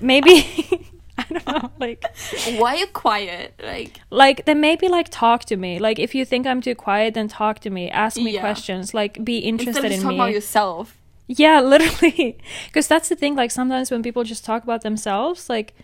maybe 0.00 0.32
I 1.18 1.24
don't 1.30 1.46
know 1.46 1.70
like 1.80 2.04
Why 2.58 2.74
are 2.74 2.78
you 2.78 2.86
quiet? 2.86 3.54
Like 3.62 4.00
like 4.10 4.44
then 4.46 4.60
maybe 4.60 4.88
like 4.88 5.08
talk 5.10 5.44
to 5.46 5.56
me 5.56 5.78
like 5.78 5.98
if 5.98 6.14
you 6.14 6.24
think 6.24 6.46
I'm 6.46 6.60
too 6.60 6.74
quiet 6.74 7.14
then 7.14 7.28
talk 7.28 7.58
to 7.60 7.70
me 7.70 7.90
ask 7.90 8.16
me 8.16 8.32
Yeah. 8.34 8.40
questions 8.40 8.94
like 8.94 9.22
be 9.24 9.44
instead 9.44 9.68
interested 9.68 9.84
of 9.86 9.92
in 9.92 10.00
talking 10.00 10.18
me 10.18 10.22
about 10.24 10.32
yourself. 10.32 10.96
yeah, 11.26 11.60
literally. 11.60 12.38
Because 12.68 12.88
that's 12.88 13.08
the 13.10 13.16
thing. 13.16 13.34
Like 13.36 13.50
sometimes 13.50 13.90
when 13.90 14.02
people 14.02 14.24
just 14.24 14.44
talk 14.46 14.62
about 14.62 14.80
themselves, 14.82 15.50
like 15.50 15.74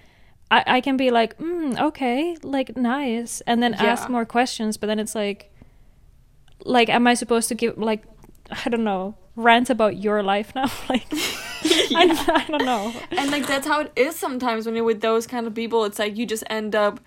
I, 0.50 0.64
I 0.66 0.80
can 0.80 0.96
be 0.96 1.10
like, 1.10 1.38
mm, 1.38 1.80
okay, 1.80 2.36
like 2.42 2.76
nice, 2.76 3.40
and 3.42 3.62
then 3.62 3.74
ask 3.74 4.08
more 4.08 4.24
questions. 4.24 4.76
But 4.76 4.88
then 4.88 4.98
it's 4.98 5.14
like, 5.14 5.50
like, 6.64 6.88
am 6.88 7.06
I 7.06 7.14
supposed 7.14 7.48
to 7.48 7.54
give 7.54 7.78
like, 7.78 8.04
I 8.50 8.68
don't 8.68 8.84
know, 8.84 9.16
rant 9.36 9.70
about 9.70 9.96
your 9.96 10.22
life 10.22 10.54
now? 10.54 10.70
like, 10.88 11.06
I, 11.12 12.06
don't, 12.06 12.28
I 12.28 12.44
don't 12.46 12.64
know. 12.64 12.92
And 13.10 13.30
like 13.30 13.46
that's 13.46 13.66
how 13.66 13.80
it 13.80 13.92
is 13.96 14.16
sometimes 14.16 14.66
when 14.66 14.74
you're 14.74 14.84
with 14.84 15.00
those 15.00 15.26
kind 15.26 15.46
of 15.46 15.54
people. 15.54 15.84
It's 15.84 15.98
like 15.98 16.16
you 16.16 16.26
just 16.26 16.44
end 16.48 16.74
up 16.74 17.00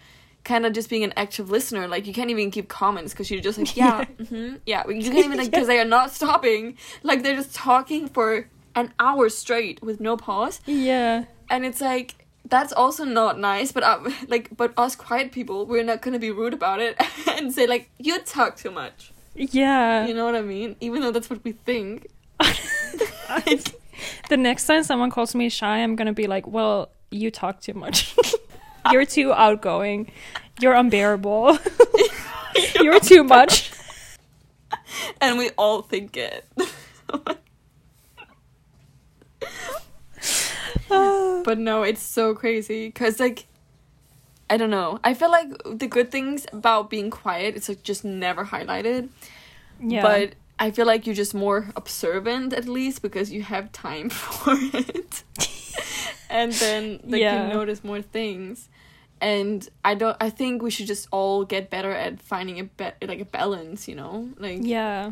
kind 0.44 0.66
of 0.66 0.74
just 0.74 0.90
being 0.90 1.04
an 1.04 1.14
active 1.16 1.52
listener. 1.52 1.88
Like 1.88 2.08
you 2.08 2.14
can't 2.14 2.30
even 2.30 2.50
keep 2.52 2.70
comments 2.70 3.14
because 3.14 3.30
you're 3.30 3.42
just 3.42 3.60
like, 3.60 3.76
yeah, 3.84 4.06
mm-hmm, 4.06 4.56
yeah. 4.66 4.88
You 4.88 5.12
can't 5.12 5.26
even 5.26 5.38
like 5.38 5.52
because 5.52 5.68
they 5.68 5.80
are 5.80 5.86
not 5.86 6.12
stopping. 6.12 6.78
Like 7.04 7.22
they're 7.22 7.36
just 7.36 7.54
talking 7.54 8.08
for 8.08 8.50
an 8.76 8.94
hour 9.00 9.30
straight 9.30 9.82
with 9.84 10.00
no 10.00 10.18
pause. 10.18 10.62
Yeah, 10.66 11.26
and 11.50 11.66
it's 11.66 11.82
like 11.82 12.27
that's 12.50 12.74
also 12.74 13.04
not 13.04 13.40
nice 13.40 13.72
but 13.72 13.84
uh, 13.84 14.00
like 14.28 14.50
but 14.56 14.74
us 14.78 14.96
quiet 14.96 15.32
people 15.32 15.66
we're 15.66 15.84
not 15.84 16.02
gonna 16.02 16.20
be 16.20 16.32
rude 16.32 16.54
about 16.54 16.80
it 16.80 16.96
and 17.28 17.54
say 17.54 17.68
like 17.68 17.90
you 17.98 18.20
talk 18.20 18.56
too 18.56 18.72
much 18.72 19.12
yeah. 19.36 20.06
you 20.06 20.14
know 20.14 20.26
what 20.26 20.36
i 20.36 20.42
mean 20.42 20.76
even 20.80 21.02
though 21.02 21.12
that's 21.12 21.30
what 21.30 21.44
we 21.44 21.52
think 21.52 22.08
the 24.30 24.38
next 24.38 24.66
time 24.66 24.84
someone 24.84 25.10
calls 25.10 25.36
me 25.36 25.50
shy, 25.50 25.78
I'm 25.78 25.96
gonna 25.96 26.14
be 26.14 26.28
like, 26.28 26.48
well, 26.48 26.90
you 27.12 27.32
talk 27.32 27.62
too 27.62 27.74
much. 27.74 28.16
You're 28.92 29.06
too 29.06 29.34
outgoing. 29.34 30.12
You're 30.60 30.74
unbearable. 30.74 31.58
You're 32.80 33.00
too 33.00 33.24
much. 33.24 33.72
and 35.22 35.38
we 35.38 35.50
all 35.58 35.82
think 35.82 36.18
it 36.18 36.46
but 40.90 41.58
no 41.58 41.84
it's 41.84 42.02
so 42.02 42.34
crazy 42.34 42.88
because 42.88 43.20
like 43.20 43.46
i 44.50 44.58
don't 44.58 44.70
know 44.70 45.00
i 45.04 45.14
feel 45.14 45.32
like 45.32 45.50
the 45.66 45.88
good 45.88 46.12
things 46.12 46.46
about 46.54 46.90
being 46.90 47.10
quiet 47.10 47.56
it's 47.56 47.70
like 47.70 47.84
just 47.84 48.04
never 48.06 48.46
highlighted 48.46 49.10
yeah. 49.82 50.02
but 50.02 50.34
I 50.60 50.72
feel 50.72 50.88
like 50.88 51.06
you're 51.06 51.14
just 51.14 51.36
more 51.36 51.70
observant 51.76 52.52
at 52.52 52.68
least 52.68 53.04
because 53.04 53.32
you 53.32 53.44
have 53.44 53.72
time 53.72 54.10
for 54.26 54.54
it. 54.58 55.24
and 56.32 56.52
then 56.54 57.00
they 57.04 57.22
Yeah. 57.22 57.36
can 57.38 57.50
notice 57.50 57.84
more 57.84 58.02
things. 58.02 58.68
And 59.22 59.68
I 59.86 59.94
don't 59.94 60.18
I 60.20 60.32
think 60.32 60.64
we 60.64 60.72
should 60.72 60.88
just 60.88 61.08
all 61.12 61.46
get 61.46 61.70
better 61.70 61.92
at 61.92 62.20
finding 62.22 62.60
a 62.60 62.64
be- 62.64 63.06
like 63.06 63.20
a 63.20 63.26
balance, 63.26 63.88
you 63.88 63.94
know? 63.94 64.30
Like 64.40 64.62
yeah. 64.64 65.12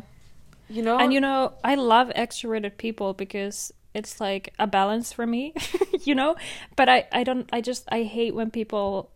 you 0.68 0.82
know 0.82 0.98
And 0.98 1.14
you 1.14 1.22
know, 1.22 1.54
I 1.64 1.76
love 1.76 2.10
extroverted 2.16 2.78
people 2.78 3.14
because 3.14 3.72
it's 3.96 4.20
like 4.20 4.54
a 4.60 4.68
balance 4.68 5.14
for 5.14 5.26
me, 5.26 5.54
you 6.04 6.14
know? 6.14 6.36
But 6.76 6.90
I 6.90 7.08
I 7.12 7.24
don't 7.24 7.50
I 7.52 7.62
just 7.62 7.88
I 7.92 8.04
hate 8.04 8.36
when 8.36 8.52
people 8.52 9.12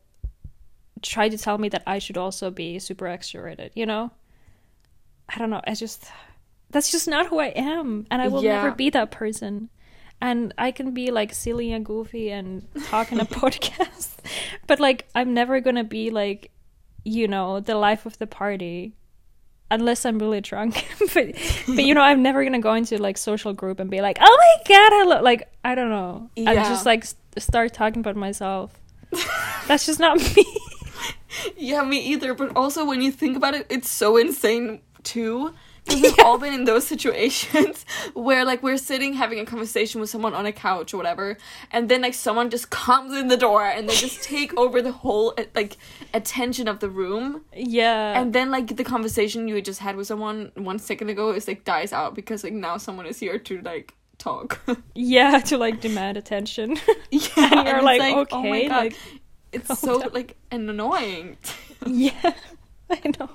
try 1.01 1.29
to 1.29 1.37
tell 1.37 1.57
me 1.57 1.69
that 1.69 1.83
I 1.85 1.99
should 1.99 2.17
also 2.17 2.49
be 2.49 2.79
super 2.79 3.05
extroverted, 3.05 3.71
you 3.75 3.85
know? 3.85 4.11
I 5.27 5.37
don't 5.37 5.49
know. 5.49 5.61
I 5.67 5.73
just 5.73 6.09
that's 6.71 6.91
just 6.91 7.07
not 7.07 7.27
who 7.27 7.39
I 7.39 7.47
am 7.47 8.07
and 8.09 8.21
I 8.21 8.27
will 8.27 8.41
never 8.41 8.71
be 8.71 8.89
that 8.91 9.11
person. 9.11 9.69
And 10.21 10.53
I 10.57 10.71
can 10.71 10.91
be 10.91 11.11
like 11.11 11.33
silly 11.33 11.71
and 11.71 11.85
goofy 11.85 12.29
and 12.29 12.67
talk 12.85 13.11
in 13.11 13.19
a 13.19 13.25
podcast, 13.39 14.17
but 14.67 14.79
like 14.79 15.07
I'm 15.15 15.33
never 15.33 15.59
going 15.61 15.77
to 15.77 15.83
be 15.83 16.09
like 16.09 16.51
you 17.05 17.27
know, 17.27 17.59
the 17.59 17.75
life 17.75 18.05
of 18.05 18.17
the 18.17 18.27
party 18.27 18.93
unless 19.71 20.05
I'm 20.05 20.19
really 20.19 20.41
drunk. 20.41 20.85
but 21.13 21.35
but 21.67 21.83
you 21.83 21.93
know, 21.93 22.01
I'm 22.01 22.21
never 22.23 22.43
gonna 22.43 22.59
go 22.59 22.73
into 22.73 22.97
like 22.97 23.17
social 23.17 23.53
group 23.53 23.79
and 23.79 23.89
be 23.89 24.01
like, 24.01 24.17
oh 24.21 24.37
my 24.39 24.63
god, 24.67 24.89
hello. 24.93 25.21
Like 25.21 25.51
I 25.63 25.75
don't 25.75 25.89
know. 25.89 26.29
I 26.47 26.55
just 26.55 26.85
like 26.85 27.03
s- 27.03 27.15
start 27.37 27.73
talking 27.73 27.99
about 27.99 28.15
myself. 28.15 28.71
That's 29.67 29.85
just 29.85 29.99
not 29.99 30.17
me. 30.35 30.45
Yeah, 31.55 31.83
me 31.83 31.99
either. 31.99 32.33
But 32.33 32.55
also, 32.57 32.83
when 32.85 33.01
you 33.01 33.11
think 33.11 33.37
about 33.37 33.53
it, 33.53 33.67
it's 33.69 33.89
so 33.89 34.17
insane 34.17 34.81
too. 35.03 35.53
Because 35.89 36.01
we've 36.17 36.19
all 36.25 36.37
been 36.37 36.53
in 36.53 36.65
those 36.65 36.85
situations 36.87 37.85
where, 38.13 38.45
like, 38.45 38.61
we're 38.63 38.77
sitting 38.77 39.13
having 39.13 39.39
a 39.39 39.45
conversation 39.45 39.99
with 39.99 40.09
someone 40.09 40.33
on 40.33 40.45
a 40.45 40.51
couch 40.51 40.93
or 40.93 40.97
whatever, 40.97 41.37
and 41.71 41.89
then 41.89 42.01
like 42.01 42.13
someone 42.13 42.49
just 42.49 42.69
comes 42.85 43.13
in 43.13 43.27
the 43.27 43.37
door 43.37 43.65
and 43.65 43.89
they 43.89 43.95
just 43.95 44.23
take 44.23 44.55
over 44.57 44.81
the 44.81 44.91
whole 44.91 45.33
uh, 45.37 45.43
like 45.55 45.77
attention 46.13 46.67
of 46.67 46.79
the 46.79 46.89
room, 46.89 47.41
yeah. 47.53 48.19
and 48.19 48.33
then 48.33 48.51
like 48.51 48.75
the 48.77 48.83
conversation 48.83 49.47
you 49.47 49.61
just 49.61 49.79
had 49.79 49.95
with 49.95 50.07
someone 50.07 50.51
one 50.55 50.79
second 50.79 51.09
ago 51.09 51.31
is 51.31 51.47
like 51.47 51.63
dies 51.65 51.91
out 51.93 52.15
because 52.15 52.43
like 52.43 52.53
now 52.53 52.77
someone 52.77 53.05
is 53.05 53.19
here 53.19 53.37
to 53.39 53.61
like 53.61 53.93
talk. 54.17 54.59
yeah, 54.95 55.39
to 55.39 55.57
like 55.57 55.81
demand 55.81 56.17
attention. 56.17 56.77
yeah, 57.11 57.29
And 57.37 57.67
you're 57.67 57.77
it's 57.77 57.85
like, 57.85 58.27
oh 58.31 58.43
my 58.43 58.49
okay, 58.49 58.67
God, 58.67 58.77
like, 58.85 58.95
it's 59.51 59.79
so 59.79 59.99
down. 59.99 60.09
like 60.13 60.37
annoying. 60.51 61.37
yeah. 61.85 62.33
I 62.91 63.01
know. 63.19 63.29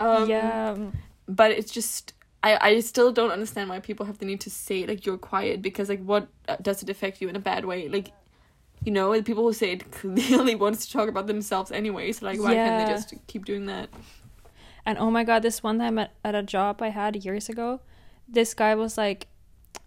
Um, 0.00 0.28
yeah. 0.28 0.76
but 1.28 1.50
it's 1.52 1.72
just 1.72 2.12
I 2.42 2.58
I 2.60 2.80
still 2.80 3.12
don't 3.12 3.30
understand 3.30 3.70
why 3.70 3.80
people 3.80 4.06
have 4.06 4.18
the 4.18 4.26
need 4.26 4.40
to 4.42 4.50
say 4.50 4.86
like 4.86 5.06
you're 5.06 5.18
quiet 5.18 5.62
because 5.62 5.88
like 5.88 6.02
what 6.04 6.28
uh, 6.48 6.56
does 6.60 6.82
it 6.82 6.90
affect 6.90 7.20
you 7.20 7.28
in 7.28 7.36
a 7.36 7.40
bad 7.40 7.64
way 7.64 7.88
like 7.88 8.12
you 8.84 8.92
know 8.92 9.14
the 9.14 9.22
people 9.22 9.44
who 9.44 9.52
say 9.52 9.72
it 9.72 9.90
clearly 10.00 10.54
wants 10.54 10.86
to 10.86 10.92
talk 10.92 11.08
about 11.08 11.26
themselves 11.26 11.70
anyway 11.72 12.12
so 12.12 12.26
like 12.26 12.38
why 12.40 12.54
can't 12.54 12.86
they 12.86 12.92
just 12.92 13.14
keep 13.26 13.44
doing 13.44 13.66
that 13.66 13.88
And 14.86 14.98
oh 14.98 15.10
my 15.10 15.24
god, 15.24 15.42
this 15.42 15.62
one 15.62 15.78
time 15.78 15.98
at, 15.98 16.12
at 16.22 16.34
a 16.34 16.42
job 16.42 16.82
I 16.82 16.88
had 16.88 17.24
years 17.24 17.48
ago, 17.48 17.80
this 18.28 18.54
guy 18.54 18.74
was 18.74 18.98
like, 18.98 19.28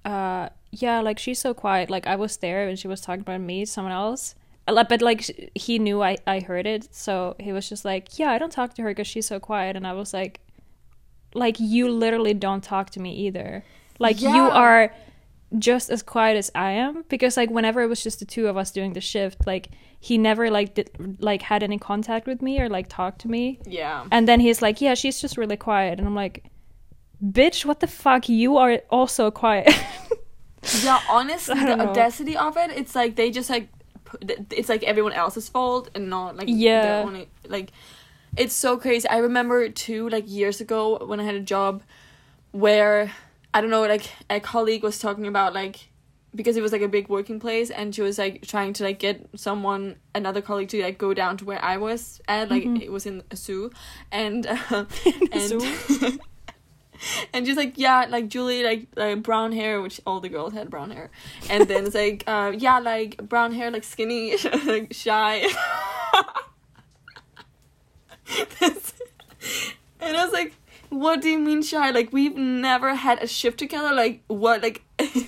uh, 0.06 0.50
yeah, 0.72 1.02
like 1.02 1.20
she's 1.20 1.40
so 1.40 1.54
quiet. 1.54 1.90
Like 1.90 2.08
I 2.08 2.16
was 2.16 2.38
there 2.38 2.68
and 2.68 2.78
she 2.80 2.88
was 2.88 3.02
talking 3.02 3.22
about 3.22 3.42
me, 3.42 3.66
someone 3.66 3.94
else. 3.94 4.36
But 4.68 5.02
like 5.02 5.52
he 5.56 5.80
knew 5.80 6.04
I, 6.04 6.18
I 6.28 6.42
heard 6.42 6.68
it, 6.68 6.94
so 6.94 7.36
he 7.40 7.54
was 7.54 7.70
just 7.70 7.86
like, 7.86 8.20
yeah, 8.20 8.32
I 8.32 8.38
don't 8.38 8.52
talk 8.52 8.74
to 8.76 8.82
her 8.84 8.90
because 8.90 9.08
she's 9.08 9.28
so 9.28 9.40
quiet. 9.40 9.76
And 9.76 9.88
I 9.88 9.94
was 9.94 10.14
like, 10.14 10.42
like 11.34 11.58
you 11.60 11.90
literally 11.90 12.34
don't 12.34 12.64
talk 12.64 12.90
to 12.92 13.00
me 13.00 13.14
either. 13.28 13.64
Like 14.00 14.22
you 14.22 14.30
are 14.30 14.94
just 15.58 15.90
as 15.90 16.04
quiet 16.04 16.36
as 16.36 16.52
I 16.54 16.72
am 16.72 17.06
because 17.08 17.38
like 17.38 17.50
whenever 17.50 17.82
it 17.82 17.88
was 17.88 18.04
just 18.04 18.20
the 18.20 18.26
two 18.26 18.48
of 18.48 18.58
us 18.58 18.72
doing 18.72 18.94
the 18.94 19.02
shift, 19.02 19.48
like 19.48 19.70
he 20.00 20.18
never 20.18 20.52
like 20.52 20.76
did 20.76 20.90
like 21.20 21.42
had 21.42 21.64
any 21.64 21.78
contact 21.78 22.28
with 22.28 22.42
me 22.42 22.60
or 22.60 22.70
like 22.70 22.88
talked 22.90 23.22
to 23.22 23.28
me. 23.28 23.60
yeah 23.66 24.06
And 24.12 24.28
then 24.28 24.40
he's 24.40 24.62
like, 24.62 24.82
"Yeah, 24.82 24.94
she's 24.94 25.22
just 25.22 25.38
really 25.38 25.58
quiet." 25.58 26.00
And 26.00 26.08
I'm 26.08 26.16
like, 26.16 26.44
"Bitch, 27.24 27.66
what 27.66 27.80
the 27.80 27.88
fuck? 27.88 28.30
You 28.30 28.58
are 28.58 28.82
also 28.90 29.32
quiet." 29.32 29.74
yeah 30.84 31.00
honestly 31.10 31.56
the 31.56 31.76
know. 31.76 31.90
audacity 31.90 32.36
of 32.36 32.58
it 32.58 32.72
it's 32.72 32.94
like 32.94 33.16
they 33.16 33.32
just 33.32 33.50
like 33.50 33.70
it's 34.52 34.70
like 34.70 34.84
everyone 34.84 35.14
else's 35.14 35.50
fault 35.50 35.90
and 35.96 36.10
not 36.10 36.36
like 36.36 36.48
Yeah. 36.50 36.82
their 36.82 37.04
own 37.06 37.26
like 37.48 37.72
it's 38.36 38.54
so 38.54 38.78
crazy 38.78 39.08
i 39.10 39.18
remember 39.18 39.70
too 39.70 40.10
like 40.10 40.26
years 40.30 40.62
ago 40.62 40.98
when 41.06 41.20
i 41.20 41.24
had 41.24 41.36
a 41.36 41.40
job 41.40 41.82
where 42.52 43.12
i 43.54 43.62
don't 43.62 43.70
know 43.70 43.82
like 43.82 44.10
a 44.30 44.40
colleague 44.40 44.84
was 44.84 45.00
talking 45.00 45.28
about 45.28 45.54
like 45.54 45.90
because 46.36 46.56
it 46.58 46.62
was 46.62 46.72
like 46.72 46.82
a 46.82 46.88
big 46.88 47.08
working 47.10 47.40
place 47.40 47.70
and 47.72 47.96
she 47.96 48.02
was 48.02 48.18
like 48.20 48.46
trying 48.46 48.72
to 48.74 48.84
like 48.84 49.00
get 49.00 49.28
someone 49.36 49.96
another 50.14 50.42
colleague 50.42 50.70
to 50.70 50.82
like 50.84 50.98
go 50.98 51.14
down 51.14 51.36
to 51.38 51.46
where 51.46 51.64
I 51.64 51.78
was 51.78 52.22
at 52.28 52.50
like 52.52 52.64
Mhm. 52.64 52.82
it 52.82 52.92
was 52.92 53.06
in 53.08 53.24
a 53.32 53.36
zoo 53.36 53.72
and 54.12 54.46
uh, 54.70 54.86
and 55.32 55.42
zoo? 55.50 56.20
and 57.34 57.46
she's 57.46 57.58
like 57.58 57.78
yeah 57.78 58.06
like 58.10 58.28
Julie 58.28 58.64
like 58.64 58.88
like 58.96 59.22
brown 59.24 59.52
hair 59.52 59.82
which 59.82 60.02
all 60.06 60.20
the 60.20 60.30
girls 60.30 60.54
had 60.54 60.70
brown 60.70 60.92
hair. 60.92 61.10
And 61.50 61.68
then 61.68 61.86
it's 61.86 61.96
like 61.96 62.24
uh 62.28 62.54
yeah 62.58 62.80
like 62.80 63.18
brown 63.18 63.54
hair 63.54 63.72
like 63.72 63.84
skinny 63.84 64.36
like 64.66 64.94
shy. 64.94 65.48
And 70.00 70.16
I 70.16 70.24
was 70.24 70.34
like 70.34 70.54
what 70.90 71.22
do 71.22 71.30
you 71.30 71.40
mean 71.40 71.64
shy? 71.64 71.92
Like 71.92 72.14
we've 72.14 72.36
never 72.36 72.96
had 72.96 73.22
a 73.22 73.28
shift 73.28 73.60
together. 73.60 73.94
Like 73.94 74.24
what 74.28 74.62
like 74.62 74.84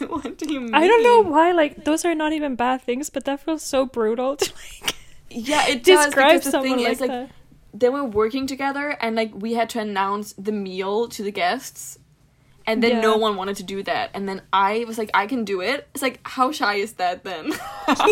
what 0.07 0.37
do 0.37 0.53
you 0.53 0.61
mean 0.61 0.73
I 0.73 0.87
don't 0.87 1.03
know 1.03 1.29
why. 1.29 1.51
Like 1.51 1.85
those 1.85 2.05
are 2.05 2.15
not 2.15 2.33
even 2.33 2.55
bad 2.55 2.81
things, 2.81 3.09
but 3.09 3.25
that 3.25 3.41
feels 3.41 3.63
so 3.63 3.85
brutal 3.85 4.37
to 4.37 4.53
like 4.53 4.95
yeah 5.31 5.67
it 5.67 5.83
does 5.83 6.05
describe 6.05 6.43
someone 6.43 6.63
thing 6.63 6.83
like, 6.83 6.93
is 6.93 7.01
like 7.01 7.09
that. 7.11 7.29
They 7.73 7.89
were 7.89 8.03
working 8.03 8.47
together 8.47 8.97
and 9.01 9.15
like 9.15 9.31
we 9.35 9.53
had 9.53 9.69
to 9.71 9.79
announce 9.79 10.33
the 10.33 10.51
meal 10.51 11.07
to 11.09 11.23
the 11.23 11.31
guests 11.31 11.97
and 12.67 12.83
then 12.83 13.01
no 13.01 13.17
one 13.17 13.35
wanted 13.35 13.55
to 13.57 13.63
do 13.63 13.81
that. 13.83 14.11
And 14.13 14.27
then 14.29 14.41
i 14.53 14.83
was 14.87 14.97
like 14.97 15.09
i 15.13 15.25
can 15.27 15.43
do 15.45 15.61
it. 15.61 15.87
It's 15.93 16.01
like 16.01 16.19
how 16.23 16.51
shy 16.51 16.75
is 16.75 16.93
that 16.93 17.23
then? 17.23 17.51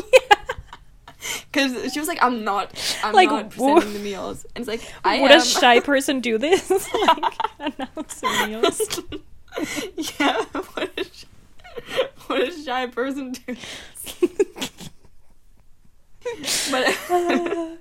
Because 1.51 1.91
she 1.91 1.99
was 1.99 2.07
like 2.07 2.19
i'm 2.21 2.43
not 2.43 2.71
i'm 3.03 3.13
Like, 3.13 3.29
not 3.29 3.49
presenting 3.49 3.93
the 3.93 3.99
meals. 3.99 4.45
And 4.55 4.61
it's 4.61 4.67
like 4.67 4.81
i 5.03 5.19
Would 5.21 5.31
am. 5.31 5.41
a 5.41 5.45
shy 5.45 5.79
person 5.79 6.19
do 6.21 6.37
this? 6.37 6.69
like 6.69 7.33
announcing 7.59 8.29
meals. 8.49 9.01
yeah 10.19 10.43
what 10.43 10.89
a, 10.97 11.05
what 12.27 12.47
a 12.47 12.51
shy 12.63 12.85
person 12.87 13.31
do 13.31 13.55
but 16.71 17.77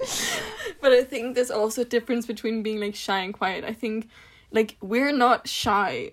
but 0.80 0.92
I 0.92 1.04
think 1.04 1.34
there's 1.34 1.50
also 1.50 1.82
a 1.82 1.84
difference 1.84 2.26
between 2.26 2.62
being 2.62 2.80
like 2.80 2.94
shy 2.94 3.20
and 3.20 3.34
quiet. 3.34 3.64
I 3.64 3.72
think 3.72 4.08
like 4.50 4.76
we're 4.80 5.12
not 5.12 5.48
shy 5.48 6.12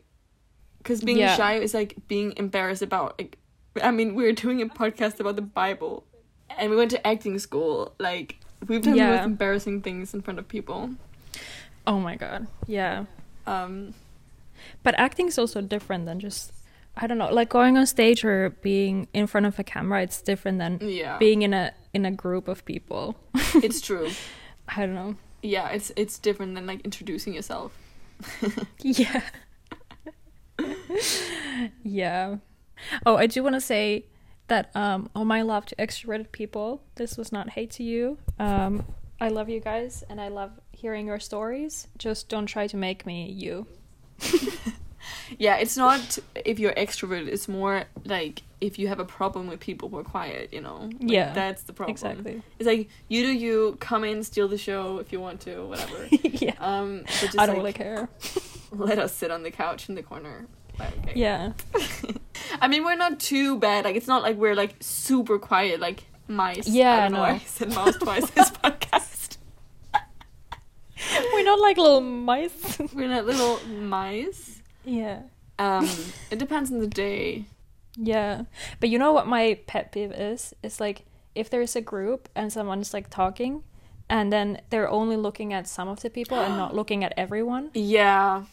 because 0.79 1.01
being 1.01 1.17
Yeah. 1.19 1.35
shy 1.35 1.55
is 1.55 1.73
like 1.73 1.95
being 2.07 2.33
embarrassed 2.37 2.81
about 2.81 3.17
like 3.19 3.37
I 3.81 3.91
mean 3.91 4.15
we're 4.15 4.33
doing 4.33 4.61
a 4.61 4.67
podcast 4.67 5.19
about 5.19 5.35
the 5.35 5.41
Bible 5.41 6.03
and 6.57 6.69
we 6.69 6.75
went 6.75 6.91
to 6.91 7.07
acting 7.07 7.39
school 7.39 7.93
like 7.99 8.37
we've 8.67 8.81
done 8.81 8.97
the 8.97 9.03
most 9.03 9.25
embarrassing 9.25 9.81
things 9.81 10.13
in 10.13 10.21
front 10.21 10.39
of 10.39 10.47
people. 10.47 10.91
Oh 11.85 11.99
my 11.99 12.15
god. 12.15 12.47
Yeah. 12.67 13.05
Um 13.45 13.93
But 14.83 14.95
acting 14.97 15.27
is 15.27 15.37
also 15.37 15.61
different 15.61 16.05
than 16.05 16.19
just 16.19 16.51
I 16.99 17.07
don't 17.07 17.17
know, 17.17 17.31
like 17.31 17.49
going 17.49 17.77
on 17.77 17.85
stage 17.85 18.25
or 18.25 18.49
being 18.61 19.07
in 19.13 19.27
front 19.27 19.45
of 19.45 19.59
a 19.59 19.63
camera. 19.63 20.01
It's 20.01 20.21
different 20.21 20.57
than 20.57 20.79
yeah. 20.81 21.17
being 21.17 21.43
in 21.43 21.53
a 21.53 21.73
in 21.93 22.05
a 22.05 22.11
group 22.11 22.47
of 22.47 22.65
people. 22.65 23.15
it's 23.55 23.81
true. 23.81 24.09
I 24.67 24.85
don't 24.85 24.95
know. 24.95 25.15
Yeah, 25.41 25.69
it's 25.69 25.91
it's 25.95 26.17
different 26.17 26.55
than 26.55 26.65
like 26.65 26.81
introducing 26.81 27.33
yourself. 27.33 27.71
Yeah. 28.81 29.21
yeah. 31.83 32.37
Oh, 33.05 33.15
I 33.15 33.27
do 33.27 33.43
want 33.43 33.53
to 33.55 33.61
say 33.61 34.05
that 34.47 34.75
um 34.75 35.09
all 35.15 35.25
my 35.25 35.43
love 35.43 35.65
to 35.67 35.75
extroverted 35.75 36.31
people. 36.31 36.81
This 36.95 37.15
was 37.17 37.31
not 37.31 37.51
hate 37.51 37.71
to 37.71 37.83
you. 37.83 38.17
Um 38.39 38.85
I 39.21 39.29
love 39.29 39.49
you 39.49 39.59
guys 39.59 40.03
and 40.09 40.19
I 40.19 40.29
love 40.29 40.51
hearing 40.71 41.07
your 41.07 41.19
stories. 41.19 41.87
Just 41.97 42.29
don't 42.29 42.47
try 42.47 42.67
to 42.67 42.77
make 42.77 43.05
me 43.05 43.29
you. 43.31 43.67
Yeah, 45.37 45.57
it's 45.57 45.75
not 45.75 46.19
if 46.45 46.59
you're 46.59 46.73
extrovert, 46.73 47.27
it's 47.27 47.47
more 47.47 47.85
like 48.05 48.43
if 48.59 48.79
you 48.79 48.87
have 48.87 48.99
a 48.99 49.05
problem 49.05 49.47
with 49.47 49.59
people 49.59 49.89
who 49.89 49.97
are 49.97 50.03
quiet, 50.03 50.53
you 50.53 50.61
know? 50.61 50.89
Like, 50.91 50.95
Yeah, 50.99 51.33
That's 51.33 51.63
the 51.63 51.73
problem. 51.73 51.91
Exactly. 51.91 52.41
It's 52.59 52.67
like 52.67 52.89
you 53.07 53.23
do 53.23 53.31
you, 53.31 53.77
come 53.79 54.03
in, 54.03 54.23
steal 54.23 54.47
the 54.47 54.57
show 54.57 54.99
if 54.99 55.11
you 55.11 55.19
want 55.19 55.41
to, 55.41 55.65
whatever. 55.67 56.07
yeah. 56.11 56.55
Um, 56.59 57.03
I 57.37 57.45
don't 57.45 57.47
like, 57.47 57.57
really 57.57 57.73
care. 57.73 58.09
let 58.71 58.99
us 58.99 59.13
sit 59.13 59.31
on 59.31 59.43
the 59.43 59.51
couch 59.51 59.89
in 59.89 59.95
the 59.95 60.03
corner. 60.03 60.47
Okay. 60.79 61.13
Yeah. 61.15 61.53
I 62.61 62.67
mean, 62.67 62.83
we're 62.83 62.95
not 62.95 63.19
too 63.19 63.57
bad. 63.57 63.85
Like, 63.85 63.95
it's 63.95 64.07
not 64.07 64.21
like 64.21 64.37
we're 64.37 64.55
like 64.55 64.75
super 64.79 65.39
quiet, 65.39 65.79
like 65.79 66.05
mice. 66.27 66.67
Yeah, 66.67 67.05
I 67.05 67.07
no. 67.09 67.21
I 67.21 67.39
said 67.39 67.73
mouse 67.73 67.97
twice 67.97 68.29
this 68.31 68.51
podcast. 68.51 69.37
We're 71.33 71.43
not 71.43 71.59
like 71.59 71.77
little 71.77 72.01
mice. 72.01 72.79
We're 72.93 73.07
not 73.07 73.25
little 73.25 73.59
mice. 73.67 74.56
Yeah. 74.87 75.21
Um, 75.59 75.89
it 76.31 76.39
depends 76.39 76.71
on 76.71 76.79
the 76.79 76.87
day. 76.87 77.45
Yeah. 77.95 78.43
But 78.79 78.89
you 78.89 78.99
know 78.99 79.11
what 79.11 79.27
my 79.27 79.59
pet 79.67 79.91
peeve 79.91 80.11
is? 80.11 80.53
It's 80.63 80.79
like 80.79 81.05
if 81.35 81.49
there's 81.49 81.75
a 81.75 81.81
group 81.81 82.29
and 82.35 82.51
someone's 82.51 82.93
like 82.93 83.09
talking 83.09 83.63
and 84.09 84.31
then 84.31 84.61
they're 84.69 84.89
only 84.89 85.17
looking 85.17 85.53
at 85.53 85.67
some 85.67 85.87
of 85.87 86.01
the 86.01 86.09
people 86.09 86.39
and 86.39 86.55
not 86.55 86.75
looking 86.79 87.03
at 87.03 87.13
everyone. 87.17 87.71
Yeah. 87.73 88.45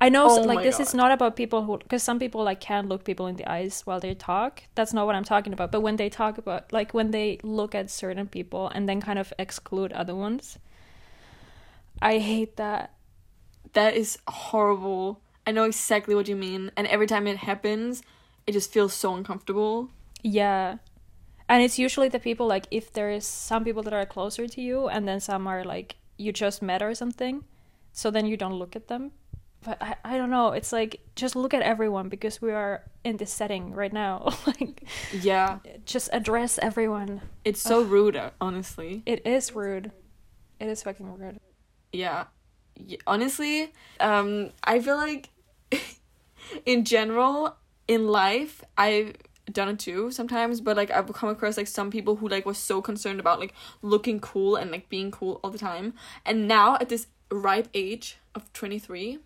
I 0.00 0.10
know 0.10 0.28
Oh 0.30 0.42
like 0.42 0.62
this 0.62 0.78
is 0.78 0.94
not 0.94 1.10
about 1.10 1.34
people 1.34 1.64
who 1.64 1.78
because 1.78 2.04
some 2.04 2.20
people 2.20 2.44
like 2.44 2.60
can't 2.60 2.88
look 2.88 3.02
people 3.02 3.26
in 3.26 3.34
the 3.34 3.50
eyes 3.50 3.82
while 3.84 3.98
they 3.98 4.14
talk. 4.14 4.62
That's 4.76 4.92
not 4.92 5.06
what 5.06 5.16
I'm 5.16 5.24
talking 5.24 5.52
about. 5.52 5.72
But 5.72 5.80
when 5.80 5.96
they 5.96 6.08
talk 6.08 6.38
about 6.38 6.72
like 6.72 6.94
when 6.94 7.10
they 7.10 7.40
look 7.42 7.74
at 7.74 7.90
certain 7.90 8.28
people 8.28 8.68
and 8.68 8.88
then 8.88 9.00
kind 9.00 9.18
of 9.18 9.32
exclude 9.38 9.92
other 9.92 10.14
ones. 10.14 10.58
I 12.00 12.18
hate 12.18 12.56
that. 12.58 12.94
That 13.72 13.96
is 13.96 14.18
horrible. 14.28 15.20
I 15.48 15.52
know 15.52 15.64
exactly 15.64 16.14
what 16.14 16.28
you 16.28 16.36
mean. 16.36 16.70
And 16.76 16.86
every 16.88 17.06
time 17.06 17.26
it 17.26 17.38
happens, 17.38 18.02
it 18.46 18.52
just 18.52 18.70
feels 18.70 18.92
so 18.92 19.14
uncomfortable. 19.14 19.88
Yeah. 20.22 20.76
And 21.48 21.62
it's 21.62 21.78
usually 21.78 22.08
the 22.10 22.18
people 22.20 22.46
like 22.46 22.66
if 22.70 22.92
there 22.92 23.10
is 23.10 23.26
some 23.26 23.64
people 23.64 23.82
that 23.84 23.94
are 23.94 24.04
closer 24.04 24.46
to 24.46 24.60
you 24.60 24.88
and 24.88 25.08
then 25.08 25.20
some 25.20 25.46
are 25.46 25.64
like 25.64 25.96
you 26.18 26.32
just 26.32 26.60
met 26.60 26.82
or 26.82 26.94
something. 26.94 27.44
So 27.92 28.10
then 28.10 28.26
you 28.26 28.36
don't 28.36 28.52
look 28.62 28.76
at 28.76 28.88
them. 28.88 29.12
But 29.64 29.80
I, 29.82 29.96
I 30.04 30.18
don't 30.18 30.30
know. 30.30 30.52
It's 30.52 30.72
like 30.72 31.00
just 31.16 31.34
look 31.34 31.54
at 31.54 31.62
everyone 31.62 32.08
because 32.10 32.42
we 32.42 32.52
are 32.52 32.84
in 33.02 33.16
this 33.16 33.32
setting 33.32 33.72
right 33.72 33.92
now. 33.92 34.34
like 34.46 34.84
Yeah. 35.12 35.58
just 35.86 36.10
address 36.12 36.58
everyone. 36.60 37.22
It's 37.44 37.62
so 37.62 37.80
rude, 37.82 38.16
uh, 38.16 38.30
honestly. 38.40 39.02
It 39.06 39.26
is 39.26 39.54
rude. 39.54 39.90
It 40.60 40.68
is 40.68 40.82
fucking 40.82 41.08
rude. 41.18 41.40
Yeah. 41.92 42.26
Y- 42.78 42.98
Honestly, 43.06 43.72
um, 43.98 44.50
I 44.62 44.78
feel 44.80 44.96
like 44.96 45.30
in 46.66 46.84
general, 46.84 47.56
in 47.86 48.06
life, 48.06 48.62
I've 48.76 49.14
done 49.52 49.68
it 49.70 49.78
too 49.78 50.10
sometimes, 50.10 50.60
but 50.60 50.76
like 50.76 50.90
I've 50.90 51.12
come 51.12 51.28
across 51.28 51.56
like 51.56 51.66
some 51.66 51.90
people 51.90 52.16
who 52.16 52.28
like 52.28 52.46
was 52.46 52.58
so 52.58 52.80
concerned 52.82 53.20
about 53.20 53.40
like 53.40 53.54
looking 53.82 54.20
cool 54.20 54.56
and 54.56 54.70
like 54.70 54.88
being 54.88 55.10
cool 55.10 55.40
all 55.42 55.50
the 55.50 55.58
time. 55.58 55.94
And 56.24 56.46
now 56.46 56.76
at 56.76 56.88
this 56.88 57.06
ripe 57.30 57.68
age 57.74 58.18
of 58.34 58.52
23, 58.52 59.18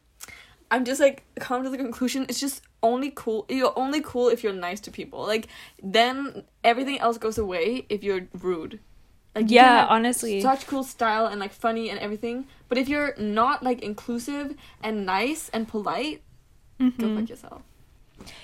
I'm 0.71 0.85
just 0.85 1.01
like 1.01 1.25
come 1.39 1.63
to 1.65 1.71
the 1.71 1.77
conclusion 1.77 2.25
it's 2.29 2.41
just 2.41 2.63
only 2.83 3.13
cool 3.15 3.47
you're 3.49 3.73
only 3.77 4.01
cool 4.01 4.29
if 4.29 4.43
you're 4.43 4.53
nice 4.53 4.81
to 4.81 4.91
people. 4.91 5.27
Like 5.27 5.49
then 5.83 6.45
everything 6.65 6.99
else 6.99 7.19
goes 7.19 7.39
away 7.39 7.87
if 7.89 8.03
you're 8.03 8.29
rude. 8.33 8.81
Like 9.35 9.51
you 9.51 9.57
Yeah, 9.57 9.87
honestly. 9.89 10.41
such 10.41 10.67
cool 10.67 10.85
style 10.85 11.27
and 11.27 11.41
like 11.41 11.53
funny 11.53 11.91
and 11.91 11.99
everything. 11.99 12.47
But 12.69 12.79
if 12.79 12.89
you're 12.89 13.15
not 13.19 13.63
like 13.63 13.81
inclusive 13.83 14.55
and 14.83 15.07
nice 15.07 15.49
and 15.51 15.67
polite, 15.67 16.23
go 16.99 17.07
Mhm. 17.07 17.21
fuck 17.21 17.29
yourself. 17.29 17.63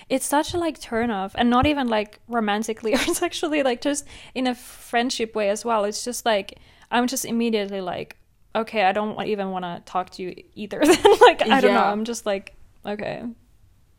It's 0.08 0.26
such 0.26 0.54
a 0.54 0.58
like 0.58 0.80
turn 0.80 1.10
off 1.10 1.34
and 1.36 1.48
not 1.50 1.66
even 1.66 1.88
like 1.88 2.18
romantically 2.28 2.94
or 2.94 2.98
it's 3.06 3.22
actually 3.22 3.62
like 3.62 3.80
just 3.80 4.04
in 4.34 4.46
a 4.46 4.54
friendship 4.54 5.34
way 5.34 5.50
as 5.50 5.64
well. 5.64 5.84
It's 5.84 6.04
just 6.04 6.24
like 6.26 6.58
I'm 6.90 7.06
just 7.06 7.24
immediately 7.24 7.80
like 7.80 8.16
okay, 8.56 8.82
I 8.84 8.92
don't 8.92 9.20
even 9.26 9.50
want 9.50 9.64
to 9.64 9.82
talk 9.84 10.10
to 10.10 10.22
you 10.22 10.34
either. 10.54 10.80
then 10.84 10.98
like 11.20 11.42
I 11.42 11.60
don't 11.60 11.74
know. 11.74 11.84
I'm 11.84 12.04
just 12.04 12.26
like 12.26 12.54
okay. 12.84 13.22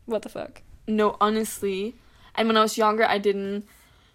What 0.06 0.22
the 0.22 0.28
fuck? 0.28 0.62
No, 0.86 1.16
honestly. 1.20 1.94
And 2.34 2.48
when 2.48 2.56
I 2.56 2.62
was 2.62 2.76
younger, 2.76 3.04
I 3.04 3.18
didn't 3.18 3.64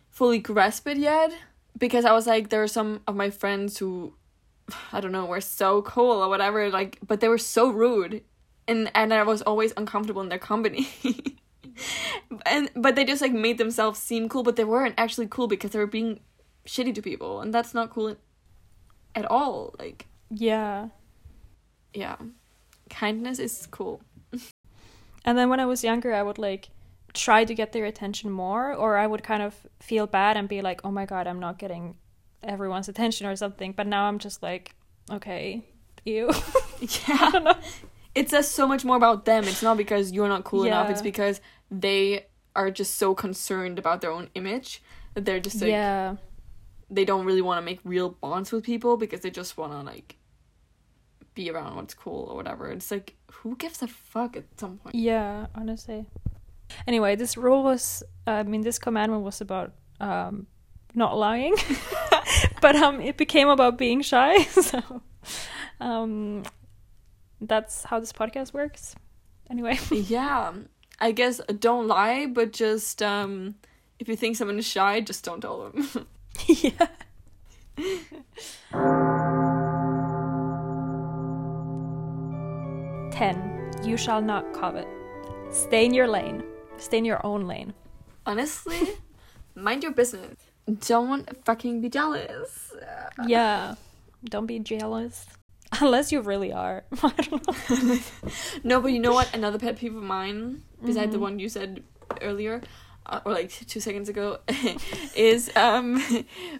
fully 0.09 0.39
grasp 0.39 0.87
it 0.87 0.97
yet 0.97 1.31
because 1.77 2.05
I 2.05 2.11
was 2.11 2.27
like, 2.27 2.49
there 2.49 2.59
were 2.59 2.67
some 2.67 3.01
of 3.07 3.15
my 3.15 3.29
friends 3.29 3.77
who, 3.77 4.13
I 4.93 4.99
don't 4.99 5.11
know, 5.11 5.25
were 5.25 5.41
so 5.41 5.81
cool 5.83 6.21
or 6.23 6.29
whatever, 6.29 6.69
like, 6.69 6.99
but 7.05 7.19
they 7.21 7.27
were 7.29 7.37
so 7.37 7.69
rude, 7.69 8.23
and 8.67 8.91
and 8.95 9.13
I 9.13 9.23
was 9.23 9.41
always 9.41 9.73
uncomfortable 9.77 10.21
in 10.21 10.29
their 10.29 10.39
company. 10.39 10.87
and 12.45 12.69
but 12.75 12.95
they 12.95 13.05
just 13.05 13.21
like 13.21 13.33
made 13.33 13.57
themselves 13.57 13.99
seem 13.99 14.29
cool, 14.29 14.43
but 14.43 14.55
they 14.55 14.63
weren't 14.63 14.95
actually 14.97 15.27
cool 15.27 15.47
because 15.47 15.71
they 15.71 15.79
were 15.79 15.87
being 15.87 16.19
shitty 16.65 16.93
to 16.95 17.01
people, 17.01 17.41
and 17.41 17.53
that's 17.53 17.73
not 17.73 17.89
cool 17.89 18.15
at 19.13 19.25
all. 19.25 19.75
Like, 19.79 20.07
Yeah. 20.29 20.89
yeah, 21.93 22.17
kindness 22.89 23.39
is 23.39 23.67
cool. 23.71 24.01
And 25.23 25.37
then 25.37 25.49
when 25.49 25.59
I 25.59 25.65
was 25.65 25.83
younger, 25.83 26.13
I 26.13 26.21
would 26.21 26.37
like 26.37 26.69
try 27.13 27.45
to 27.45 27.55
get 27.55 27.71
their 27.71 27.85
attention 27.85 28.29
more, 28.29 28.73
or 28.73 28.97
I 28.97 29.07
would 29.07 29.23
kind 29.23 29.41
of 29.41 29.55
feel 29.79 30.05
bad 30.07 30.37
and 30.37 30.47
be 30.49 30.61
like, 30.61 30.81
"Oh 30.83 30.91
my 30.91 31.05
god, 31.05 31.27
I'm 31.27 31.39
not 31.39 31.57
getting 31.57 31.95
everyone's 32.43 32.89
attention" 32.89 33.25
or 33.27 33.35
something. 33.35 33.71
But 33.73 33.87
now 33.87 34.05
I'm 34.05 34.19
just 34.19 34.43
like, 34.43 34.75
okay, 35.11 35.63
you. 36.05 36.31
Yeah. 37.07 37.53
It 38.15 38.29
says 38.29 38.49
so 38.49 38.67
much 38.67 38.85
more 38.85 38.95
about 38.95 39.25
them. 39.25 39.43
It's 39.43 39.61
not 39.61 39.77
because 39.77 40.11
you're 40.11 40.29
not 40.29 40.45
cool 40.45 40.63
enough. 40.63 40.89
It's 40.89 41.01
because 41.01 41.41
they 41.69 42.25
are 42.55 42.71
just 42.71 42.95
so 42.95 43.13
concerned 43.13 43.77
about 43.77 44.01
their 44.01 44.11
own 44.11 44.29
image 44.33 44.81
that 45.13 45.25
they're 45.25 45.41
just 45.41 45.61
like 45.61 45.69
yeah. 45.69 46.15
they 46.89 47.03
don't 47.03 47.25
really 47.25 47.41
want 47.41 47.57
to 47.57 47.61
make 47.61 47.79
real 47.83 48.09
bonds 48.09 48.51
with 48.51 48.63
people 48.63 48.95
because 48.97 49.19
they 49.19 49.29
just 49.29 49.57
want 49.57 49.73
to 49.73 49.81
like 49.81 50.15
be 51.33 51.49
around 51.51 51.75
what's 51.75 51.93
cool 51.93 52.27
or 52.29 52.35
whatever. 52.35 52.71
It's 52.71 52.89
like 52.89 53.15
who 53.31 53.55
gives 53.57 53.81
a 53.81 53.87
fuck 53.87 54.37
at 54.37 54.45
some 54.57 54.77
point? 54.77 54.95
Yeah, 54.95 55.47
honestly. 55.53 56.05
Anyway, 56.87 57.15
this 57.15 57.37
rule 57.37 57.63
was 57.63 58.03
I 58.25 58.43
mean 58.43 58.61
this 58.61 58.79
commandment 58.79 59.23
was 59.23 59.41
about 59.41 59.73
um 59.99 60.47
not 60.93 61.17
lying. 61.17 61.55
but 62.61 62.75
um 62.75 63.01
it 63.01 63.17
became 63.17 63.49
about 63.49 63.77
being 63.77 64.01
shy. 64.01 64.43
So 64.51 65.01
um 65.81 66.43
that's 67.41 67.83
how 67.83 67.99
this 67.99 68.13
podcast 68.13 68.53
works. 68.53 68.95
Anyway. 69.49 69.77
yeah, 69.91 70.53
I 70.99 71.11
guess 71.11 71.41
don't 71.59 71.87
lie, 71.87 72.25
but 72.27 72.51
just 72.53 73.01
um 73.01 73.55
if 73.99 74.07
you 74.07 74.15
think 74.15 74.35
someone 74.35 74.59
is 74.59 74.65
shy, 74.65 75.01
just 75.01 75.23
don't 75.23 75.41
tell 75.41 75.69
them. 75.69 76.07
yeah. 76.47 76.87
Ten. 83.11 83.71
You 83.83 83.97
shall 83.97 84.21
not 84.21 84.51
covet. 84.53 84.87
Stay 85.51 85.85
in 85.85 85.93
your 85.93 86.07
lane. 86.07 86.43
Stay 86.77 86.97
in 86.97 87.05
your 87.05 87.25
own 87.25 87.47
lane. 87.47 87.73
Honestly, 88.25 88.79
mind 89.55 89.83
your 89.83 89.93
business. 89.93 90.35
Don't 90.87 91.45
fucking 91.45 91.81
be 91.81 91.89
jealous. 91.89 92.73
Yeah. 93.25 93.75
Don't 94.25 94.47
be 94.47 94.59
jealous. 94.59 95.27
Unless 95.81 96.11
you 96.11 96.21
really 96.21 96.51
are. 96.53 96.83
I 97.03 97.09
don't 97.09 97.47
know. 97.47 97.97
no, 98.63 98.81
but 98.81 98.91
you 98.91 98.99
know 98.99 99.13
what? 99.13 99.33
Another 99.33 99.59
pet 99.59 99.77
peeve 99.77 99.95
of 99.95 100.03
mine, 100.03 100.63
besides 100.83 101.11
the 101.11 101.17
Mhm. 101.17 101.21
one 101.21 101.39
you 101.39 101.49
said 101.49 101.83
earlier, 102.21 102.61
uh, 103.05 103.19
or 103.25 103.33
like 103.33 103.49
two 103.67 103.79
seconds 103.79 104.07
ago, 104.09 104.39
is 105.15 105.51
um 105.55 106.01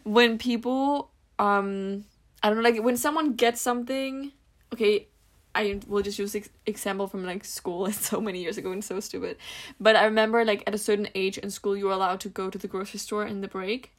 when 0.04 0.38
people 0.38 1.12
um 1.40 2.04
I 2.44 2.50
don't 2.50 2.58
know 2.58 2.64
like 2.70 2.82
when 2.84 2.98
someone 2.98 3.34
gets 3.36 3.62
something. 3.62 4.32
Okay, 4.74 5.08
I 5.54 5.80
will 5.88 6.02
just 6.02 6.20
use 6.20 6.36
ex- 6.36 6.50
example 6.66 7.08
from 7.08 7.24
like 7.26 7.46
school. 7.46 7.86
It's 7.86 8.10
so 8.10 8.20
many 8.20 8.42
years 8.42 8.58
ago 8.58 8.72
and 8.72 8.84
so 8.84 9.00
stupid, 9.00 9.38
but 9.80 9.96
I 9.96 10.04
remember 10.06 10.44
like 10.44 10.64
at 10.68 10.74
a 10.76 10.78
certain 10.80 11.08
age 11.16 11.38
in 11.38 11.50
school 11.50 11.78
you 11.78 11.86
were 11.86 11.94
allowed 11.94 12.20
to 12.22 12.30
go 12.30 12.50
to 12.50 12.58
the 12.58 12.68
grocery 12.68 13.00
store 13.00 13.26
in 13.26 13.42
the 13.42 13.48
break, 13.48 13.96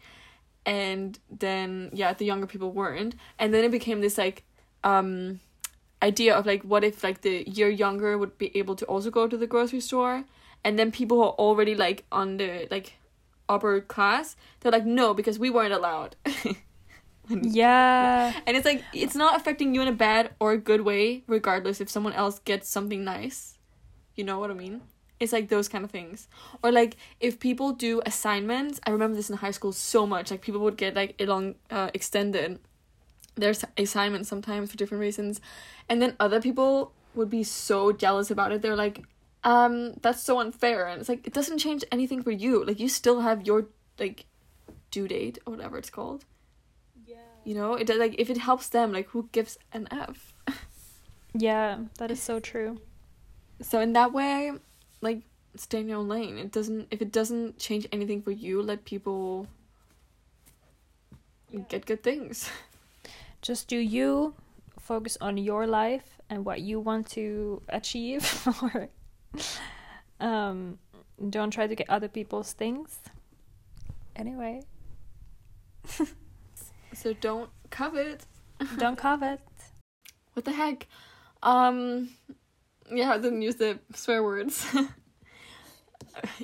and 0.66 1.18
then 1.30 1.90
yeah 1.92 2.12
the 2.12 2.24
younger 2.24 2.46
people 2.46 2.72
weren't, 2.72 3.14
and 3.38 3.54
then 3.54 3.64
it 3.64 3.70
became 3.70 4.00
this 4.00 4.18
like 4.18 4.44
um 4.86 5.40
idea 6.02 6.34
of 6.34 6.46
like 6.46 6.62
what 6.62 6.84
if 6.84 7.02
like 7.02 7.22
the 7.22 7.48
year 7.48 7.68
younger 7.68 8.16
would 8.16 8.38
be 8.38 8.56
able 8.56 8.76
to 8.76 8.84
also 8.86 9.10
go 9.10 9.26
to 9.26 9.36
the 9.36 9.46
grocery 9.46 9.80
store 9.80 10.24
and 10.64 10.78
then 10.78 10.92
people 10.92 11.16
who 11.16 11.24
are 11.24 11.38
already 11.46 11.74
like 11.74 12.04
on 12.12 12.36
the 12.36 12.68
like 12.70 12.94
upper 13.48 13.80
class 13.80 14.36
they're 14.60 14.72
like 14.72 14.86
no 14.86 15.12
because 15.12 15.38
we 15.38 15.50
weren't 15.50 15.74
allowed. 15.74 16.16
Yeah. 17.28 18.32
and 18.46 18.56
it's 18.56 18.64
like 18.64 18.84
it's 18.92 19.16
not 19.16 19.36
affecting 19.36 19.74
you 19.74 19.82
in 19.82 19.88
a 19.88 19.92
bad 19.92 20.30
or 20.38 20.52
a 20.52 20.58
good 20.58 20.82
way 20.82 21.24
regardless 21.26 21.80
if 21.80 21.90
someone 21.90 22.12
else 22.12 22.38
gets 22.38 22.68
something 22.68 23.02
nice. 23.04 23.58
You 24.14 24.22
know 24.22 24.38
what 24.38 24.50
i 24.50 24.54
mean? 24.54 24.82
It's 25.18 25.32
like 25.32 25.48
those 25.48 25.68
kind 25.68 25.84
of 25.84 25.90
things. 25.90 26.28
Or 26.62 26.70
like 26.70 26.96
if 27.18 27.40
people 27.40 27.72
do 27.72 28.00
assignments 28.06 28.78
i 28.86 28.90
remember 28.90 29.16
this 29.16 29.28
in 29.28 29.38
high 29.38 29.50
school 29.50 29.72
so 29.72 30.06
much 30.06 30.30
like 30.30 30.40
people 30.40 30.60
would 30.60 30.76
get 30.76 30.94
like 30.94 31.18
elong 31.18 31.56
uh, 31.70 31.90
extended 31.94 32.60
their 33.36 33.54
assignments 33.76 34.28
sometimes 34.28 34.70
for 34.70 34.76
different 34.76 35.00
reasons. 35.00 35.40
And 35.88 36.00
then 36.02 36.16
other 36.18 36.40
people 36.40 36.92
would 37.14 37.30
be 37.30 37.44
so 37.44 37.92
jealous 37.92 38.30
about 38.30 38.52
it. 38.52 38.62
They're 38.62 38.76
like 38.76 39.02
um 39.44 39.94
that's 40.02 40.22
so 40.22 40.40
unfair. 40.40 40.86
And 40.88 41.00
it's 41.00 41.08
like 41.08 41.26
it 41.26 41.32
doesn't 41.32 41.58
change 41.58 41.84
anything 41.92 42.22
for 42.22 42.30
you. 42.32 42.64
Like 42.64 42.80
you 42.80 42.88
still 42.88 43.20
have 43.20 43.46
your 43.46 43.66
like 43.98 44.26
due 44.90 45.06
date 45.08 45.38
or 45.46 45.52
whatever 45.52 45.78
it's 45.78 45.90
called. 45.90 46.24
Yeah. 47.06 47.16
you 47.44 47.54
know 47.54 47.74
it 47.74 47.88
like 47.88 48.14
if 48.18 48.28
it 48.30 48.38
helps 48.38 48.68
them 48.68 48.92
like 48.92 49.08
who 49.08 49.28
gives 49.32 49.58
an 49.72 49.86
f? 49.90 50.34
Yeah, 51.38 51.78
that 51.98 52.10
is 52.10 52.22
so 52.22 52.40
true. 52.50 52.80
so 53.60 53.80
in 53.80 53.92
that 53.92 54.12
way 54.12 54.52
like 55.02 55.20
stay 55.56 55.80
in 55.80 55.88
your 55.88 55.98
own 55.98 56.08
lane. 56.08 56.36
It 56.38 56.52
doesn't 56.52 56.88
if 56.90 57.00
it 57.02 57.12
doesn't 57.12 57.58
change 57.58 57.86
anything 57.92 58.22
for 58.22 58.30
you 58.30 58.62
let 58.62 58.84
people 58.84 59.46
get 61.68 61.86
good 61.86 62.02
things 62.02 62.50
Just 63.46 63.68
do 63.68 63.76
you, 63.78 64.34
focus 64.80 65.16
on 65.20 65.36
your 65.36 65.66
life 65.68 66.20
and 66.28 66.44
what 66.44 66.60
you 66.60 66.80
want 66.80 67.08
to 67.10 67.62
achieve 67.68 68.24
or 68.62 68.88
um 70.18 70.78
don't 71.30 71.50
try 71.52 71.66
to 71.68 71.74
get 71.76 71.88
other 71.88 72.08
people's 72.08 72.52
things. 72.52 72.98
Anyway, 74.16 74.62
so 76.92 77.12
don't 77.20 77.50
covet 77.70 78.24
don't 78.78 78.96
covet. 78.98 79.40
what 80.32 80.44
the 80.44 80.52
heck 80.52 80.86
um 81.42 82.08
yeah 82.90 83.10
i 83.12 83.18
didn't 83.18 83.42
use 83.42 83.56
the 83.56 83.78
swear 83.94 84.22
words 84.22 84.64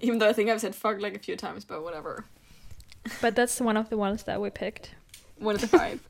even 0.03 0.19
though 0.19 0.29
i 0.29 0.33
think 0.33 0.51
i've 0.51 0.61
said 0.61 0.75
fuck 0.75 1.01
like 1.01 1.15
a 1.17 1.19
few 1.19 1.37
times 1.37 1.65
but 1.65 1.83
whatever 1.83 2.25
But 3.21 3.35
that's 3.35 3.61
one 3.61 3.77
of 3.77 3.89
the 3.91 3.97
ones 3.97 4.23
that 4.25 4.41
we 4.41 4.51
picked. 4.51 4.95
One 5.43 5.55
of 5.57 5.61
the 5.61 5.69
five 5.69 6.01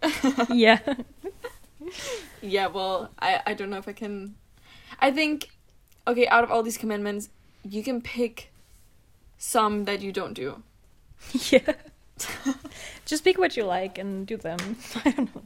yeah. 0.51 0.79
Yeah, 2.41 2.67
well, 2.67 3.11
I 3.19 3.41
I 3.47 3.55
don't 3.55 3.71
know 3.71 3.79
if 3.79 3.89
I 3.89 3.93
can. 3.93 4.35
I 5.01 5.11
think, 5.11 5.49
okay, 6.07 6.27
out 6.29 6.45
of 6.45 6.51
all 6.51 6.63
these 6.63 6.79
commandments, 6.79 7.29
you 7.65 7.83
can 7.83 8.01
pick 8.01 8.53
some 9.39 9.85
that 9.85 10.01
you 10.01 10.13
don't 10.13 10.35
do. 10.35 10.63
yeah. 11.51 11.73
Just 13.05 13.25
pick 13.25 13.39
what 13.39 13.57
you 13.57 13.65
like 13.65 13.99
and 13.99 14.27
do 14.27 14.37
them. 14.37 14.77
I 15.05 15.11
don't 15.11 15.35
know. 15.35 15.43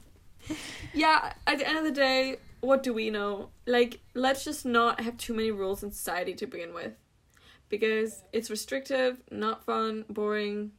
Yeah, 0.92 1.32
at 1.46 1.58
the 1.58 1.68
end 1.68 1.78
of 1.78 1.84
the 1.84 1.90
day, 1.90 2.36
what 2.60 2.82
do 2.82 2.92
we 2.92 3.10
know? 3.10 3.48
Like, 3.66 4.00
let's 4.14 4.44
just 4.44 4.64
not 4.64 5.00
have 5.00 5.16
too 5.16 5.34
many 5.34 5.50
rules 5.50 5.82
in 5.82 5.90
society 5.90 6.34
to 6.34 6.46
begin 6.46 6.72
with, 6.72 6.92
because 7.68 8.22
it's 8.32 8.48
restrictive, 8.48 9.18
not 9.30 9.64
fun, 9.64 10.04
boring, 10.08 10.70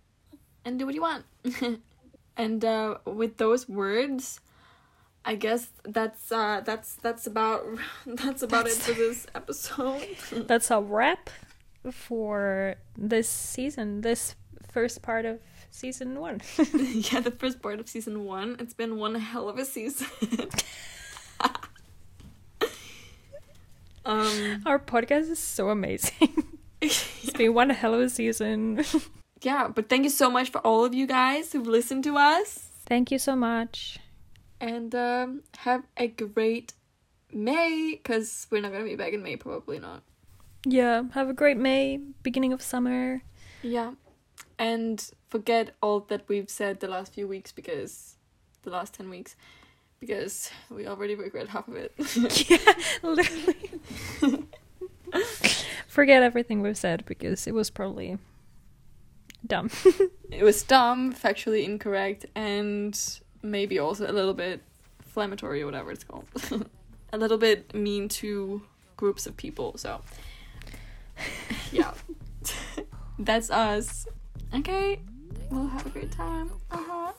and 0.63 0.79
do 0.79 0.85
what 0.85 0.95
you 0.95 1.01
want. 1.01 1.25
And 2.37 2.63
uh, 2.63 2.97
with 3.05 3.37
those 3.37 3.67
words. 3.67 4.39
I 5.25 5.35
guess 5.35 5.67
that's 5.83 6.31
uh 6.31 6.61
that's 6.63 6.95
that's 6.95 7.27
about 7.27 7.65
that's 8.05 8.43
about 8.43 8.65
it 8.67 8.75
for 8.75 8.93
this 8.93 9.27
episode. 9.35 10.07
That's 10.47 10.71
a 10.71 10.79
wrap 10.79 11.29
for 11.91 12.75
this 12.97 13.27
season, 13.27 14.01
this 14.01 14.35
first 14.71 15.01
part 15.01 15.25
of 15.25 15.41
season 15.69 16.17
one. 16.21 16.39
yeah, 17.11 17.19
the 17.19 17.31
first 17.37 17.61
part 17.61 17.81
of 17.81 17.89
season 17.89 18.23
one. 18.23 18.55
It's 18.59 18.73
been 18.73 18.95
one 18.95 19.15
hell 19.15 19.49
of 19.49 19.57
a 19.57 19.65
season. 19.65 20.07
um, 24.05 24.63
Our 24.65 24.79
podcast 24.79 25.29
is 25.29 25.39
so 25.39 25.69
amazing. 25.69 26.13
It's 26.79 27.31
been 27.33 27.53
one 27.53 27.69
hell 27.71 27.93
of 27.93 27.99
a 27.99 28.09
season. 28.09 28.85
Yeah, 29.41 29.67
but 29.67 29.89
thank 29.89 30.03
you 30.03 30.09
so 30.09 30.29
much 30.29 30.49
for 30.51 30.59
all 30.59 30.83
of 30.85 30.93
you 30.93 31.07
guys 31.07 31.51
who've 31.51 31.67
listened 31.67 32.03
to 32.05 32.17
us, 32.17 32.69
Thank 32.85 33.11
you 33.11 33.19
so 33.19 33.35
much. 33.35 33.99
and 34.59 34.93
um, 34.95 35.43
have 35.57 35.83
a 35.97 36.07
great 36.07 36.73
May, 37.33 37.91
because 38.01 38.47
we're 38.49 38.61
not 38.61 38.71
gonna 38.71 38.85
be 38.85 38.95
back 38.95 39.13
in 39.13 39.21
May, 39.21 39.35
probably 39.35 39.79
not. 39.79 40.03
Yeah, 40.65 41.03
have 41.13 41.29
a 41.29 41.33
great 41.33 41.57
May, 41.57 41.97
beginning 42.23 42.53
of 42.53 42.61
summer. 42.61 43.21
Yeah, 43.61 43.91
and 44.57 45.09
forget 45.29 45.75
all 45.81 45.99
that 46.07 46.23
we've 46.27 46.49
said 46.49 46.79
the 46.79 46.87
last 46.87 47.13
few 47.13 47.27
weeks 47.27 47.51
because 47.51 48.15
the 48.63 48.69
last 48.69 48.93
ten 48.93 49.09
weeks. 49.09 49.35
Because 49.99 50.51
we 50.69 50.85
already 50.85 51.15
regret 51.15 51.47
half 51.49 51.67
of 51.67 51.75
it. 51.75 51.91
yeah, 52.49 52.73
literally. 53.01 53.71
Forget 55.87 56.21
everything 56.21 56.61
we've 56.61 56.77
said 56.77 57.03
because 57.07 57.47
it 57.47 57.53
was 57.55 57.69
probably 57.71 58.17
dumb. 59.45 59.69
It 60.29 60.43
was 60.43 60.61
dumb, 60.61 61.13
factually 61.13 61.63
incorrect, 61.63 62.25
and 62.35 62.99
maybe 63.41 63.79
also 63.79 64.11
a 64.11 64.11
little 64.11 64.33
bit 64.33 64.61
inflammatory 64.99 65.61
or 65.61 65.65
whatever 65.65 65.89
it's 65.89 66.03
called. 66.03 66.25
a 67.13 67.17
little 67.17 67.37
bit 67.37 67.73
mean 67.73 68.09
to 68.09 68.61
groups 68.97 69.25
of 69.25 69.37
people, 69.37 69.77
so 69.77 70.01
yeah. 71.71 71.93
That's 73.19 73.49
us. 73.49 74.05
Okay. 74.53 74.99
We'll 75.49 75.67
have 75.67 75.85
a 75.85 75.89
great 75.89 76.11
time. 76.11 76.51
Uh-huh. 76.71 77.13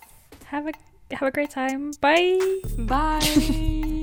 have 0.45 0.69
a 0.69 0.73
have 1.15 1.29
a 1.29 1.33
great 1.33 1.51
time. 1.51 1.93
Bye. 2.01 2.39
Bye. 2.79 3.98